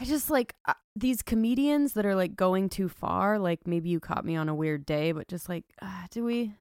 I 0.01 0.05
just 0.05 0.31
like 0.31 0.55
uh, 0.67 0.75
these 0.95 1.23
comedians 1.23 1.95
that 1.95 2.07
are 2.07 2.15
like 2.15 2.37
going 2.37 2.69
too 2.69 2.89
far. 2.89 3.39
Like 3.39 3.67
maybe 3.67 3.89
you 3.89 4.01
caught 4.01 4.25
me 4.25 4.37
on 4.37 4.49
a 4.49 4.55
weird 4.55 4.87
day, 4.87 5.13
but 5.13 5.29
just 5.29 5.49
like, 5.49 5.65
uh, 5.83 6.07
do 6.11 6.25
we? 6.25 6.53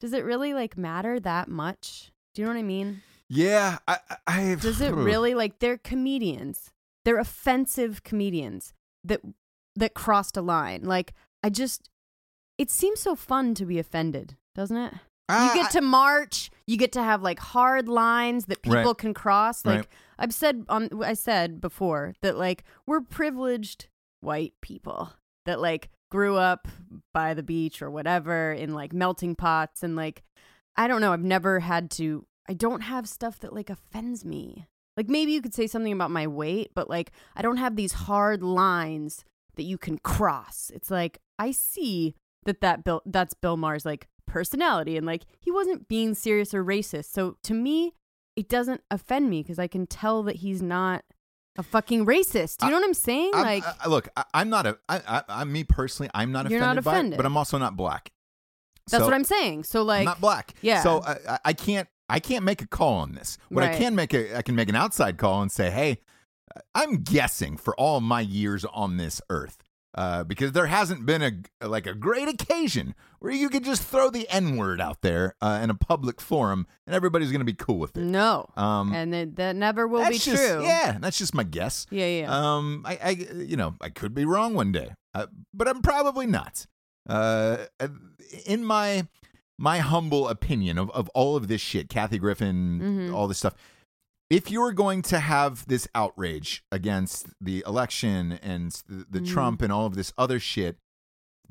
Does 0.00 0.12
it 0.12 0.24
really 0.24 0.54
like 0.54 0.78
matter 0.78 1.20
that 1.20 1.48
much? 1.48 2.10
Do 2.34 2.42
you 2.42 2.46
know 2.46 2.54
what 2.54 2.60
I 2.60 2.64
mean? 2.64 3.02
Yeah, 3.28 3.78
I, 3.86 3.98
I 4.26 4.56
Does 4.60 4.80
it 4.80 4.94
really 4.94 5.34
like 5.34 5.58
they're 5.58 5.78
comedians? 5.78 6.70
They're 7.04 7.18
offensive 7.18 8.02
comedians 8.02 8.72
that 9.04 9.20
that 9.76 9.94
crossed 9.94 10.36
a 10.36 10.42
line. 10.42 10.82
Like 10.84 11.14
I 11.42 11.50
just, 11.50 11.88
it 12.58 12.70
seems 12.70 13.00
so 13.00 13.14
fun 13.14 13.54
to 13.54 13.64
be 13.64 13.78
offended, 13.78 14.36
doesn't 14.54 14.76
it? 14.76 14.94
Ah, 15.30 15.54
you 15.54 15.62
get 15.62 15.70
to 15.72 15.80
march. 15.80 16.50
You 16.66 16.76
get 16.76 16.92
to 16.92 17.02
have 17.02 17.22
like 17.22 17.38
hard 17.38 17.88
lines 17.88 18.46
that 18.46 18.62
people 18.62 18.82
Right. 18.82 18.96
can 18.98 19.14
cross. 19.14 19.64
Like 19.64 19.76
Right. 19.78 19.88
I've 20.18 20.34
said 20.34 20.64
on, 20.68 20.88
I 21.02 21.14
said 21.14 21.60
before 21.60 22.14
that 22.22 22.36
like 22.36 22.64
we're 22.86 23.00
privileged 23.00 23.88
white 24.20 24.54
people 24.60 25.12
that 25.46 25.60
like 25.60 25.90
grew 26.10 26.36
up 26.36 26.68
by 27.14 27.34
the 27.34 27.42
beach 27.42 27.80
or 27.82 27.90
whatever 27.90 28.52
in 28.52 28.74
like 28.74 28.92
melting 28.92 29.34
pots 29.34 29.82
and 29.82 29.96
like 29.96 30.22
I 30.76 30.86
don't 30.88 31.00
know. 31.00 31.12
I've 31.12 31.22
never 31.24 31.60
had 31.60 31.90
to. 31.92 32.26
I 32.48 32.52
don't 32.54 32.80
have 32.82 33.08
stuff 33.08 33.38
that 33.40 33.52
like 33.52 33.70
offends 33.70 34.24
me. 34.24 34.66
Like 34.96 35.08
maybe 35.08 35.32
you 35.32 35.40
could 35.42 35.54
say 35.54 35.66
something 35.66 35.92
about 35.92 36.10
my 36.10 36.26
weight, 36.26 36.72
but 36.74 36.88
like 36.90 37.12
I 37.36 37.42
don't 37.42 37.56
have 37.58 37.76
these 37.76 37.92
hard 37.92 38.42
lines 38.42 39.24
that 39.56 39.62
you 39.64 39.78
can 39.78 39.98
cross. 39.98 40.70
It's 40.74 40.90
like 40.90 41.18
I 41.38 41.50
see 41.52 42.14
that 42.44 42.60
that 42.60 42.84
Bill 42.84 43.02
that's 43.06 43.34
Bill 43.34 43.56
Maher's 43.56 43.84
like 43.86 44.08
personality 44.30 44.96
and 44.96 45.04
like 45.06 45.24
he 45.40 45.50
wasn't 45.50 45.88
being 45.88 46.14
serious 46.14 46.54
or 46.54 46.64
racist. 46.64 47.06
So 47.12 47.36
to 47.42 47.54
me, 47.54 47.94
it 48.36 48.48
doesn't 48.48 48.80
offend 48.90 49.28
me 49.28 49.42
because 49.42 49.58
I 49.58 49.66
can 49.66 49.86
tell 49.86 50.22
that 50.22 50.36
he's 50.36 50.62
not 50.62 51.04
a 51.58 51.62
fucking 51.62 52.06
racist. 52.06 52.58
Do 52.58 52.66
you 52.66 52.70
know 52.72 52.78
what 52.78 52.86
I'm 52.86 52.94
saying? 52.94 53.32
I'm- 53.34 53.42
like 53.44 53.64
I- 53.84 53.88
look, 53.88 54.08
I, 54.16 54.24
I'm 54.32 54.48
not 54.48 54.66
a. 54.66 54.78
I, 54.88 55.00
I, 55.06 55.22
I, 55.28 55.44
me 55.44 55.64
personally, 55.64 56.08
I'm 56.14 56.30
not 56.32 56.46
offended, 56.46 56.60
not 56.60 56.74
by 56.84 56.92
it, 56.92 56.94
offended. 56.96 57.16
but 57.16 57.26
I'm 57.26 57.36
also 57.36 57.58
not 57.58 57.76
black. 57.76 58.10
that's 58.90 59.00
So- 59.02 59.04
what 59.06 59.14
I'm 59.14 59.24
saying. 59.24 59.64
So 59.64 59.80
I'm 59.82 59.86
like 59.88 60.04
not 60.04 60.20
black. 60.20 60.54
yeah. 60.62 60.82
So 60.82 61.02
I, 61.02 61.16
I- 61.28 61.38
I 61.46 61.52
can't 61.52 61.88
I 62.08 62.20
can't 62.20 62.44
make 62.44 62.62
a 62.62 62.66
call 62.66 62.94
on 62.94 63.12
this. 63.12 63.36
What 63.50 63.64
I 63.64 63.76
can 63.76 63.94
make 63.94 64.14
a 64.14 64.36
I 64.38 64.42
can 64.42 64.54
make 64.54 64.68
an 64.68 64.76
outside 64.76 65.18
call 65.18 65.42
and 65.42 65.50
say, 65.52 65.70
hey, 65.70 65.98
I'm 66.74 67.02
guessing 67.02 67.56
for 67.56 67.74
all 67.76 68.00
my 68.00 68.20
years 68.20 68.64
on 68.64 68.96
this 68.96 69.20
earth. 69.28 69.58
Uh, 69.92 70.22
because 70.22 70.52
there 70.52 70.66
hasn't 70.66 71.04
been 71.04 71.20
a 71.60 71.66
like 71.66 71.84
a 71.84 71.94
great 71.94 72.28
occasion 72.28 72.94
where 73.18 73.32
you 73.32 73.48
could 73.48 73.64
just 73.64 73.82
throw 73.82 74.08
the 74.08 74.28
N 74.28 74.56
word 74.56 74.80
out 74.80 75.00
there 75.02 75.34
uh, 75.40 75.58
in 75.62 75.68
a 75.68 75.74
public 75.74 76.20
forum 76.20 76.68
and 76.86 76.94
everybody's 76.94 77.32
gonna 77.32 77.44
be 77.44 77.54
cool 77.54 77.78
with 77.78 77.96
it. 77.96 78.00
no. 78.04 78.48
Um, 78.56 78.92
and 78.94 79.12
that, 79.12 79.34
that 79.36 79.56
never 79.56 79.88
will 79.88 80.08
be 80.08 80.18
just, 80.18 80.26
true. 80.36 80.62
Yeah, 80.62 80.96
that's 81.00 81.18
just 81.18 81.34
my 81.34 81.42
guess. 81.42 81.86
Yeah, 81.90 82.06
yeah. 82.06 82.28
Um, 82.30 82.82
I, 82.86 82.98
I, 83.02 83.10
you 83.10 83.56
know, 83.56 83.74
I 83.80 83.88
could 83.88 84.14
be 84.14 84.24
wrong 84.24 84.54
one 84.54 84.70
day, 84.70 84.92
uh, 85.12 85.26
but 85.52 85.66
I'm 85.66 85.82
probably 85.82 86.26
not. 86.26 86.66
Uh, 87.08 87.66
in 88.46 88.64
my 88.64 89.08
my 89.58 89.78
humble 89.78 90.28
opinion 90.28 90.78
of 90.78 90.88
of 90.92 91.08
all 91.10 91.34
of 91.34 91.48
this 91.48 91.60
shit, 91.60 91.88
Kathy 91.88 92.18
Griffin, 92.18 92.80
Mhm. 92.80 93.14
all 93.14 93.26
this 93.26 93.38
stuff. 93.38 93.54
If 94.30 94.50
you're 94.50 94.72
going 94.72 95.02
to 95.02 95.18
have 95.18 95.66
this 95.66 95.88
outrage 95.94 96.62
against 96.70 97.26
the 97.40 97.64
election 97.66 98.32
and 98.42 98.70
the, 98.88 99.04
the 99.10 99.20
Mhm. 99.20 99.28
Trump 99.32 99.60
and 99.62 99.72
all 99.72 99.86
of 99.86 99.94
this 99.96 100.12
other 100.16 100.38
shit, 100.38 100.78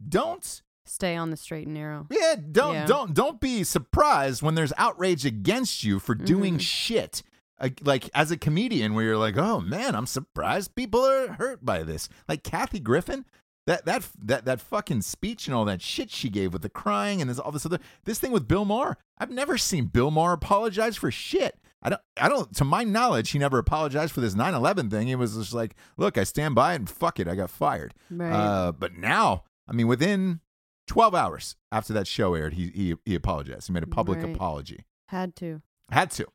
don't 0.08 0.62
Stay 0.86 1.16
on 1.16 1.30
the 1.30 1.38
straight 1.38 1.68
and 1.68 1.74
narrow. 1.76 2.08
yeah, 2.10 2.36
don't 2.52 2.74
Yeah. 2.74 2.86
don't 2.86 3.14
don't 3.14 3.40
be 3.42 3.64
surprised 3.64 4.42
when 4.42 4.56
there's 4.56 4.74
outrage 4.78 5.26
against 5.26 5.84
you 5.84 6.00
for 6.00 6.16
doing 6.16 6.56
Mhm. 6.56 6.62
shit. 6.62 7.22
Like, 7.62 7.82
like 7.84 8.10
as 8.14 8.32
a 8.32 8.38
comedian, 8.38 8.94
where 8.94 9.04
you're 9.04 9.18
like, 9.18 9.38
oh 9.38 9.60
man, 9.60 9.94
I'm 9.94 10.06
surprised 10.08 10.74
people 10.76 11.06
are 11.06 11.34
hurt 11.34 11.64
by 11.66 11.84
this. 11.84 12.08
Like 12.28 12.44
Kathy 12.44 12.80
Griffin, 12.80 13.26
that 13.68 13.86
that 13.86 14.10
that 14.24 14.46
that 14.46 14.62
fucking 14.62 15.02
speech 15.02 15.46
and 15.48 15.54
all 15.54 15.66
that 15.66 15.82
shit 15.82 16.10
she 16.10 16.30
gave 16.30 16.54
with 16.54 16.62
the 16.64 16.70
crying 16.70 17.20
and 17.22 17.30
this 17.30 17.38
all 17.38 17.52
this 17.52 17.66
other 17.66 17.80
this 18.06 18.18
thing 18.20 18.32
with 18.32 18.48
Bill 18.48 18.64
Maher. 18.66 18.98
I've 19.18 19.30
never 19.32 19.58
seen 19.58 19.86
Bill 19.88 20.10
Maher 20.10 20.32
apologize 20.34 20.96
for 20.96 21.12
shit. 21.12 21.60
I 21.82 21.90
don't 21.90 22.02
I 22.20 22.28
don't 22.30 22.54
to 22.56 22.66
my 22.66 22.84
knowledge, 22.84 23.32
he 23.32 23.40
never 23.40 23.58
apologized 23.58 24.12
for 24.14 24.22
this 24.22 24.36
9/11 24.36 24.90
thing. 24.92 25.08
He 25.08 25.16
was 25.16 25.36
just 25.36 25.54
like, 25.54 25.76
look, 25.98 26.18
I 26.18 26.24
stand 26.24 26.56
by 26.56 26.74
it 26.74 26.78
and 26.78 26.90
fuck 26.90 27.20
it, 27.20 27.28
I 27.28 27.36
got 27.36 27.50
fired. 27.50 27.94
Right. 28.12 28.32
Uh, 28.32 28.72
but 28.72 28.98
now, 28.98 29.44
I 29.68 29.74
mean, 29.74 29.88
within 29.88 30.42
12 30.88 31.16
hours 31.16 31.56
after 31.72 31.94
that 31.94 32.08
show 32.08 32.34
aired, 32.34 32.54
he 32.54 32.68
he, 32.76 32.96
he 33.06 33.16
apologized. 33.16 33.68
He 33.68 33.74
made 33.74 33.84
a 33.84 33.88
public 33.88 34.22
Right. 34.22 34.36
apology. 34.36 34.86
Had 35.08 35.36
to. 35.38 35.62
Had 35.92 36.12
to. 36.12 36.26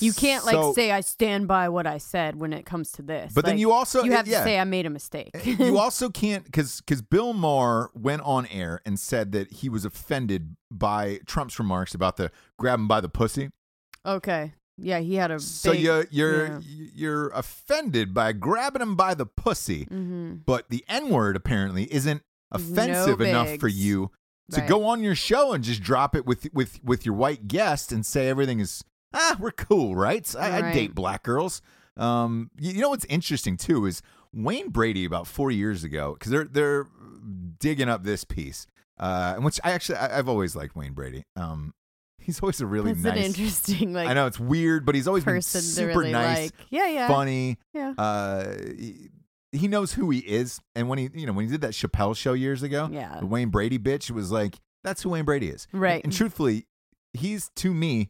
You 0.00 0.14
can't 0.14 0.44
like 0.46 0.54
So- 0.54 0.72
say 0.72 0.90
I 0.90 1.00
stand 1.02 1.46
by 1.46 1.68
what 1.68 1.86
I 1.86 1.98
said 1.98 2.36
when 2.36 2.52
it 2.54 2.64
comes 2.64 2.90
to 2.92 3.02
this. 3.02 3.32
But 3.34 3.44
then 3.44 3.58
you 3.58 3.72
also 3.72 4.02
you 4.02 4.12
have 4.12 4.26
yeah. 4.26 4.38
to 4.38 4.44
say 4.44 4.58
I 4.58 4.64
made 4.64 4.86
a 4.86 4.90
mistake. 4.90 5.30
you 5.44 5.78
also 5.78 6.08
can't 6.08 6.44
because 6.44 6.80
because 6.80 7.02
Bill 7.02 7.34
Maher 7.34 7.90
went 7.94 8.22
on 8.22 8.46
air 8.46 8.80
and 8.86 8.98
said 8.98 9.32
that 9.32 9.52
he 9.52 9.68
was 9.68 9.84
offended 9.84 10.56
by 10.70 11.20
Trump's 11.26 11.58
remarks 11.58 11.94
about 11.94 12.16
the 12.16 12.30
grab 12.58 12.78
him 12.80 12.88
by 12.88 13.00
the 13.02 13.08
pussy. 13.10 13.50
okay. 14.06 14.54
Yeah, 14.82 14.98
he 14.98 15.14
had 15.14 15.30
a. 15.30 15.38
So 15.40 15.72
big, 15.72 15.80
you 15.82 16.04
you're 16.10 16.46
yeah. 16.46 16.60
you're 16.94 17.28
offended 17.28 18.12
by 18.12 18.32
grabbing 18.32 18.82
him 18.82 18.96
by 18.96 19.14
the 19.14 19.26
pussy, 19.26 19.86
Mhm. 19.86 20.44
but 20.44 20.68
the 20.70 20.84
N 20.88 21.08
word 21.10 21.36
apparently 21.36 21.84
isn't 21.92 22.22
offensive 22.50 23.20
No 23.20 23.24
enough 23.24 23.58
for 23.58 23.68
you 23.68 24.10
to 24.50 24.60
Right. 24.60 24.68
go 24.68 24.84
on 24.86 25.02
your 25.02 25.14
show 25.14 25.52
and 25.52 25.62
just 25.64 25.82
drop 25.82 26.14
it 26.14 26.26
with 26.26 26.52
with 26.52 26.80
with 26.84 27.06
your 27.06 27.14
white 27.14 27.48
guest 27.48 27.92
and 27.92 28.04
say 28.04 28.28
everything 28.28 28.60
is 28.60 28.84
ah 29.14 29.36
we're 29.38 29.50
cool 29.52 29.94
right 29.96 30.34
I, 30.38 30.58
I 30.58 30.72
date 30.72 30.94
black 30.94 31.22
girls 31.22 31.62
um 31.96 32.50
you, 32.58 32.72
you 32.72 32.80
know 32.82 32.90
what's 32.90 33.04
interesting 33.06 33.56
too 33.56 33.86
is 33.86 34.02
Wayne 34.34 34.68
Brady 34.70 35.04
about 35.04 35.26
four 35.26 35.50
years 35.50 35.84
ago 35.84 36.14
because 36.14 36.30
they're 36.32 36.44
they're 36.44 36.86
digging 37.58 37.88
up 37.88 38.02
this 38.04 38.24
piece 38.24 38.66
uh 38.98 39.36
which 39.36 39.60
I 39.64 39.72
actually 39.72 39.96
I, 39.98 40.18
I've 40.18 40.28
always 40.28 40.54
liked 40.56 40.74
Wayne 40.76 40.92
Brady 40.92 41.24
um 41.36 41.72
he's 42.22 42.40
always 42.40 42.60
a 42.60 42.66
really 42.66 42.92
That's 42.92 43.04
nice 43.16 43.18
an 43.18 43.22
interesting 43.24 43.92
like 43.92 44.08
I 44.08 44.14
know 44.14 44.26
it's 44.26 44.40
weird 44.40 44.84
but 44.86 44.94
he's 44.94 45.06
always 45.08 45.24
been 45.24 45.42
super 45.42 45.98
really 46.00 46.12
nice 46.12 46.38
like. 46.38 46.52
Yeah, 46.70 46.86
yeah. 46.88 47.08
funny 47.08 47.58
Yeah. 47.74 47.92
uh 47.98 48.54
he, 48.78 49.08
he 49.52 49.68
knows 49.68 49.92
who 49.92 50.08
he 50.10 50.20
is 50.20 50.60
and 50.74 50.88
when 50.88 50.98
he 50.98 51.10
you 51.14 51.26
know 51.26 51.32
when 51.32 51.44
he 51.46 51.50
did 51.50 51.60
that 51.62 51.72
Chappelle 51.72 52.16
show 52.16 52.32
years 52.32 52.62
ago 52.62 52.88
Yeah. 52.90 53.18
the 53.20 53.26
Wayne 53.26 53.50
Brady 53.50 53.78
bitch 53.78 54.10
was 54.10 54.30
like, 54.32 54.56
that's 54.84 55.02
who 55.02 55.10
Wayne 55.10 55.24
Brady 55.24 55.48
is. 55.48 55.66
Right. 55.72 56.02
And, 56.02 56.12
truthfully, 56.12 56.66
he's 57.12 57.50
to 57.56 57.72
me, 57.72 58.08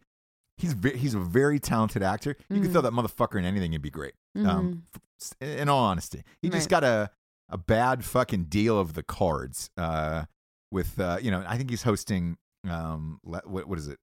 he's 0.57 0.73
ve- 0.73 0.97
he's 0.97 1.15
a 1.15 1.19
very 1.19 1.59
talented 1.59 2.03
actor. 2.03 2.37
You 2.49 2.61
could 2.61 2.71
Mhm. 2.71 2.73
throw 2.73 2.81
that 2.83 2.93
motherfucker 2.93 3.39
in 3.39 3.45
anything, 3.45 3.73
it'd 3.73 3.83
be 3.83 3.91
great. 3.91 4.15
Um, 4.37 4.85
f- 5.21 5.35
in 5.41 5.69
all 5.69 5.85
honesty, 5.85 6.23
he 6.41 6.49
just 6.49 6.69
Mm-hmm. 6.69 6.71
Got 6.71 6.85
a 6.85 7.11
a 7.51 7.59
bad 7.59 8.03
fucking 8.05 8.45
deal 8.45 8.79
of 8.79 8.95
the 8.95 9.03
cards. 9.03 9.69
Uh, 9.77 10.25
with 10.71 10.99
uh, 10.99 11.19
you 11.21 11.31
know, 11.31 11.45
I 11.47 11.59
think 11.59 11.69
he's 11.69 11.83
hosting. 11.83 12.39
Um, 12.69 13.21
le- 13.25 13.43
what 13.45 13.67
what 13.69 13.79
is 13.79 13.89
it? 13.89 13.99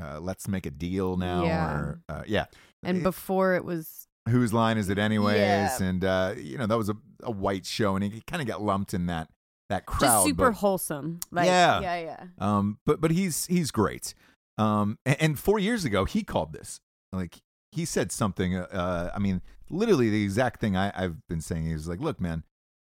Uh, 0.00 0.20
let's 0.20 0.46
make 0.48 0.66
a 0.66 0.70
deal 0.70 1.16
now. 1.16 1.44
Yeah. 1.44 1.70
Or, 1.72 2.00
uh, 2.08 2.22
yeah. 2.26 2.46
and 2.82 2.98
It- 2.98 3.02
before 3.02 3.54
it 3.54 3.64
was 3.64 4.06
whose 4.28 4.52
line 4.52 4.76
is 4.76 4.88
it 4.88 4.98
anyways? 4.98 5.38
Yeah. 5.38 5.82
And 5.82 6.04
uh, 6.04 6.34
you 6.36 6.58
know, 6.58 6.66
that 6.66 6.76
was 6.76 6.88
a, 6.88 6.96
a 7.22 7.30
white 7.30 7.64
show, 7.66 7.96
and 7.96 8.04
he 8.04 8.20
kind 8.26 8.42
of 8.42 8.48
got 8.48 8.62
lumped 8.62 8.92
in 8.94 9.06
that 9.06 9.28
that 9.70 9.86
crowd. 9.86 10.00
just 10.00 10.24
super 10.26 10.50
but- 10.50 10.58
wholesome. 10.58 11.20
Like 11.30 11.46
Yeah. 11.46 11.80
yeah, 11.80 11.96
yeah. 12.00 12.24
Um, 12.38 12.78
but 12.84 13.00
but 13.00 13.10
he's 13.10 13.46
he's 13.46 13.70
great. 13.70 14.14
Um, 14.58 14.98
and, 15.04 15.16
and 15.20 15.38
four 15.38 15.58
years 15.58 15.84
ago 15.84 16.04
he 16.06 16.22
called 16.22 16.52
this 16.52 16.80
like 17.12 17.38
he 17.72 17.84
said 17.84 18.10
something. 18.12 18.56
Uh, 18.56 19.10
I 19.14 19.18
mean, 19.18 19.42
literally 19.70 20.08
the 20.10 20.22
exact 20.24 20.60
thing 20.60 20.76
I, 20.76 20.92
I've 20.94 21.26
been 21.28 21.40
saying. 21.40 21.66
He 21.66 21.72
was 21.72 21.88
like, 21.88 22.00
"Look, 22.00 22.20
man, 22.20 22.42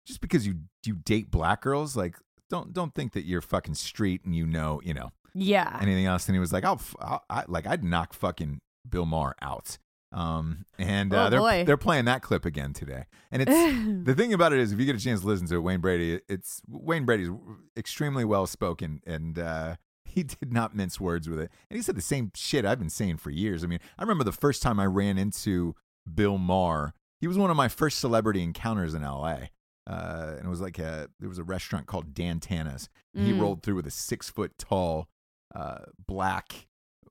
just 0.06 0.20
because 0.20 0.46
you 0.46 0.60
you 0.86 0.94
date 0.96 1.30
black 1.30 1.62
girls, 1.62 1.94
like 1.96 2.16
don't 2.48 2.72
don't 2.72 2.94
think 2.94 3.12
that 3.12 3.24
you're 3.24 3.40
fucking 3.42 3.74
street 3.74 4.22
and 4.24 4.34
you 4.34 4.46
know 4.46 4.80
you 4.84 4.94
know 4.94 5.10
Yeah. 5.34 5.78
anything 5.80 6.06
else." 6.06 6.26
And 6.28 6.34
he 6.36 6.40
was 6.40 6.52
like, 6.52 6.64
"I'll, 6.64 6.80
I'll 7.00 7.24
I, 7.30 7.44
like 7.48 7.66
I'd 7.66 7.84
knock 7.84 8.12
fucking 8.12 8.60
Bill 8.88 9.06
Maher 9.06 9.34
out." 9.42 9.78
Um, 10.10 10.64
and 10.78 11.12
uh, 11.12 11.26
Oh, 11.26 11.30
they're 11.30 11.40
boy. 11.40 11.64
they're 11.66 11.76
playing 11.76 12.06
that 12.06 12.22
clip 12.22 12.46
again 12.46 12.72
today, 12.72 13.04
and 13.30 13.42
it's 13.42 13.52
the 14.06 14.14
thing 14.14 14.32
about 14.32 14.54
it 14.54 14.58
is, 14.58 14.72
if 14.72 14.78
you 14.80 14.86
get 14.86 14.96
a 14.96 15.00
chance 15.00 15.20
to 15.20 15.26
listen 15.26 15.46
to 15.48 15.56
it, 15.56 15.60
Wayne 15.60 15.80
Brady, 15.80 16.20
it's 16.30 16.62
Wayne 16.66 17.04
Brady's 17.04 17.28
extremely 17.76 18.24
well 18.24 18.46
spoken, 18.46 19.02
and 19.06 19.38
uh, 19.38 19.76
he 20.06 20.22
did 20.40 20.50
not 20.50 20.74
mince 20.74 20.98
words 20.98 21.28
with 21.28 21.38
it. 21.38 21.50
And 21.68 21.76
he 21.76 21.82
said 21.82 21.94
the 21.94 22.00
same 22.00 22.30
shit 22.34 22.64
I've 22.64 22.78
been 22.78 22.88
saying 22.88 23.18
for 23.18 23.28
years. 23.30 23.62
I 23.62 23.66
mean, 23.66 23.80
I 23.98 24.02
remember 24.02 24.24
the 24.24 24.32
first 24.32 24.62
time 24.62 24.80
I 24.80 24.86
ran 24.86 25.18
into 25.18 25.74
Bill 26.12 26.38
Maher. 26.38 26.94
He 27.20 27.26
was 27.26 27.36
one 27.36 27.50
of 27.50 27.56
my 27.58 27.68
first 27.68 27.98
celebrity 27.98 28.42
encounters 28.42 28.94
in 28.94 29.02
L.A. 29.04 29.50
Uh, 29.88 30.34
and 30.36 30.46
it 30.46 30.48
was 30.50 30.60
like 30.60 30.78
a 30.78 31.08
there 31.18 31.28
was 31.30 31.38
a 31.38 31.44
restaurant 31.44 31.86
called 31.86 32.12
Dan 32.12 32.40
Tana's. 32.40 32.88
He 33.14 33.32
Mm. 33.32 33.40
rolled 33.40 33.62
through 33.62 33.76
with 33.76 33.86
a 33.86 33.90
six 33.90 34.28
foot 34.28 34.52
tall, 34.58 35.08
uh, 35.54 35.78
black 36.06 36.68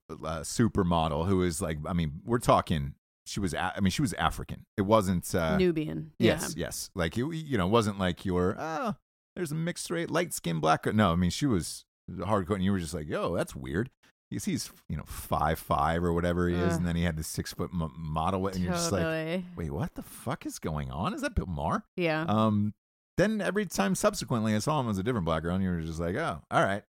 uh, 0.09 0.41
supermodel 0.41 1.27
who 1.27 1.41
is 1.41 1.61
like, 1.61 1.79
I 1.85 1.93
mean, 1.93 2.21
we're 2.23 2.39
talking. 2.39 2.93
She 3.25 3.41
was, 3.41 3.53
I 3.53 3.73
mean, 3.81 3.91
she 3.91 4.01
was 4.01 4.13
African. 4.13 4.65
It 4.77 4.83
wasn't. 4.83 5.33
Uh, 5.35 5.57
Nubian. 5.57 6.11
Yes, 6.17 6.53
yes. 6.55 6.89
Like 6.95 7.17
you, 7.17 7.31
you 7.31 7.57
know, 7.57 7.67
it 7.67 7.71
wasn't 7.71 7.99
like 7.99 8.23
your 8.23 8.35
were. 8.35 8.55
Oh, 8.57 8.95
there's 9.35 9.51
a 9.51 9.55
mixed 9.55 9.89
race, 9.91 10.09
light 10.09 10.33
skin, 10.33 10.59
black. 10.61 10.85
No, 10.85 11.11
I 11.11 11.15
mean, 11.15 11.29
she 11.29 11.45
was 11.45 11.83
hardcore, 12.09 12.55
and 12.55 12.63
you 12.63 12.71
were 12.71 12.79
just 12.79 12.93
like, 12.93 13.09
yo, 13.09 13.35
that's 13.35 13.53
weird. 13.53 13.89
You 14.29 14.39
see, 14.39 14.51
he's 14.51 14.71
you 14.89 14.97
know 14.97 15.03
five 15.05 15.57
five 15.59 16.03
or 16.03 16.11
whatever 16.13 16.49
he 16.49 16.55
is, 16.55 16.73
Ugh. 16.73 16.77
and 16.79 16.87
then 16.87 16.95
he 16.97 17.03
had 17.03 17.15
this 17.17 17.27
six 17.27 17.53
foot 17.53 17.69
m- 17.73 17.91
model, 17.97 18.47
and 18.47 18.57
you're 18.57 18.73
just 18.73 18.91
like, 18.91 19.43
wait, 19.55 19.71
what 19.71 19.95
the 19.95 20.03
fuck 20.03 20.45
is 20.45 20.59
going 20.59 20.91
on? 20.91 21.13
Is 21.13 21.21
that 21.21 21.33
Bill 21.35 21.45
Maher? 21.45 21.83
yeah. 21.95 22.25
Um, 22.27 22.73
then 23.17 23.41
every 23.41 23.65
time 23.65 23.95
subsequently 23.95 24.53
I 24.53 24.59
saw 24.59 24.79
him 24.81 24.89
as 24.89 24.97
a 24.97 25.03
different 25.03 25.25
black 25.25 25.43
girl, 25.43 25.55
and 25.55 25.63
you 25.63 25.69
were 25.71 25.81
just 25.81 25.99
like, 25.99 26.15
oh, 26.15 26.39
all 26.51 26.63
right, 26.63 26.83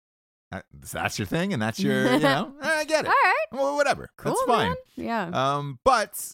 Uh, 0.52 0.62
that's 0.92 1.20
your 1.20 1.26
thing, 1.28 1.52
and 1.54 1.62
that's 1.62 1.80
your, 1.80 2.14
you 2.14 2.20
know, 2.30 2.54
I 2.62 2.84
get 2.86 3.04
it. 3.06 3.08
All 3.10 3.14
right. 3.14 3.46
Well, 3.52 3.76
whatever, 3.76 4.10
Cool. 4.18 4.32
that's 4.32 4.44
fine. 4.44 4.70
man. 4.70 4.76
Yeah. 4.96 5.56
Um, 5.58 5.80
but 5.84 6.34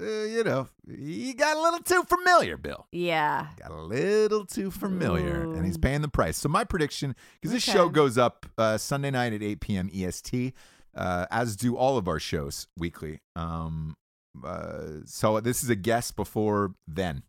uh, 0.00 0.24
you 0.24 0.44
know, 0.44 0.68
he 0.88 1.32
got 1.32 1.56
a 1.56 1.60
little 1.60 1.80
too 1.80 2.02
familiar, 2.04 2.56
Bill. 2.56 2.86
yeah. 2.92 3.48
Got 3.60 3.70
a 3.70 3.80
little 3.80 4.44
too 4.44 4.70
familiar, 4.70 5.42
and 5.42 5.64
he's 5.64 5.78
paying 5.78 6.02
the 6.02 6.08
price. 6.08 6.36
So 6.36 6.48
my 6.48 6.64
prediction, 6.64 7.14
because 7.40 7.52
this 7.52 7.62
show 7.62 7.88
goes 7.88 8.18
up 8.18 8.46
uh, 8.58 8.76
Sunday 8.78 9.10
night 9.10 9.32
at 9.32 9.42
8 9.42 9.60
p.m. 9.60 9.90
EST, 9.94 10.52
uh, 10.94 11.26
as 11.30 11.56
do 11.56 11.76
all 11.76 11.96
of 11.96 12.08
our 12.08 12.18
shows 12.18 12.68
weekly. 12.76 13.20
Um, 13.34 13.96
uh, 14.44 15.00
so 15.06 15.40
this 15.40 15.62
is 15.62 15.70
a 15.70 15.76
guess 15.76 16.10
before 16.10 16.74
then, 16.86 17.22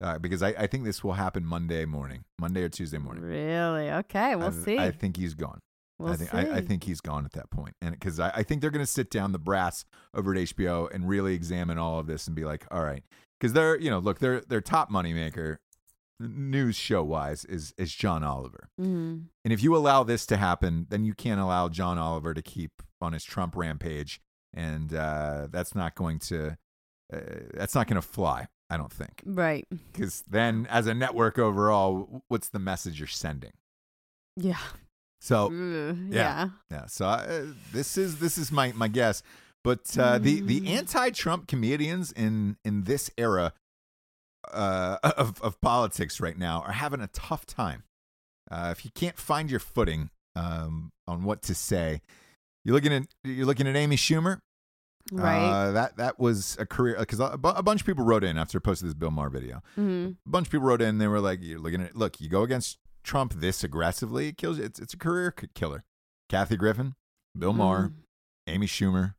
uh, 0.00 0.18
because 0.18 0.42
I, 0.42 0.48
I 0.50 0.66
think 0.66 0.84
this 0.84 1.04
will 1.04 1.14
happen 1.14 1.44
Monday 1.44 1.84
morning, 1.84 2.24
Monday 2.40 2.62
or 2.62 2.68
Tuesday 2.68 2.98
morning. 2.98 3.24
Really? 3.24 3.90
Okay. 3.90 4.34
We'll 4.34 4.48
I, 4.48 4.64
see. 4.64 4.78
I 4.78 4.90
think 4.90 5.16
he's 5.16 5.34
gone. 5.34 5.60
We'll 5.98 6.12
I 6.12 6.16
think. 6.16 6.34
I, 6.34 6.56
I 6.56 6.60
think 6.60 6.84
he's 6.84 7.00
gone 7.00 7.24
at 7.24 7.32
that 7.32 7.50
point, 7.50 7.74
and 7.80 7.92
because 7.92 8.18
I, 8.20 8.30
I 8.36 8.42
think 8.42 8.60
they're 8.60 8.70
going 8.70 8.84
to 8.84 8.90
sit 8.90 9.10
down 9.10 9.32
the 9.32 9.38
brass 9.38 9.84
over 10.14 10.32
at 10.32 10.38
HBO 10.38 10.92
and 10.94 11.08
really 11.08 11.34
examine 11.34 11.78
all 11.78 11.98
of 11.98 12.06
this 12.06 12.26
and 12.26 12.34
be 12.36 12.44
like, 12.44 12.66
all 12.70 12.82
right, 12.82 13.02
because 13.38 13.52
they're 13.52 13.78
you 13.78 13.90
know 13.90 13.98
look 13.98 14.18
their 14.18 14.40
their 14.40 14.60
top 14.60 14.90
moneymaker 14.90 15.58
news 16.20 16.76
show 16.76 17.02
wise 17.02 17.44
is 17.46 17.74
is 17.76 17.92
John 17.94 18.22
Oliver, 18.24 18.68
Mhm. 18.80 19.24
and 19.44 19.52
if 19.52 19.62
you 19.62 19.76
allow 19.76 20.04
this 20.04 20.26
to 20.26 20.36
happen, 20.36 20.86
then 20.90 21.04
you 21.04 21.14
can't 21.14 21.40
allow 21.40 21.68
John 21.68 21.98
Oliver 21.98 22.34
to 22.34 22.42
keep 22.42 22.70
on 23.00 23.12
his 23.12 23.24
Trump 23.24 23.56
rampage, 23.56 24.20
and 24.52 24.94
uh, 24.94 25.48
that's 25.50 25.74
not 25.74 25.94
going 25.96 26.18
to 26.20 26.56
uh, 27.12 27.18
that's 27.52 27.74
not 27.74 27.86
going 27.88 28.00
to 28.00 28.06
fly. 28.06 28.46
I 28.70 28.76
don't 28.78 28.92
think 28.92 29.22
Right. 29.26 29.66
because 29.92 30.22
then 30.22 30.66
as 30.70 30.86
a 30.86 30.94
network 30.94 31.38
overall, 31.38 32.22
what's 32.28 32.48
the 32.48 32.58
message 32.58 32.98
you're 32.98 33.06
sending? 33.06 33.52
Yeah. 34.36 34.58
So 35.24 35.50
yeah. 35.50 35.94
yeah. 36.10 36.48
Yeah, 36.70 36.86
so 36.86 37.06
uh, 37.06 37.46
this 37.72 37.96
is 37.96 38.18
this 38.18 38.36
is 38.36 38.52
my 38.52 38.72
my 38.72 38.88
guess, 38.88 39.22
but 39.62 39.96
uh, 39.98 40.18
the 40.18 40.40
the 40.42 40.60
Mm. 40.60 40.68
anti-Trump 40.68 41.46
comedians 41.48 42.12
in 42.12 42.58
in 42.62 42.84
this 42.84 43.10
era 43.16 43.54
uh, 44.52 44.98
of 45.16 45.40
of 45.40 45.58
politics 45.62 46.20
right 46.20 46.36
now 46.38 46.60
are 46.60 46.72
having 46.72 47.00
a 47.00 47.06
tough 47.08 47.46
time. 47.46 47.84
Uh, 48.50 48.68
if 48.76 48.84
you 48.84 48.90
can't 48.94 49.16
find 49.18 49.50
your 49.50 49.60
footing 49.60 50.10
um, 50.36 50.92
on 51.08 51.24
what 51.24 51.40
to 51.44 51.54
say, 51.54 52.02
you're 52.64 52.74
looking 52.74 52.92
at 52.92 53.04
you're 53.24 53.46
looking 53.46 53.66
at 53.66 53.76
Amy 53.76 53.96
Schumer. 53.96 54.40
Right. 55.12 55.50
Uh, 55.50 55.72
that 55.72 55.96
that 55.96 56.18
was 56.18 56.56
a 56.58 56.66
career 56.66 56.96
because 56.98 57.20
a, 57.20 57.38
a 57.42 57.62
bunch 57.62 57.80
of 57.80 57.86
people 57.86 58.04
wrote 58.04 58.24
in 58.24 58.36
after 58.36 58.58
I 58.58 58.60
posted 58.60 58.88
this 58.88 58.94
Bill 58.94 59.10
Maher 59.10 59.30
video. 59.30 59.62
hmm 59.74 60.10
A 60.26 60.28
bunch 60.28 60.48
of 60.48 60.52
people 60.52 60.66
wrote 60.66 60.82
in. 60.82 60.98
They 60.98 61.08
were 61.08 61.20
like, 61.20 61.38
"You're 61.42 61.58
looking 61.60 61.80
at 61.82 61.96
look, 61.96 62.20
you 62.20 62.28
go 62.28 62.42
against 62.42 62.78
Trump 63.04 63.34
this 63.34 63.62
aggressively, 63.62 64.28
it 64.28 64.36
kills 64.36 64.58
you. 64.58 64.64
It's 64.64 64.80
it's 64.80 64.94
a 64.94 64.98
career 64.98 65.30
killer." 65.30 65.84
Kathy 66.28 66.56
Griffin, 66.56 66.94
Bill 67.38 67.52
Maher, 67.52 67.88
Mm. 67.90 67.94
Amy 68.48 68.66
Schumer. 68.66 69.14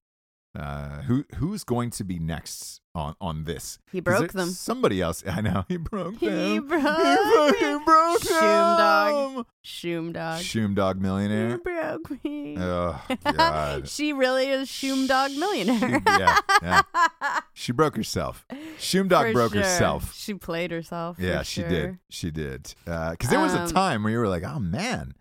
Uh, 0.56 1.02
who 1.04 1.26
who's 1.36 1.64
going 1.64 1.90
to 1.92 2.04
be 2.04 2.18
next 2.20 2.80
on 2.94 3.16
on 3.20 3.44
this? 3.44 3.78
He 3.92 4.00
broke 4.00 4.32
them. 4.32 4.50
Somebody 4.50 5.02
else. 5.02 5.24
I 5.28 5.42
know 5.42 5.66
he 5.68 5.78
broke 5.78 6.16
He 6.18 6.28
them. 6.30 6.68
broke 6.68 6.82
He 6.82 6.88
fucking 6.88 7.62
them. 7.62 7.84
broke 7.86 8.22
Shoom 8.22 8.78
them. 8.78 9.46
Shoom 9.66 10.14
dog. 10.14 10.42
Shoom 10.42 10.76
dog 10.76 10.96
You 10.98 11.02
millionaire. 11.02 11.58
broke 11.58 12.24
me. 12.24 12.56
Oh 12.60 13.02
God. 13.26 13.90
she 13.90 14.14
really 14.14 14.46
is 14.48 14.70
Shoom 14.70 15.08
dog 15.08 15.32
millionaire. 15.32 16.02
She- 16.08 16.20
yeah, 16.20 16.38
yeah. 16.62 16.82
She 17.54 17.72
broke 17.72 17.96
herself. 17.98 18.46
Shoom 18.78 19.08
dog 19.10 19.28
For 19.28 19.34
broke 19.34 19.54
sure. 19.54 19.62
herself. 19.64 20.14
She 20.16 20.34
played 20.34 20.72
herself. 20.72 21.18
Yeah, 21.20 21.42
she 21.42 21.62
sure. 21.62 21.70
did. 21.70 22.00
She 22.10 22.32
did. 22.32 22.74
Because 22.86 23.30
there 23.30 23.40
was 23.40 23.54
a 23.54 23.62
Um, 23.62 23.70
time 23.70 24.04
where 24.04 24.12
you 24.14 24.20
were 24.20 24.28
like, 24.28 24.44
"Oh 24.44 24.60
man, 24.60 25.14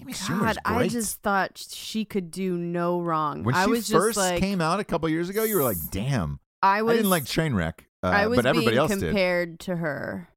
Amy 0.00 0.14
God, 0.28 0.56
I 0.64 0.88
just 0.88 1.20
thought 1.22 1.58
she 1.58 2.04
could 2.04 2.30
do 2.30 2.56
no 2.56 3.00
wrong. 3.00 3.44
when 3.44 3.54
I 3.54 3.64
she 3.64 3.70
was 3.70 3.88
first 3.88 4.16
just 4.16 4.30
like, 4.30 4.40
came 4.40 4.60
out 4.60 4.80
a 4.80 4.84
couple 4.84 5.08
years 5.08 5.28
ago, 5.28 5.44
you 5.44 5.56
were 5.56 5.62
like, 5.62 5.78
"Damn, 5.90 6.40
I 6.62 6.82
was 6.82 6.92
I 6.92 6.96
didn't 6.96 7.10
like 7.10 7.24
Trainwreck," 7.24 7.80
uh, 8.02 8.06
I 8.06 8.26
was 8.26 8.36
but 8.36 8.46
everybody 8.46 8.70
being 8.70 8.78
else 8.78 8.90
did. 8.90 9.00
compared 9.00 9.60
to 9.60 9.76
her 9.76 10.28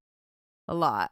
a 0.67 0.73
lot. 0.73 1.11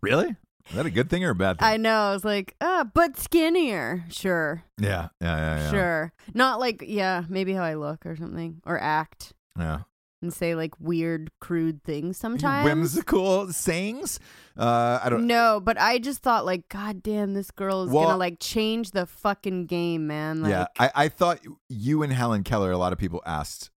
Really? 0.00 0.36
Is 0.68 0.76
that 0.76 0.86
a 0.86 0.90
good 0.90 1.10
thing 1.10 1.24
or 1.24 1.30
a 1.30 1.34
bad 1.34 1.58
thing? 1.58 1.68
I 1.68 1.76
know. 1.76 1.96
I 1.96 2.12
was 2.12 2.24
like, 2.24 2.54
uh, 2.60 2.84
but 2.84 3.18
skinnier. 3.18 4.04
Sure. 4.08 4.62
yeah, 4.80 5.08
yeah, 5.20 5.36
yeah, 5.36 5.56
yeah. 5.58 5.70
Sure. 5.70 6.12
Not 6.34 6.60
like, 6.60 6.84
yeah, 6.86 7.24
maybe 7.28 7.52
how 7.52 7.64
I 7.64 7.74
look 7.74 8.06
or 8.06 8.16
something 8.16 8.60
or 8.64 8.80
act 8.80 9.32
Yeah. 9.58 9.80
And 10.22 10.32
say 10.32 10.54
like 10.54 10.78
weird, 10.80 11.30
crude 11.40 11.82
things 11.84 12.16
sometimes. 12.16 12.64
Whimsical 12.64 13.52
sayings. 13.52 14.18
Uh, 14.56 15.00
I 15.02 15.08
don't. 15.08 15.26
know. 15.26 15.60
but 15.62 15.78
I 15.80 15.98
just 15.98 16.20
thought 16.20 16.44
like, 16.46 16.68
God 16.68 17.02
damn, 17.02 17.34
this 17.34 17.50
girl 17.50 17.82
is 17.84 17.90
Well- 17.90 18.04
gonna 18.06 18.16
like 18.18 18.38
change 18.40 18.92
the 18.92 19.04
fucking 19.06 19.66
game, 19.66 20.06
man. 20.06 20.42
Like, 20.42 20.50
yeah, 20.50 20.66
I, 20.78 20.90
I 20.94 21.08
thought 21.08 21.40
you 21.68 22.02
and 22.02 22.12
Helen 22.12 22.44
Keller. 22.44 22.70
A 22.70 22.78
lot 22.78 22.92
of 22.92 22.98
people 22.98 23.22
asked 23.26 23.70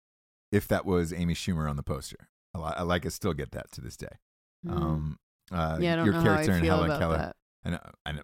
if 0.53 0.69
that 0.69 0.85
was 0.87 1.13
Amy 1.13 1.35
Schumer 1.35 1.69
on 1.69 1.77
the 1.77 1.83
poster. 1.83 2.29
A 2.55 2.59
lot, 2.61 2.79
I 2.79 2.83
like. 2.83 3.05
I 3.05 3.09
still 3.09 3.35
get 3.35 3.51
that 3.53 3.73
to 3.73 3.81
this 3.81 3.97
day. 3.97 4.07
mm. 4.67 4.73
Um, 4.77 5.19
uh, 5.53 5.79
yeah, 5.81 5.95
I 5.95 5.97
don't 5.97 6.05
your 6.07 6.15
know 6.15 6.23
character 6.23 6.51
how 6.53 6.57
I 6.57 6.59
in 6.59 6.65
feel 6.65 6.77
Helen 6.77 6.99
Keller. 7.01 7.19
that. 7.19 7.37
I 7.65 7.71
know, 7.71 7.79
I 8.07 8.13
know. 8.13 8.23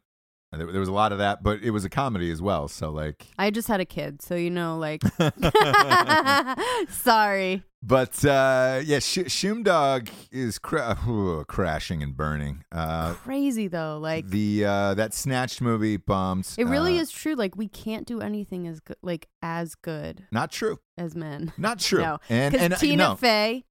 There, 0.52 0.66
there 0.72 0.80
was 0.80 0.88
a 0.88 0.92
lot 0.92 1.12
of 1.12 1.18
that, 1.18 1.42
but 1.44 1.62
it 1.62 1.70
was 1.70 1.84
a 1.84 1.88
comedy 1.88 2.30
as 2.30 2.42
well. 2.42 2.66
So 2.66 2.90
like, 2.90 3.26
I 3.38 3.50
just 3.50 3.68
had 3.68 3.78
a 3.80 3.84
kid, 3.84 4.20
so 4.20 4.34
you 4.34 4.50
know, 4.50 4.78
like, 4.78 5.00
sorry. 6.90 7.62
but 7.82 8.24
uh, 8.24 8.80
yeah, 8.84 8.98
Sh- 8.98 9.28
Shoomdog 9.28 10.10
is 10.30 10.58
cra- 10.58 10.98
ooh, 11.08 11.44
crashing 11.46 12.02
and 12.02 12.16
burning. 12.16 12.64
Uh, 12.72 13.14
Crazy 13.14 13.68
though, 13.68 13.98
like. 14.00 14.28
the 14.28 14.64
uh, 14.64 14.94
that 14.94 15.14
snatched 15.14 15.60
movie 15.60 15.96
bombed. 15.96 16.48
it 16.58 16.64
really 16.66 16.98
Uh, 16.98 17.02
is 17.02 17.10
true. 17.10 17.34
Like 17.34 17.56
we 17.56 17.68
can't 17.68 18.06
do 18.06 18.20
anything 18.20 18.66
as 18.66 18.80
good, 18.80 18.96
like 19.02 19.28
as 19.42 19.74
good 19.74 20.26
not 20.30 20.50
true. 20.50 20.78
as 20.98 21.14
men. 21.14 21.52
Not 21.56 21.78
true. 21.78 22.02
No, 22.02 22.18
and 22.28 22.54
and 22.54 22.74
uh, 22.74 22.76
Tina 22.76 22.96
no. 23.10 23.14
Fey, 23.16 23.64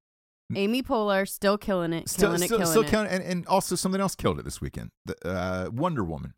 Amy 0.56 0.82
Poehler, 0.82 1.28
still 1.28 1.58
killing 1.58 1.94
it, 1.94 2.10
still, 2.10 2.30
killing 2.30 2.38
still, 2.44 2.46
it, 2.46 2.60
killing 2.62 2.72
still 2.72 2.82
it. 2.84 2.88
count, 2.90 3.10
and, 3.12 3.24
and 3.24 3.46
also 3.48 3.76
something 3.76 4.02
else 4.02 4.16
killed 4.16 4.40
it 4.40 4.46
this 4.46 4.62
weekend. 4.62 4.92
The, 5.06 5.28
uh, 5.28 5.70
Wonder 5.72 6.04
Woman, 6.04 6.34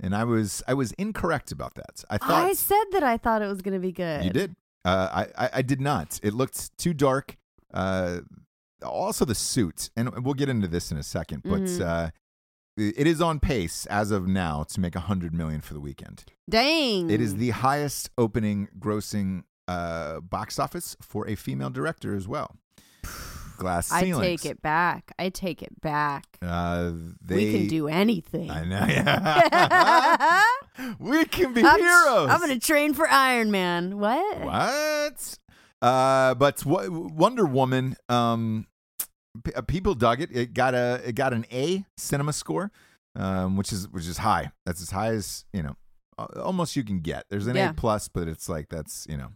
and 0.00 0.14
I 0.14 0.24
was 0.24 0.62
I 0.68 0.74
was 0.74 0.92
incorrect 0.92 1.52
about 1.52 1.74
that. 1.74 2.04
I 2.10 2.18
thought 2.18 2.44
I 2.44 2.52
said 2.52 2.84
that 2.92 3.02
I 3.02 3.16
thought 3.16 3.42
it 3.42 3.46
was 3.48 3.62
gonna 3.62 3.78
be 3.80 3.92
good. 3.92 4.24
you 4.24 4.30
did. 4.30 4.56
Uh, 4.84 5.26
I, 5.36 5.44
I 5.46 5.50
I 5.54 5.62
did 5.62 5.80
not. 5.80 6.18
It 6.22 6.34
looked 6.34 6.76
too 6.78 6.94
dark. 6.94 7.36
Uh, 7.74 8.20
also 8.82 9.24
the 9.24 9.34
suit, 9.34 9.90
and 9.96 10.24
we'll 10.24 10.34
get 10.34 10.48
into 10.48 10.68
this 10.68 10.90
in 10.92 10.96
a 10.98 11.02
second, 11.02 11.42
but 11.44 11.62
Mhm. 11.62 11.80
uh, 11.80 12.10
it 12.76 13.08
is 13.08 13.20
on 13.20 13.40
pace 13.40 13.86
as 13.86 14.12
of 14.12 14.28
now 14.28 14.62
to 14.62 14.80
make 14.80 14.94
a 14.94 15.00
hundred 15.00 15.34
million 15.34 15.60
for 15.60 15.74
the 15.74 15.80
weekend. 15.80 16.24
Dang. 16.48 17.10
It 17.10 17.20
is 17.20 17.34
the 17.36 17.50
highest 17.50 18.10
opening 18.16 18.68
grossing 18.78 19.42
uh, 19.66 20.20
box 20.20 20.58
office 20.60 20.96
for 21.02 21.26
a 21.28 21.34
female 21.34 21.70
director 21.70 22.14
as 22.14 22.28
well. 22.28 22.56
Glass 23.58 23.92
I 23.92 24.10
take 24.10 24.46
it 24.46 24.62
back. 24.62 25.12
I 25.18 25.28
take 25.28 25.62
it 25.62 25.80
back. 25.80 26.24
Uh, 26.40 26.92
they, 27.20 27.34
we 27.34 27.52
can 27.52 27.68
do 27.68 27.88
anything. 27.88 28.50
I 28.50 28.64
know. 28.64 28.86
Yeah. 28.88 30.42
we 30.98 31.24
can 31.24 31.52
be 31.52 31.62
I'm, 31.62 31.78
heroes. 31.78 32.30
I'm 32.30 32.40
gonna 32.40 32.58
train 32.58 32.94
for 32.94 33.08
Iron 33.08 33.50
Man. 33.50 33.98
What? 33.98 34.40
What? 34.40 35.38
Uh, 35.82 36.34
but 36.34 36.64
what, 36.64 36.90
Wonder 36.90 37.44
Woman, 37.44 37.96
um, 38.08 38.66
p- 39.44 39.52
uh, 39.54 39.62
people 39.62 39.94
dug 39.94 40.20
it. 40.20 40.30
It 40.34 40.54
got 40.54 40.74
a 40.74 41.00
it 41.04 41.14
got 41.14 41.32
an 41.32 41.44
A 41.52 41.84
cinema 41.96 42.32
score, 42.32 42.70
um, 43.14 43.56
which 43.56 43.72
is 43.72 43.88
which 43.88 44.06
is 44.06 44.18
high. 44.18 44.52
That's 44.66 44.80
as 44.80 44.90
high 44.90 45.08
as 45.08 45.44
you 45.52 45.62
know, 45.62 45.76
almost 46.40 46.76
you 46.76 46.84
can 46.84 47.00
get. 47.00 47.24
There's 47.28 47.46
an 47.46 47.56
Yeah. 47.56 47.70
A 47.70 47.74
plus, 47.74 48.08
but 48.08 48.28
it's 48.28 48.48
like 48.48 48.68
that's 48.68 49.06
you 49.08 49.16
know, 49.16 49.32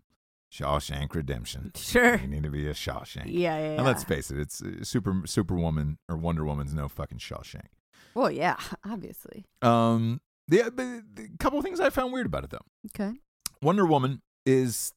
Shawshank 0.53 1.14
Redemption. 1.14 1.72
Sure. 1.76 2.16
You 2.16 2.26
need 2.28 2.42
to 2.42 2.50
be 2.50 2.68
a 2.68 2.74
Shawshank. 2.74 3.24
Yeah, 3.26 3.57
yeah. 3.59 3.76
And 3.76 3.84
let's 3.84 4.05
face 4.05 4.30
it, 4.30 4.38
it's 4.38 4.62
uh, 4.62 4.82
super 4.84 5.22
Superwoman 5.26 5.98
or 6.09 6.16
Wonder 6.16 6.44
Woman's 6.44 6.74
no 6.74 6.88
fucking 6.88 7.18
Shawshank. 7.18 7.66
Well, 8.14 8.30
yeah, 8.30 8.57
obviously. 8.84 9.46
Um, 9.62 10.20
the, 10.48 10.64
but 10.74 11.03
the 11.14 11.28
couple 11.38 11.59
of 11.59 11.64
things 11.64 11.80
I 11.80 11.88
found 11.90 12.12
weird 12.12 12.26
about 12.26 12.44
it 12.44 12.50
though. 12.50 12.66
Okay. 12.94 13.16
Wonder 13.62 13.86
Woman 13.86 14.20
is, 14.44 14.92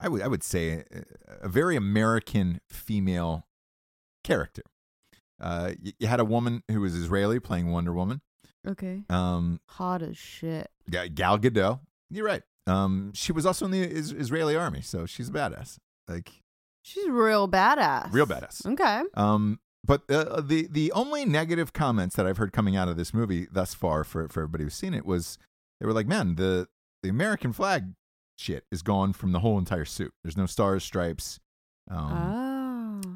I 0.00 0.08
would 0.08 0.22
I 0.22 0.28
would 0.28 0.42
say, 0.44 0.84
a, 0.92 1.44
a 1.46 1.48
very 1.48 1.74
American 1.76 2.60
female 2.68 3.46
character. 4.22 4.62
Uh, 5.40 5.72
you, 5.82 5.92
you 5.98 6.06
had 6.06 6.20
a 6.20 6.24
woman 6.24 6.62
who 6.70 6.80
was 6.80 6.94
Israeli 6.94 7.40
playing 7.40 7.72
Wonder 7.72 7.92
Woman. 7.92 8.20
Okay. 8.66 9.02
Um, 9.10 9.60
Hot 9.70 10.02
as 10.02 10.16
shit. 10.16 10.70
Ga- 10.90 11.08
Gal 11.08 11.38
Gadot. 11.38 11.80
You're 12.10 12.26
right. 12.26 12.42
Um, 12.66 13.12
she 13.14 13.32
was 13.32 13.46
also 13.46 13.64
in 13.64 13.70
the 13.70 13.80
is- 13.80 14.12
Israeli 14.12 14.56
army, 14.56 14.80
so 14.80 15.06
she's 15.06 15.28
a 15.28 15.32
badass. 15.32 15.78
Like 16.08 16.42
She's 16.82 17.08
real 17.08 17.48
badass. 17.48 18.12
real 18.12 18.26
badass. 18.26 18.64
Okay. 18.64 19.02
Um, 19.14 19.60
but 19.84 20.02
uh, 20.10 20.40
the 20.40 20.66
the 20.70 20.90
only 20.92 21.24
negative 21.24 21.72
comments 21.72 22.16
that 22.16 22.26
I've 22.26 22.38
heard 22.38 22.52
coming 22.52 22.76
out 22.76 22.88
of 22.88 22.96
this 22.96 23.12
movie 23.14 23.46
thus 23.50 23.74
far 23.74 24.04
for 24.04 24.28
for 24.28 24.40
everybody 24.42 24.64
who's 24.64 24.74
seen 24.74 24.94
it 24.94 25.04
was 25.06 25.38
they 25.80 25.86
were 25.86 25.92
like, 25.92 26.06
man, 26.06 26.36
the 26.36 26.68
the 27.02 27.08
American 27.08 27.52
flag 27.52 27.92
shit 28.38 28.64
is 28.72 28.82
gone 28.82 29.12
from 29.12 29.32
the 29.32 29.40
whole 29.40 29.58
entire 29.58 29.84
suit. 29.84 30.12
There's 30.24 30.36
no 30.36 30.46
stars, 30.46 30.82
stripes, 30.84 31.38
um, 31.90 32.12
oh. 32.12 32.45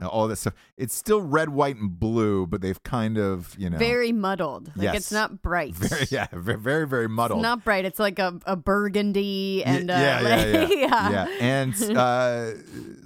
All 0.08 0.28
that 0.28 0.36
stuff. 0.36 0.54
It's 0.76 0.94
still 0.94 1.20
red, 1.20 1.50
white, 1.50 1.76
and 1.76 1.98
blue, 1.98 2.46
but 2.46 2.60
they've 2.60 2.82
kind 2.82 3.18
of 3.18 3.54
you 3.58 3.68
know 3.70 3.78
Very 3.78 4.12
muddled. 4.12 4.68
Like 4.76 4.84
Yes. 4.84 4.96
it's 4.96 5.12
not 5.12 5.42
bright. 5.42 5.74
very 5.76 6.06
yeah 6.10 6.26
very 6.32 6.86
very, 6.86 7.08
muddled. 7.08 7.40
It's 7.40 7.42
not 7.42 7.64
bright. 7.64 7.84
It's 7.84 7.98
like 7.98 8.18
a, 8.18 8.38
a 8.46 8.56
burgundy 8.56 9.62
and 9.64 9.90
uh, 9.90 9.94
yeah, 9.94 10.20
like- 10.20 10.52
yeah, 10.52 10.68
yeah, 10.68 11.10
yeah. 11.10 11.10
yeah. 11.10 11.26
And 11.40 11.74
uh, 11.96 12.50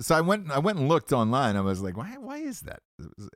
so 0.00 0.14
I 0.14 0.20
went, 0.20 0.50
I 0.50 0.58
went 0.58 0.78
and 0.78 0.88
looked 0.88 1.12
online. 1.12 1.56
I 1.56 1.60
was 1.60 1.80
like, 1.82 1.96
why, 1.96 2.16
why 2.18 2.38
is 2.38 2.60
that? 2.62 2.80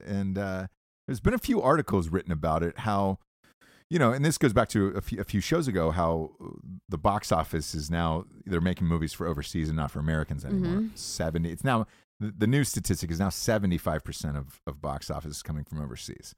And 0.05 0.39
uh, 0.39 0.67
there's 1.07 1.21
been 1.21 1.35
a 1.35 1.39
few 1.39 1.61
articles 1.63 2.09
written 2.09 2.33
about 2.33 2.63
it. 2.63 2.79
How, 2.81 3.19
you 3.91 3.99
know, 3.99 4.13
and 4.13 4.25
this 4.25 4.37
goes 4.39 4.53
back 4.53 4.69
to 4.71 4.89
a 4.89 5.01
few, 5.01 5.21
a 5.21 5.25
few 5.25 5.41
shows 5.41 5.67
ago. 5.69 5.91
How 5.91 6.31
the 6.89 6.99
box 6.99 7.33
office 7.33 7.75
is 7.75 7.91
now 7.91 8.25
they're 8.45 8.61
making 8.61 8.87
movies 8.87 9.13
for 9.13 9.27
overseas 9.27 9.69
and 9.69 9.77
not 9.77 9.91
for 9.91 9.99
Americans 10.01 10.45
anymore. 10.45 10.83
Mhm. 10.83 10.99
Seventy. 10.99 11.51
It's 11.51 11.65
now 11.65 11.87
the, 12.21 12.33
the 12.37 12.47
new 12.47 12.65
statistic 12.65 13.11
is 13.11 13.19
now 13.21 13.29
seventy 13.29 13.79
five 13.79 14.05
percent 14.05 14.37
of 14.37 14.61
of 14.67 14.81
box 14.81 15.11
office 15.11 15.37
is 15.37 15.43
coming 15.43 15.65
from 15.65 15.81
overseas. 15.83 16.35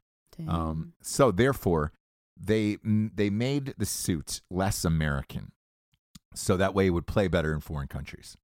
Um, 0.48 0.94
so 1.02 1.30
therefore, 1.30 1.92
they 2.38 2.78
they 2.82 3.28
made 3.30 3.74
the 3.76 3.84
suit 3.86 4.40
less 4.50 4.84
American, 4.84 5.52
so 6.34 6.56
that 6.56 6.74
way 6.74 6.86
it 6.86 6.90
would 6.90 7.06
play 7.06 7.28
better 7.28 7.52
in 7.52 7.60
foreign 7.60 7.88
countries, 7.88 8.36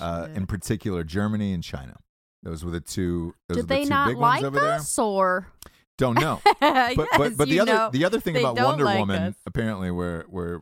uh, 0.00 0.28
in 0.34 0.46
particular 0.46 1.02
Germany 1.02 1.52
and 1.52 1.62
China. 1.64 1.96
Those 2.42 2.64
were 2.64 2.70
the 2.70 2.80
two. 2.80 3.34
Those 3.48 3.56
Did 3.58 3.64
the 3.64 3.74
they 3.74 3.82
two 3.84 3.90
not 3.90 4.08
big 4.08 4.18
like 4.18 4.42
ones 4.42 4.56
over 4.56 4.68
us 4.68 4.98
or? 4.98 5.48
Don't 5.96 6.18
know. 6.20 6.40
But 6.60 6.60
yes, 6.60 6.96
but, 7.16 7.36
but 7.36 7.48
the 7.48 7.60
other 7.60 7.72
know, 7.72 7.90
the 7.92 8.04
other 8.04 8.20
thing 8.20 8.34
they 8.34 8.40
about 8.40 8.56
Wonder 8.56 8.84
like 8.84 8.98
Woman 8.98 9.22
us. 9.22 9.34
apparently 9.46 9.90
where 9.90 10.24
where 10.28 10.60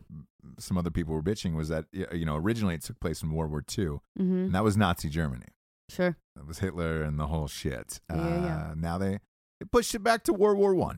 some 0.58 0.76
other 0.78 0.90
people 0.90 1.14
were 1.14 1.22
bitching 1.22 1.54
was 1.54 1.68
that 1.70 1.86
you 1.92 2.24
know 2.24 2.36
originally 2.36 2.74
it 2.74 2.82
took 2.82 3.00
place 3.00 3.22
in 3.22 3.30
World 3.30 3.50
War 3.50 3.64
II 3.78 3.84
Mhm. 3.86 4.00
and 4.18 4.54
that 4.54 4.62
was 4.64 4.76
Nazi 4.76 5.08
Germany. 5.08 5.46
Sure. 5.92 6.16
That 6.36 6.46
was 6.46 6.58
Hitler 6.60 7.02
and 7.02 7.18
the 7.18 7.26
whole 7.26 7.48
shit. 7.48 8.00
Yeah, 8.10 8.16
yeah. 8.16 8.56
Uh, 8.70 8.74
now 8.76 8.98
they, 8.98 9.18
they 9.60 9.66
pushed 9.70 9.94
it 9.94 10.00
back 10.02 10.24
to 10.24 10.32
World 10.32 10.58
War 10.58 10.74
One. 10.74 10.96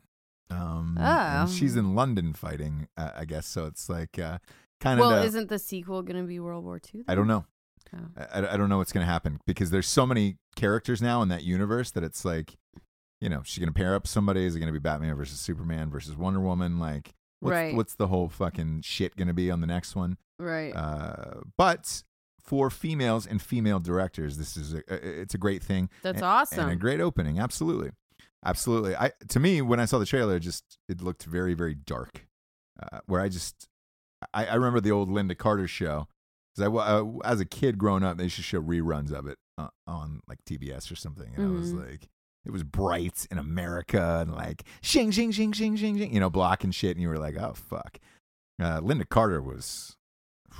Um, 0.49 0.97
Oh. 0.99 1.47
she's 1.47 1.75
in 1.75 1.95
London 1.95 2.33
fighting, 2.33 2.87
uh, 2.97 3.11
I 3.15 3.25
guess. 3.25 3.45
So 3.47 3.65
it's 3.65 3.89
like 3.89 4.17
uh, 4.19 4.37
kind 4.79 4.99
of. 4.99 5.05
Well, 5.07 5.23
isn't 5.23 5.49
the 5.49 5.59
sequel 5.59 6.01
going 6.03 6.21
to 6.21 6.27
be 6.27 6.39
World 6.39 6.63
War 6.63 6.79
II? 6.93 7.03
I 7.07 7.15
don't 7.15 7.27
know. 7.27 7.45
Oh. 7.95 7.99
I, 8.33 8.53
I 8.53 8.57
don't 8.57 8.69
know 8.69 8.77
what's 8.77 8.91
going 8.91 9.05
to 9.05 9.11
happen 9.11 9.39
because 9.45 9.69
there's 9.71 9.87
so 9.87 10.05
many 10.05 10.37
characters 10.55 11.01
now 11.01 11.21
in 11.21 11.29
that 11.29 11.43
universe 11.43 11.91
that 11.91 12.03
it's 12.03 12.23
like, 12.25 12.55
you 13.21 13.29
know, 13.29 13.41
she's 13.43 13.59
going 13.59 13.69
to 13.73 13.73
pair 13.77 13.95
up 13.95 14.07
somebody. 14.07 14.45
Is 14.45 14.55
it 14.55 14.59
going 14.59 14.67
to 14.67 14.73
be 14.73 14.79
Batman 14.79 15.15
versus 15.15 15.39
Superman 15.39 15.89
versus 15.89 16.15
Wonder 16.15 16.39
Woman? 16.39 16.79
Like, 16.79 17.13
what's, 17.39 17.51
Right. 17.51 17.75
what's 17.75 17.95
the 17.95 18.07
whole 18.07 18.29
fucking 18.29 18.81
shit 18.83 19.15
going 19.15 19.27
to 19.27 19.33
be 19.33 19.49
on 19.51 19.61
the 19.61 19.67
next 19.67 19.95
one? 19.95 20.17
Right. 20.39 20.71
Uh, 20.75 21.41
but 21.57 22.03
for 22.45 22.69
females 22.69 23.25
and 23.25 23.41
female 23.41 23.79
directors, 23.79 24.37
this 24.37 24.55
is 24.55 24.73
a, 24.73 24.81
it's 25.21 25.33
a 25.33 25.37
great 25.37 25.63
thing. 25.63 25.89
That's 26.03 26.17
and- 26.17 26.25
awesome. 26.25 26.59
and 26.61 26.71
a 26.71 26.75
great 26.75 26.99
opening. 27.01 27.39
Absolutely, 27.39 27.91
absolutely. 28.45 28.95
I 28.95 29.11
to 29.29 29.39
me 29.39 29.61
when 29.61 29.79
I 29.79 29.85
saw 29.85 29.97
the 29.99 30.05
trailer, 30.05 30.35
it 30.37 30.41
just 30.41 30.63
it 30.87 31.01
looked 31.01 31.23
very 31.23 31.53
very 31.53 31.75
dark. 31.75 32.27
Uh, 32.81 32.99
where 33.07 33.21
I 33.21 33.29
just 33.29 33.67
I, 34.33 34.45
I 34.47 34.53
remember 34.55 34.81
the 34.81 34.91
old 34.91 35.09
Lynda 35.09 35.37
Carter 35.37 35.67
show 35.67 36.07
because 36.55 36.69
I 36.71 36.75
uh, 36.75 37.05
as 37.23 37.39
a 37.39 37.45
kid 37.45 37.77
growing 37.77 38.03
up, 38.03 38.17
they 38.17 38.23
used 38.25 38.35
to 38.37 38.41
show 38.43 38.61
reruns 38.61 39.11
of 39.11 39.27
it 39.27 39.37
uh, 39.57 39.69
on 39.87 40.21
like 40.27 40.39
TBS 40.49 40.91
or 40.91 40.95
something, 40.95 41.31
and 41.35 41.45
I 41.45 41.49
was 41.51 41.73
Mhm. 41.73 41.89
like. 41.89 42.07
It 42.47 42.51
was 42.51 42.61
bright 42.63 43.25
in 43.31 43.39
America 43.39 44.19
and 44.21 44.31
like 44.31 44.65
shing 44.83 45.09
shing 45.09 45.31
shing 45.31 45.51
shing 45.51 45.75
shing 45.77 45.97
shing, 45.97 46.13
you 46.13 46.19
know, 46.19 46.29
blocking 46.29 46.69
shit, 46.69 46.91
and 46.91 47.01
you 47.01 47.09
were 47.09 47.17
like, 47.17 47.35
oh 47.37 47.53
fuck. 47.55 47.97
Uh, 48.61 48.79
Lynda 48.81 49.09
Carter 49.09 49.41
was, 49.41 49.97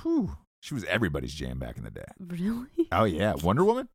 whew, 0.02 0.36
she 0.60 0.74
was 0.74 0.84
everybody's 0.84 1.34
jam 1.34 1.58
back 1.58 1.76
in 1.76 1.84
the 1.84 1.90
day. 1.90 2.04
really? 2.18 2.68
Oh 2.92 3.04
yeah, 3.04 3.34
Wonder 3.42 3.64
Woman, 3.64 3.88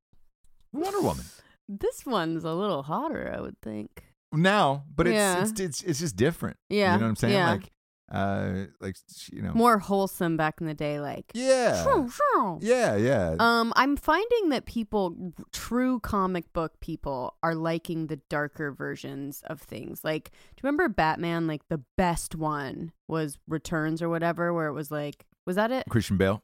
Wonder 0.74 1.02
Woman. 1.02 1.26
This 1.68 2.06
one's 2.06 2.44
a 2.44 2.54
little 2.54 2.84
hotter, 2.84 3.34
I 3.36 3.42
would 3.42 3.60
think. 3.62 4.04
now, 4.34 4.84
but 4.96 5.08
it's, 5.08 5.14
Yeah. 5.16 5.42
it's 5.42 5.60
it's 5.60 5.84
it's 5.84 6.00
just 6.00 6.16
different. 6.16 6.58
Yeah, 6.70 6.94
you 6.94 7.00
know 7.00 7.06
what 7.06 7.10
I'm 7.10 7.16
saying? 7.18 7.34
yeah. 7.34 7.52
Like, 7.52 7.72
uh, 8.14 8.66
like 8.82 8.98
you 9.32 9.42
know, 9.42 9.54
More 9.54 9.80
wholesome 9.80 10.36
back 10.36 10.56
in 10.60 10.68
the 10.68 10.74
day, 10.74 11.00
like. 11.00 11.32
yeah, 11.34 11.82
Shoo, 11.82 12.10
shoo. 12.10 12.60
yeah, 12.62 12.98
yeah. 12.98 13.36
Um, 13.40 13.72
I'm 13.78 13.96
finding 13.96 14.50
that 14.50 14.66
people, 14.66 15.16
true 15.54 16.02
comic 16.02 16.52
book 16.52 16.74
people, 16.82 17.36
are 17.42 17.56
liking 17.56 18.08
the 18.08 18.18
darker 18.30 18.74
versions 18.74 19.42
of 19.46 19.62
things. 19.62 20.04
Like, 20.04 20.26
do 20.32 20.36
you 20.58 20.62
remember 20.68 20.90
Batman? 20.90 21.48
Like 21.48 21.62
the 21.70 21.84
best 21.98 22.36
one 22.36 22.92
was 23.08 23.38
Returns 23.48 24.02
or 24.02 24.10
whatever, 24.10 24.54
where 24.54 24.68
it 24.68 24.74
was 24.74 24.92
like, 24.92 25.26
was 25.46 25.56
that 25.56 25.72
it? 25.72 25.86
Christian 25.90 26.18
Bale. 26.18 26.44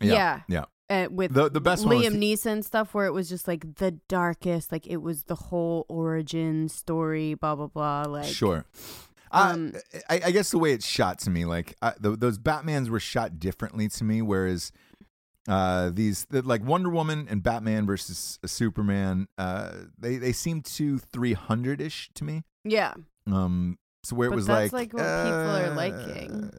Yeah. 0.00 0.40
yeah. 0.48 0.64
Uh, 0.90 1.08
with 1.10 1.32
The- 1.32 1.48
the 1.50 1.60
best 1.60 1.84
Liam 1.86 2.12
the- 2.12 2.34
Neeson 2.34 2.62
stuff, 2.64 2.92
where 2.92 3.06
it 3.06 3.12
was 3.12 3.28
just 3.28 3.48
like 3.48 3.76
the 3.76 3.92
darkest, 4.08 4.70
like 4.72 4.86
it 4.86 4.98
was 4.98 5.24
the 5.24 5.34
whole 5.34 5.86
origin 5.88 6.68
story, 6.68 7.34
blah 7.34 7.54
blah 7.54 7.68
blah. 7.68 8.02
Like, 8.08 8.26
sure. 8.26 8.66
um, 9.30 9.72
I, 10.10 10.20
I 10.26 10.30
guess 10.32 10.50
the 10.50 10.58
way 10.58 10.72
it's 10.72 10.86
shot 10.86 11.18
to 11.20 11.30
me, 11.30 11.44
like 11.46 11.76
I, 11.80 11.92
th- 12.02 12.18
those 12.18 12.38
Batmans 12.38 12.88
were 12.90 13.00
shot 13.00 13.38
differently 13.38 13.88
to 13.88 14.04
me, 14.04 14.20
whereas 14.20 14.70
uh, 15.48 15.90
these 15.92 16.26
the, 16.26 16.42
like 16.42 16.62
Wonder 16.64 16.90
Woman 16.90 17.26
and 17.30 17.42
Batman 17.42 17.86
versus 17.86 18.38
Superman, 18.44 19.28
uh, 19.38 19.72
they 19.98 20.16
they 20.16 20.32
seem 20.32 20.60
too 20.60 20.98
three 20.98 21.32
hundred 21.32 21.80
ish 21.80 22.10
to 22.14 22.24
me. 22.24 22.42
yeah, 22.64 22.92
Um, 23.26 23.78
so 24.04 24.16
where 24.16 24.28
it 24.28 24.30
But 24.30 24.36
was 24.36 24.46
that's, 24.46 24.72
like, 24.72 24.92
like, 24.92 24.94
what 24.94 25.24
people 25.24 25.38
are 25.38 25.66
uh, 25.66 25.74
liking. 25.74 26.50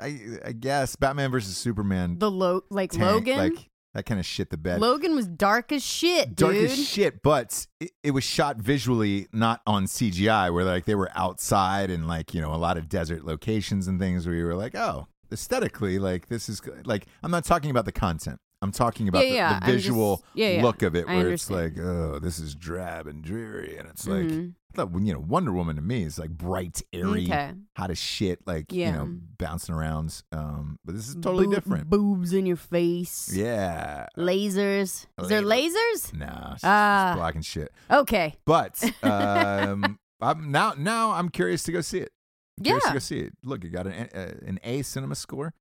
I 0.00 0.38
I 0.48 0.52
guess 0.52 0.96
Batman 0.96 1.30
versus 1.30 1.56
Superman, 1.56 2.18
the 2.18 2.30
lo- 2.30 2.64
like 2.70 2.92
tank, 2.92 3.02
Logan. 3.26 3.36
like 3.38 3.68
that 3.94 4.06
kind 4.06 4.18
of 4.18 4.24
shit 4.24 4.48
the 4.50 4.56
bed. 4.56 4.80
Logan 4.80 5.14
was 5.14 5.26
dark 5.28 5.70
as 5.70 5.84
shit, 5.84 6.34
Dark 6.34 6.54
dude. 6.54 6.70
as 6.70 6.88
shit, 6.88 7.22
but 7.22 7.66
it, 7.78 7.90
it 8.02 8.10
was 8.12 8.24
shot 8.24 8.56
visually, 8.56 9.26
not 9.32 9.60
on 9.66 9.84
CGI, 9.84 10.52
where 10.52 10.64
like 10.64 10.84
they 10.86 10.94
were 10.94 11.10
outside 11.14 11.90
and 11.90 12.06
like 12.08 12.32
you 12.34 12.40
know 12.40 12.54
a 12.54 12.56
lot 12.56 12.78
of 12.78 12.88
desert 12.88 13.24
locations 13.24 13.86
and 13.88 13.98
things 14.00 14.26
where 14.26 14.34
you 14.34 14.44
were 14.46 14.54
like, 14.54 14.74
oh, 14.74 15.08
aesthetically, 15.30 15.98
like 15.98 16.28
this 16.28 16.48
is 16.48 16.62
like 16.84 17.06
I'm 17.22 17.30
not 17.30 17.44
talking 17.44 17.70
about 17.70 17.84
the 17.84 17.92
content. 17.92 18.38
I'm 18.62 18.72
talking 18.72 19.08
about 19.08 19.24
Yeah, 19.26 19.28
the, 19.30 19.34
yeah, 19.34 19.48
the 19.48 19.54
I'm 19.54 19.60
just- 19.72 19.72
visual 19.84 20.24
yeah, 20.34 20.48
yeah, 20.50 20.62
look 20.62 20.82
of 20.82 20.94
it, 20.96 21.06
where 21.06 21.30
it's 21.30 21.50
like, 21.50 21.76
oh, 21.78 22.18
this 22.20 22.38
is 22.38 22.54
drab 22.54 23.06
and 23.08 23.22
dreary, 23.22 23.76
and 23.76 23.88
it's 23.88 24.06
like, 24.06 24.24
Mhm. 24.24 24.54
I 24.72 24.74
thought, 24.76 24.90
you 25.02 25.12
know, 25.12 25.18
Wonder 25.20 25.52
Woman 25.52 25.76
to 25.76 25.82
me 25.82 26.02
is 26.04 26.18
like 26.18 26.30
bright, 26.30 26.80
airy, 26.94 27.24
Okay. 27.26 27.52
hot 27.76 27.90
as 27.90 27.98
shit, 27.98 28.38
like 28.46 28.72
you 28.72 28.90
know, 28.90 29.06
bouncing 29.36 29.74
around. 29.74 30.22
Um, 30.32 30.78
but 30.84 30.94
this 30.94 31.08
is 31.08 31.16
totally 31.16 31.44
Boob- 31.46 31.54
different. 31.56 31.90
Boobs 31.90 32.32
in 32.32 32.46
your 32.46 32.56
face. 32.56 33.30
Yeah, 33.34 34.06
Lasers. 34.16 35.06
Is 35.20 35.28
there 35.28 35.42
Laser. 35.42 35.76
lasers? 35.76 36.14
nah, 36.14 36.54
she's 36.54 36.60
Ah. 36.64 37.12
blocking 37.16 37.42
shit. 37.42 37.70
Okay. 37.90 38.34
But 38.46 38.82
um, 39.04 39.98
I'm 40.20 40.50
now 40.50 40.74
now 40.78 41.10
I'm 41.12 41.28
curious 41.28 41.62
to 41.64 41.72
go 41.72 41.80
see 41.80 41.98
it. 41.98 42.10
I'm 42.58 42.64
Curious 42.64 42.84
to 42.86 42.92
go 42.92 42.98
see 43.00 43.18
it. 43.20 43.32
Look, 43.44 43.64
it 43.64 43.70
got 43.70 43.86
an 43.86 44.08
uh, 44.14 44.34
an 44.46 44.58
A 44.62 44.82
cinema 44.82 45.16
score, 45.16 45.52